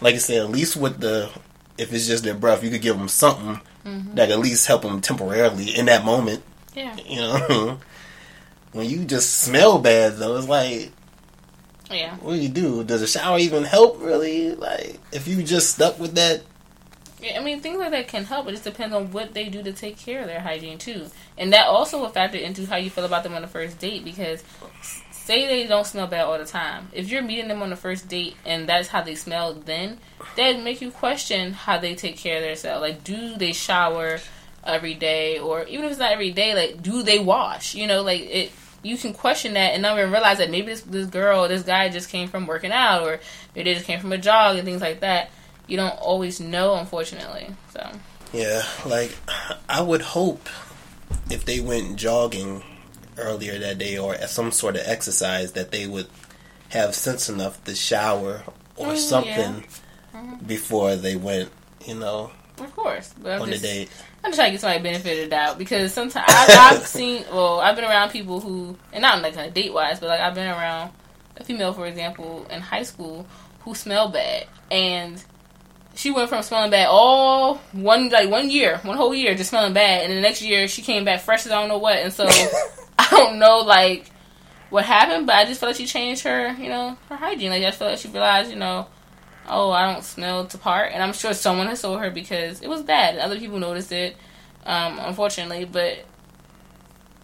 like 0.00 0.14
I 0.14 0.18
said, 0.18 0.42
at 0.42 0.50
least 0.50 0.76
with 0.76 1.00
the, 1.00 1.30
if 1.76 1.92
it's 1.92 2.06
just 2.06 2.24
their 2.24 2.34
breath, 2.34 2.64
you 2.64 2.70
could 2.70 2.82
give 2.82 2.96
them 2.96 3.08
something 3.08 3.60
mm-hmm. 3.84 4.14
that 4.14 4.30
at 4.30 4.38
least 4.38 4.66
help 4.66 4.82
them 4.82 5.00
temporarily 5.00 5.76
in 5.76 5.86
that 5.86 6.04
moment. 6.04 6.42
Yeah. 6.74 6.96
You 6.96 7.16
know, 7.16 7.80
when 8.72 8.88
you 8.88 9.04
just 9.04 9.40
smell 9.40 9.78
bad 9.78 10.16
though, 10.16 10.36
it's 10.36 10.48
like 10.48 10.92
yeah. 11.90 12.16
What 12.16 12.32
do 12.32 12.40
you 12.40 12.48
do? 12.48 12.82
Does 12.82 13.02
a 13.02 13.06
shower 13.06 13.38
even 13.38 13.62
help? 13.62 14.00
Really? 14.00 14.54
Like, 14.54 14.98
if 15.12 15.28
you 15.28 15.42
just 15.42 15.74
stuck 15.74 16.00
with 16.00 16.14
that 16.14 16.42
I 17.34 17.40
mean, 17.40 17.60
things 17.60 17.78
like 17.78 17.90
that 17.92 18.08
can 18.08 18.24
help. 18.24 18.44
But 18.44 18.50
it 18.50 18.56
just 18.56 18.64
depends 18.64 18.94
on 18.94 19.10
what 19.12 19.34
they 19.34 19.48
do 19.48 19.62
to 19.62 19.72
take 19.72 19.96
care 19.96 20.20
of 20.20 20.26
their 20.26 20.40
hygiene 20.40 20.78
too, 20.78 21.06
and 21.38 21.52
that 21.52 21.66
also 21.66 22.00
will 22.00 22.10
factor 22.10 22.38
into 22.38 22.66
how 22.66 22.76
you 22.76 22.90
feel 22.90 23.04
about 23.04 23.22
them 23.22 23.34
on 23.34 23.42
the 23.42 23.48
first 23.48 23.78
date. 23.78 24.04
Because 24.04 24.42
say 25.24 25.46
they 25.46 25.66
don't 25.66 25.86
smell 25.86 26.06
bad 26.06 26.26
all 26.26 26.38
the 26.38 26.44
time. 26.44 26.88
If 26.92 27.10
you're 27.10 27.22
meeting 27.22 27.48
them 27.48 27.62
on 27.62 27.70
the 27.70 27.76
first 27.76 28.08
date 28.08 28.36
and 28.44 28.68
that's 28.68 28.88
how 28.88 29.00
they 29.00 29.14
smell, 29.14 29.54
then 29.54 29.98
that 30.36 30.62
make 30.62 30.82
you 30.82 30.90
question 30.90 31.54
how 31.54 31.78
they 31.78 31.94
take 31.94 32.18
care 32.18 32.36
of 32.36 32.42
themselves. 32.42 32.82
Like, 32.82 33.02
do 33.04 33.36
they 33.36 33.52
shower 33.52 34.18
every 34.62 34.94
day, 34.94 35.38
or 35.38 35.64
even 35.64 35.84
if 35.84 35.92
it's 35.92 36.00
not 36.00 36.12
every 36.12 36.30
day, 36.30 36.54
like, 36.54 36.82
do 36.82 37.02
they 37.02 37.18
wash? 37.18 37.74
You 37.74 37.86
know, 37.86 38.02
like 38.02 38.22
it. 38.22 38.52
You 38.82 38.98
can 38.98 39.14
question 39.14 39.54
that 39.54 39.72
and 39.72 39.80
not 39.80 39.96
even 39.98 40.10
realize 40.12 40.36
that 40.36 40.50
maybe 40.50 40.66
this 40.66 40.82
this 40.82 41.06
girl, 41.06 41.48
this 41.48 41.62
guy 41.62 41.88
just 41.88 42.10
came 42.10 42.28
from 42.28 42.46
working 42.46 42.70
out, 42.70 43.02
or 43.04 43.18
maybe 43.54 43.70
they 43.70 43.74
just 43.76 43.86
came 43.86 43.98
from 43.98 44.12
a 44.12 44.18
jog 44.18 44.56
and 44.56 44.66
things 44.66 44.82
like 44.82 45.00
that. 45.00 45.30
You 45.66 45.78
don't 45.78 45.98
always 45.98 46.38
know, 46.38 46.74
unfortunately. 46.74 47.48
So 47.72 47.90
yeah, 48.34 48.62
like 48.84 49.16
I 49.70 49.80
would 49.80 50.02
hope 50.02 50.50
if 51.30 51.46
they 51.46 51.60
went 51.60 51.96
jogging 51.96 52.62
earlier 53.16 53.58
that 53.58 53.78
day 53.78 53.98
or 53.98 54.16
some 54.26 54.50
sort 54.50 54.76
of 54.76 54.82
exercise 54.86 55.52
that 55.52 55.70
they 55.70 55.86
would 55.86 56.06
have 56.70 56.94
sense 56.94 57.28
enough 57.28 57.62
to 57.64 57.74
shower 57.74 58.42
or 58.76 58.88
mm, 58.88 58.96
something 58.96 59.32
yeah. 59.32 59.60
mm-hmm. 60.14 60.46
before 60.46 60.96
they 60.96 61.16
went, 61.16 61.50
you 61.86 61.94
know. 61.94 62.30
Of 62.58 62.74
course, 62.76 63.12
but 63.20 63.40
on 63.40 63.48
just, 63.48 63.62
the 63.62 63.68
date. 63.68 63.90
I'm 64.22 64.30
just 64.30 64.38
trying 64.38 64.48
to 64.48 64.52
get 64.52 64.60
somebody 64.60 64.82
benefited 64.82 65.32
out 65.32 65.58
because 65.58 65.92
sometimes 65.92 66.28
I, 66.28 66.72
have 66.72 66.86
seen, 66.86 67.24
well, 67.30 67.60
I've 67.60 67.76
been 67.76 67.84
around 67.84 68.10
people 68.10 68.40
who, 68.40 68.76
and 68.92 69.02
not 69.02 69.20
like 69.22 69.34
kind 69.34 69.48
of 69.48 69.54
date 69.54 69.72
wise, 69.72 70.00
but 70.00 70.08
like 70.08 70.20
I've 70.20 70.34
been 70.34 70.48
around 70.48 70.92
a 71.36 71.44
female, 71.44 71.72
for 71.72 71.86
example, 71.86 72.46
in 72.50 72.60
high 72.60 72.84
school 72.84 73.26
who 73.60 73.74
smell 73.74 74.08
bad, 74.08 74.46
and 74.70 75.22
she 75.94 76.10
went 76.10 76.28
from 76.28 76.42
smelling 76.42 76.70
bad 76.70 76.88
all 76.88 77.56
one 77.72 78.08
like 78.10 78.30
one 78.30 78.50
year, 78.50 78.78
one 78.84 78.96
whole 78.96 79.14
year, 79.14 79.34
just 79.34 79.50
smelling 79.50 79.74
bad, 79.74 80.04
and 80.04 80.12
the 80.12 80.20
next 80.20 80.42
year 80.42 80.68
she 80.68 80.82
came 80.82 81.04
back 81.04 81.20
fresh 81.20 81.46
as 81.46 81.52
I 81.52 81.60
don't 81.60 81.68
know 81.68 81.78
what, 81.78 81.98
and 81.98 82.12
so 82.12 82.28
I 82.98 83.08
don't 83.10 83.38
know 83.38 83.58
like 83.58 84.10
what 84.70 84.84
happened, 84.84 85.26
but 85.26 85.36
I 85.36 85.44
just 85.44 85.60
feel 85.60 85.68
like 85.68 85.76
she 85.76 85.86
changed 85.86 86.22
her, 86.24 86.52
you 86.54 86.68
know, 86.68 86.96
her 87.08 87.16
hygiene. 87.16 87.50
Like 87.50 87.62
I 87.62 87.70
feel 87.70 87.88
like 87.88 87.98
she 87.98 88.08
realized, 88.08 88.50
you 88.50 88.56
know, 88.56 88.86
oh, 89.48 89.70
I 89.70 89.92
don't 89.92 90.04
smell 90.04 90.46
to 90.46 90.58
part, 90.58 90.92
and 90.92 91.02
I'm 91.02 91.12
sure 91.12 91.32
someone 91.34 91.66
has 91.68 91.82
told 91.82 92.00
her 92.00 92.10
because 92.10 92.62
it 92.62 92.68
was 92.68 92.82
bad. 92.82 93.18
Other 93.18 93.38
people 93.38 93.58
noticed 93.58 93.92
it, 93.92 94.16
um, 94.64 94.98
unfortunately, 95.00 95.64
but 95.64 96.04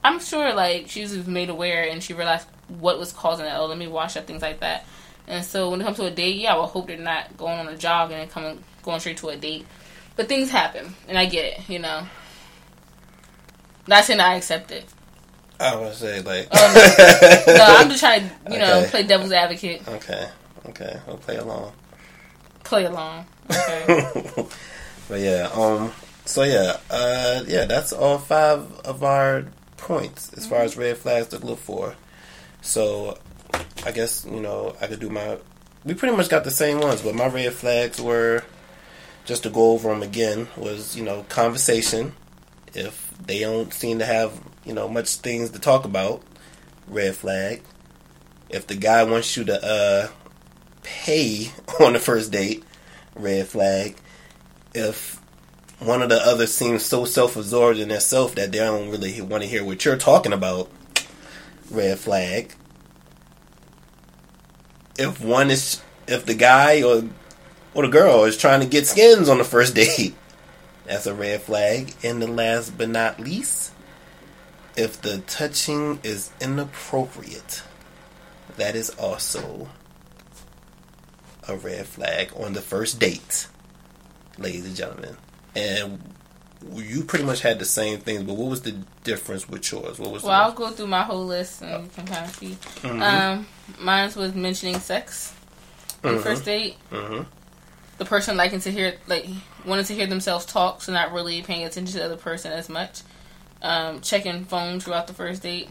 I'm 0.02 0.20
sure 0.20 0.52
like 0.54 0.88
she 0.88 1.02
was 1.02 1.26
made 1.26 1.50
aware 1.50 1.88
and 1.88 2.02
she 2.02 2.14
realized 2.14 2.46
what 2.68 2.98
was 2.98 3.12
causing 3.12 3.46
it. 3.46 3.52
Oh, 3.54 3.66
let 3.66 3.78
me 3.78 3.86
wash 3.86 4.16
up 4.16 4.26
things 4.26 4.42
like 4.42 4.60
that. 4.60 4.86
And 5.26 5.44
so 5.44 5.70
when 5.70 5.80
it 5.80 5.84
comes 5.84 5.98
to 5.98 6.06
a 6.06 6.10
date, 6.10 6.36
yeah, 6.36 6.54
I 6.54 6.58
would 6.58 6.66
hope 6.66 6.86
they're 6.86 6.96
not 6.96 7.36
going 7.36 7.58
on 7.58 7.68
a 7.68 7.76
jog 7.76 8.10
and 8.10 8.30
coming 8.30 8.62
going 8.82 9.00
straight 9.00 9.18
to 9.18 9.28
a 9.28 9.36
date. 9.36 9.66
But 10.16 10.28
things 10.28 10.50
happen, 10.50 10.94
and 11.08 11.16
I 11.16 11.26
get 11.26 11.44
it, 11.44 11.68
you 11.68 11.78
know. 11.78 12.06
Not 13.86 14.04
saying 14.04 14.20
I 14.20 14.34
accept 14.34 14.70
it. 14.70 14.84
I 15.60 15.76
would 15.76 15.94
say 15.94 16.22
like. 16.22 16.48
Oh, 16.50 17.44
no. 17.46 17.54
no. 17.54 17.64
I'm 17.64 17.88
just 17.88 18.00
trying 18.00 18.28
to, 18.28 18.52
you 18.52 18.58
know, 18.58 18.86
play 18.88 19.02
devil's 19.02 19.32
advocate. 19.32 19.86
Okay, 19.86 20.28
okay, 20.66 21.00
we'll 21.06 21.18
play 21.18 21.36
along. 21.36 21.72
Play 22.64 22.86
along. 22.86 23.26
Okay. 23.50 24.22
but 25.08 25.20
yeah, 25.20 25.50
um, 25.54 25.92
so 26.24 26.44
yeah, 26.44 26.78
uh, 26.90 27.44
yeah, 27.46 27.66
that's 27.66 27.92
all 27.92 28.18
five 28.18 28.72
of 28.80 29.04
our 29.04 29.44
points 29.76 30.32
as 30.32 30.44
mm-hmm. 30.44 30.50
far 30.50 30.62
as 30.62 30.76
red 30.76 30.96
flags 30.96 31.28
to 31.28 31.38
look 31.38 31.58
for. 31.58 31.94
So 32.62 33.18
I 33.84 33.92
guess 33.92 34.24
you 34.24 34.40
know 34.40 34.74
I 34.80 34.86
could 34.86 35.00
do 35.00 35.10
my. 35.10 35.38
We 35.84 35.94
pretty 35.94 36.16
much 36.16 36.28
got 36.28 36.44
the 36.44 36.50
same 36.50 36.80
ones, 36.80 37.02
but 37.02 37.14
my 37.14 37.26
red 37.26 37.52
flags 37.52 38.00
were 38.00 38.44
just 39.24 39.42
to 39.42 39.50
go 39.50 39.72
over 39.72 39.90
them 39.90 40.02
again 40.02 40.48
was 40.56 40.96
you 40.96 41.04
know 41.04 41.24
conversation. 41.28 42.14
If 42.72 43.12
they 43.26 43.40
don't 43.40 43.74
seem 43.74 43.98
to 43.98 44.06
have 44.06 44.32
you 44.64 44.72
know 44.72 44.88
much 44.88 45.16
things 45.16 45.50
to 45.50 45.58
talk 45.58 45.84
about, 45.84 46.22
red 46.88 47.14
flag. 47.16 47.62
If 48.48 48.66
the 48.66 48.74
guy 48.74 49.04
wants 49.04 49.36
you 49.36 49.44
to 49.44 49.64
uh, 49.64 50.08
pay 50.82 51.52
on 51.80 51.92
the 51.92 51.98
first 51.98 52.32
date, 52.32 52.64
red 53.14 53.48
flag. 53.48 53.96
If 54.74 55.20
one 55.78 56.02
of 56.02 56.08
the 56.08 56.20
others 56.20 56.54
seems 56.54 56.84
so 56.84 57.04
self-absorbed 57.04 57.78
in 57.78 57.88
themselves 57.88 58.34
that 58.34 58.52
they 58.52 58.58
don't 58.58 58.90
really 58.90 59.20
want 59.20 59.42
to 59.42 59.48
hear 59.48 59.64
what 59.64 59.84
you're 59.84 59.96
talking 59.96 60.32
about, 60.32 60.70
red 61.70 61.98
flag 61.98 62.52
if 65.00 65.20
one 65.20 65.50
is 65.50 65.80
if 66.06 66.26
the 66.26 66.34
guy 66.34 66.82
or 66.82 67.02
or 67.72 67.86
the 67.86 67.88
girl 67.88 68.24
is 68.24 68.36
trying 68.36 68.60
to 68.60 68.66
get 68.66 68.86
skins 68.86 69.28
on 69.28 69.38
the 69.38 69.44
first 69.44 69.74
date, 69.76 70.14
that's 70.84 71.06
a 71.06 71.14
red 71.14 71.42
flag. 71.42 71.94
And 72.02 72.20
the 72.20 72.26
last 72.26 72.76
but 72.76 72.88
not 72.88 73.18
least, 73.18 73.72
if 74.76 75.00
the 75.00 75.18
touching 75.18 76.00
is 76.02 76.30
inappropriate, 76.40 77.62
that 78.56 78.74
is 78.74 78.90
also 78.90 79.68
a 81.48 81.56
red 81.56 81.86
flag 81.86 82.32
on 82.36 82.52
the 82.52 82.60
first 82.60 82.98
date, 82.98 83.48
ladies 84.38 84.66
and 84.66 84.76
gentlemen. 84.76 85.16
And 85.54 86.00
you 86.74 87.04
pretty 87.04 87.24
much 87.24 87.40
had 87.40 87.58
the 87.58 87.64
same 87.64 88.00
things, 88.00 88.22
but 88.22 88.34
what 88.34 88.50
was 88.50 88.62
the 88.62 88.76
difference 89.02 89.48
with 89.48 89.70
yours? 89.72 89.98
What 89.98 90.12
was? 90.12 90.22
Well, 90.22 90.32
I'll 90.32 90.52
go 90.52 90.70
through 90.70 90.88
my 90.88 91.02
whole 91.02 91.24
list 91.24 91.62
and 91.62 91.84
you 91.84 91.90
can 91.90 92.06
kind 92.06 92.26
of 92.26 92.34
see. 92.34 92.56
Mm-hmm. 92.82 93.02
Um, 93.02 93.46
mine 93.78 94.10
was 94.14 94.34
mentioning 94.34 94.78
sex 94.78 95.34
on 96.04 96.14
mm-hmm. 96.14 96.22
first 96.22 96.44
date. 96.44 96.76
Mm-hmm. 96.90 97.22
The 97.98 98.04
person 98.04 98.36
liking 98.36 98.60
to 98.60 98.70
hear, 98.70 98.94
like, 99.08 99.26
wanted 99.66 99.86
to 99.86 99.94
hear 99.94 100.06
themselves 100.06 100.46
talk, 100.46 100.80
so 100.80 100.92
not 100.92 101.12
really 101.12 101.42
paying 101.42 101.64
attention 101.64 101.92
to 101.92 101.98
the 101.98 102.04
other 102.04 102.16
person 102.16 102.50
as 102.52 102.68
much. 102.68 103.02
Um, 103.62 104.00
checking 104.00 104.46
phone 104.46 104.80
throughout 104.80 105.06
the 105.06 105.12
first 105.12 105.42
date, 105.42 105.68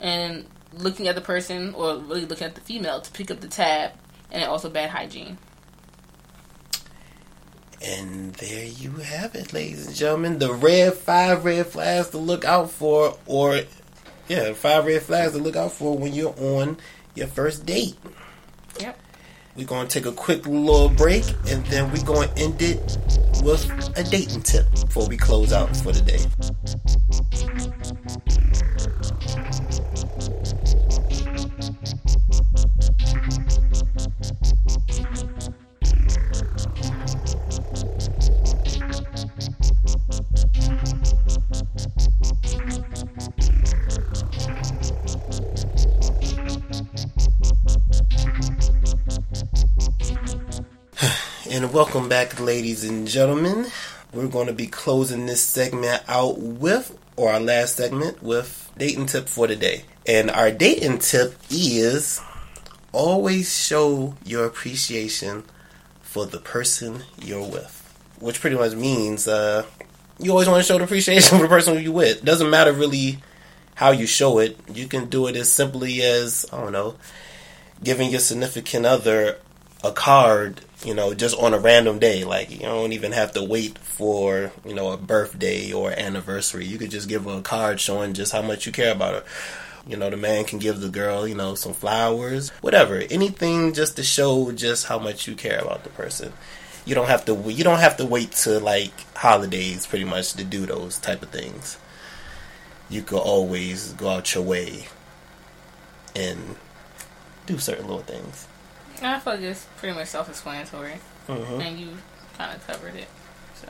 and 0.00 0.44
looking 0.72 1.06
at 1.06 1.14
the 1.14 1.20
person 1.20 1.72
or 1.74 1.98
really 1.98 2.26
looking 2.26 2.46
at 2.46 2.56
the 2.56 2.60
female 2.60 3.00
to 3.00 3.12
pick 3.12 3.30
up 3.30 3.40
the 3.40 3.46
tab, 3.46 3.92
and 4.32 4.42
also 4.44 4.68
bad 4.68 4.90
hygiene. 4.90 5.38
And 7.80 8.34
there 8.34 8.64
you 8.64 8.90
have 8.90 9.36
it, 9.36 9.52
ladies 9.52 9.86
and 9.86 9.94
gentlemen. 9.94 10.40
The 10.40 10.52
red 10.52 10.94
five 10.94 11.44
red 11.44 11.66
flags 11.66 12.10
to 12.10 12.18
look 12.18 12.44
out 12.44 12.70
for, 12.72 13.16
or 13.26 13.60
yeah, 14.26 14.52
five 14.54 14.86
red 14.86 15.02
flags 15.02 15.32
to 15.32 15.38
look 15.38 15.54
out 15.54 15.72
for 15.72 15.96
when 15.96 16.12
you're 16.12 16.34
on 16.36 16.78
your 17.14 17.28
first 17.28 17.66
date. 17.66 17.96
We're 19.56 19.64
gonna 19.64 19.88
take 19.88 20.04
a 20.04 20.12
quick 20.12 20.46
little 20.46 20.90
break, 20.90 21.24
and 21.48 21.64
then 21.66 21.90
we're 21.90 22.04
gonna 22.04 22.30
end 22.36 22.60
it 22.60 22.98
with 23.42 23.64
a 23.96 24.04
dating 24.04 24.42
tip 24.42 24.70
before 24.70 25.08
we 25.08 25.16
close 25.16 25.50
out 25.50 25.74
for 25.74 25.92
the 25.92 26.02
day. 26.02 26.20
Welcome 51.76 52.08
back, 52.08 52.40
ladies 52.40 52.84
and 52.84 53.06
gentlemen. 53.06 53.66
We're 54.10 54.28
going 54.28 54.46
to 54.46 54.54
be 54.54 54.66
closing 54.66 55.26
this 55.26 55.42
segment 55.42 56.02
out 56.08 56.38
with, 56.38 56.98
or 57.16 57.30
our 57.30 57.38
last 57.38 57.76
segment, 57.76 58.22
with 58.22 58.72
dating 58.78 59.04
tip 59.04 59.28
for 59.28 59.46
the 59.46 59.56
day. 59.56 59.84
And 60.06 60.30
our 60.30 60.50
dating 60.50 61.00
tip 61.00 61.34
is 61.50 62.18
always 62.92 63.54
show 63.54 64.14
your 64.24 64.46
appreciation 64.46 65.44
for 66.00 66.24
the 66.24 66.38
person 66.38 67.02
you're 67.22 67.46
with. 67.46 67.82
Which 68.20 68.40
pretty 68.40 68.56
much 68.56 68.72
means 68.72 69.28
uh, 69.28 69.66
you 70.18 70.30
always 70.30 70.48
want 70.48 70.64
to 70.64 70.66
show 70.66 70.78
the 70.78 70.84
appreciation 70.84 71.36
for 71.36 71.42
the 71.42 71.48
person 71.48 71.78
you're 71.82 71.92
with. 71.92 72.24
Doesn't 72.24 72.48
matter 72.48 72.72
really 72.72 73.18
how 73.74 73.90
you 73.90 74.06
show 74.06 74.38
it. 74.38 74.58
You 74.72 74.88
can 74.88 75.10
do 75.10 75.26
it 75.26 75.36
as 75.36 75.52
simply 75.52 76.00
as, 76.00 76.46
I 76.50 76.58
don't 76.58 76.72
know, 76.72 76.96
giving 77.84 78.08
your 78.08 78.20
significant 78.20 78.86
other 78.86 79.36
a 79.86 79.92
card, 79.92 80.60
you 80.84 80.94
know, 80.94 81.14
just 81.14 81.38
on 81.38 81.54
a 81.54 81.58
random 81.58 81.98
day. 81.98 82.24
Like 82.24 82.50
you 82.50 82.60
don't 82.60 82.92
even 82.92 83.12
have 83.12 83.32
to 83.32 83.42
wait 83.42 83.78
for, 83.78 84.52
you 84.64 84.74
know, 84.74 84.90
a 84.92 84.96
birthday 84.96 85.72
or 85.72 85.90
anniversary. 85.90 86.66
You 86.66 86.78
could 86.78 86.90
just 86.90 87.08
give 87.08 87.24
her 87.24 87.38
a 87.38 87.42
card 87.42 87.80
showing 87.80 88.14
just 88.14 88.32
how 88.32 88.42
much 88.42 88.66
you 88.66 88.72
care 88.72 88.92
about 88.92 89.14
her. 89.14 89.24
You 89.86 89.96
know, 89.96 90.10
the 90.10 90.16
man 90.16 90.44
can 90.44 90.58
give 90.58 90.80
the 90.80 90.88
girl, 90.88 91.28
you 91.28 91.36
know, 91.36 91.54
some 91.54 91.72
flowers, 91.72 92.50
whatever, 92.60 93.04
anything 93.08 93.72
just 93.72 93.96
to 93.96 94.02
show 94.02 94.50
just 94.50 94.86
how 94.86 94.98
much 94.98 95.28
you 95.28 95.36
care 95.36 95.60
about 95.60 95.84
the 95.84 95.90
person. 95.90 96.32
You 96.84 96.94
don't 96.94 97.08
have 97.08 97.24
to. 97.26 97.34
You 97.46 97.64
don't 97.64 97.78
have 97.78 97.96
to 97.98 98.06
wait 98.06 98.32
to 98.32 98.60
like 98.60 98.92
holidays, 99.16 99.86
pretty 99.86 100.04
much, 100.04 100.34
to 100.34 100.44
do 100.44 100.66
those 100.66 100.98
type 100.98 101.22
of 101.22 101.30
things. 101.30 101.78
You 102.88 103.02
could 103.02 103.18
always 103.18 103.92
go 103.94 104.10
out 104.10 104.34
your 104.34 104.44
way 104.44 104.86
and 106.14 106.56
do 107.46 107.58
certain 107.58 107.86
little 107.86 108.02
things. 108.02 108.46
I 109.02 109.18
feel 109.18 109.34
like 109.34 109.42
it's 109.42 109.66
pretty 109.76 109.94
much 109.94 110.08
self-explanatory, 110.08 110.94
mm-hmm. 111.28 111.60
and 111.60 111.78
you 111.78 111.88
kind 112.36 112.54
of 112.54 112.66
covered 112.66 112.94
it. 112.96 113.08
So, 113.54 113.68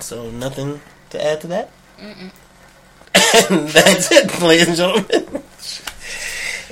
so 0.00 0.30
nothing 0.30 0.80
to 1.10 1.24
add 1.24 1.40
to 1.42 1.46
that. 1.48 1.70
Mm-mm. 1.98 2.30
and 3.50 3.68
that's 3.68 4.12
it, 4.12 4.42
ladies 4.42 4.68
and 4.68 4.76
gentlemen. 4.76 5.42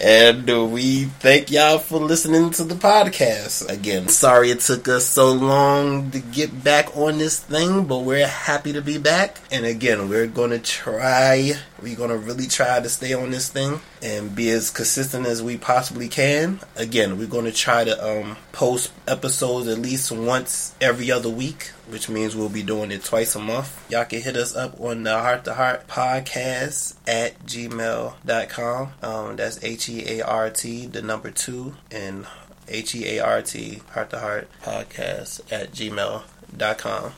and 0.02 0.72
we 0.72 1.04
thank 1.04 1.50
y'all 1.50 1.78
for 1.78 1.98
listening 1.98 2.50
to 2.50 2.64
the 2.64 2.74
podcast. 2.74 3.70
Again, 3.70 4.08
sorry 4.08 4.50
it 4.50 4.60
took 4.60 4.88
us 4.88 5.06
so 5.06 5.32
long 5.32 6.10
to 6.10 6.18
get 6.18 6.64
back 6.64 6.96
on 6.96 7.18
this 7.18 7.38
thing, 7.38 7.84
but 7.84 8.00
we're 8.00 8.26
happy 8.26 8.72
to 8.72 8.82
be 8.82 8.98
back. 8.98 9.38
And 9.52 9.64
again, 9.64 10.08
we're 10.08 10.26
going 10.26 10.50
to 10.50 10.58
try, 10.58 11.52
we're 11.80 11.96
going 11.96 12.10
to 12.10 12.18
really 12.18 12.46
try 12.46 12.80
to 12.80 12.88
stay 12.88 13.14
on 13.14 13.30
this 13.30 13.48
thing 13.48 13.80
and 14.02 14.34
be 14.34 14.50
as 14.50 14.70
consistent 14.70 15.26
as 15.26 15.42
we 15.42 15.56
possibly 15.56 16.08
can. 16.08 16.60
Again, 16.76 17.18
we're 17.18 17.26
going 17.26 17.46
to 17.46 17.52
try 17.52 17.84
to 17.84 18.22
um, 18.22 18.36
post 18.52 18.92
episodes 19.06 19.68
at 19.68 19.78
least 19.78 20.10
once 20.10 20.74
every 20.80 21.10
other 21.10 21.30
week, 21.30 21.70
which 21.88 22.08
means 22.08 22.34
we'll 22.34 22.48
be 22.48 22.62
doing 22.62 22.90
it 22.90 23.04
twice 23.04 23.34
a 23.34 23.38
month. 23.40 23.90
Y'all 23.90 24.04
can 24.04 24.20
hit 24.20 24.36
us 24.36 24.54
up 24.56 24.80
on 24.80 25.02
the 25.02 25.12
Heart 25.12 25.44
to 25.44 25.54
Heart 25.54 25.86
podcast 25.86 26.96
at 27.06 27.44
gmail.com. 27.46 28.92
Um, 29.02 29.36
that's 29.36 29.62
H 29.62 29.88
E 29.88 30.04
A 30.18 30.22
R 30.22 30.50
T, 30.50 30.86
the 30.86 31.02
number 31.02 31.30
two, 31.30 31.74
and 31.90 32.26
H 32.68 32.94
E 32.94 33.16
A 33.16 33.24
R 33.24 33.42
T, 33.42 33.82
Heart 33.90 34.10
to 34.10 34.18
Heart 34.18 34.48
podcast 34.62 35.40
at 35.52 35.72
gmail.com. 35.72 37.12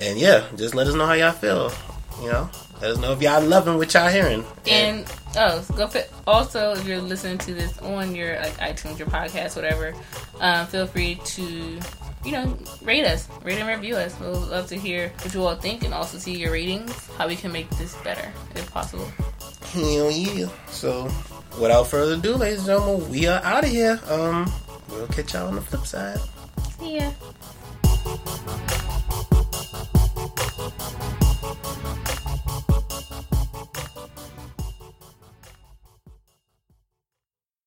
And 0.00 0.18
yeah, 0.18 0.46
just 0.56 0.74
let 0.74 0.86
us 0.86 0.94
know 0.94 1.06
how 1.06 1.12
y'all 1.14 1.32
feel. 1.32 1.72
You 2.20 2.30
know, 2.30 2.50
let 2.80 2.90
us 2.90 2.98
know 2.98 3.12
if 3.12 3.22
y'all 3.22 3.42
loving 3.42 3.78
what 3.78 3.92
y'all 3.94 4.10
hearing. 4.10 4.44
And 4.68 5.10
oh, 5.36 5.64
go 5.76 5.86
for, 5.86 6.02
also 6.26 6.72
if 6.72 6.86
you're 6.86 7.00
listening 7.00 7.38
to 7.38 7.54
this 7.54 7.78
on 7.78 8.14
your 8.14 8.36
like 8.40 8.56
iTunes, 8.58 8.98
your 8.98 9.08
podcast, 9.08 9.56
whatever, 9.56 9.94
um, 10.40 10.66
feel 10.66 10.86
free 10.86 11.14
to 11.24 11.80
you 12.24 12.32
know 12.32 12.58
rate 12.82 13.06
us, 13.06 13.26
rate 13.42 13.58
and 13.58 13.68
review 13.68 13.96
us. 13.96 14.18
We'll 14.20 14.34
love 14.34 14.66
to 14.68 14.76
hear 14.76 15.08
what 15.22 15.32
you 15.32 15.42
all 15.44 15.56
think 15.56 15.82
and 15.82 15.94
also 15.94 16.18
see 16.18 16.36
your 16.36 16.52
ratings, 16.52 17.08
how 17.16 17.26
we 17.26 17.36
can 17.36 17.52
make 17.52 17.70
this 17.70 17.94
better 17.96 18.30
if 18.54 18.70
possible. 18.70 19.10
Hell 19.72 20.10
yeah! 20.10 20.48
So 20.68 21.10
without 21.58 21.86
further 21.86 22.14
ado, 22.14 22.34
ladies 22.34 22.58
and 22.60 22.66
gentlemen, 22.66 23.10
we 23.10 23.26
are 23.26 23.42
out 23.44 23.64
of 23.64 23.70
here. 23.70 23.98
Um, 24.08 24.52
we'll 24.90 25.06
catch 25.08 25.32
y'all 25.32 25.48
on 25.48 25.54
the 25.54 25.62
flip 25.62 25.86
side. 25.86 26.18
See 26.78 26.96
ya. 26.96 27.10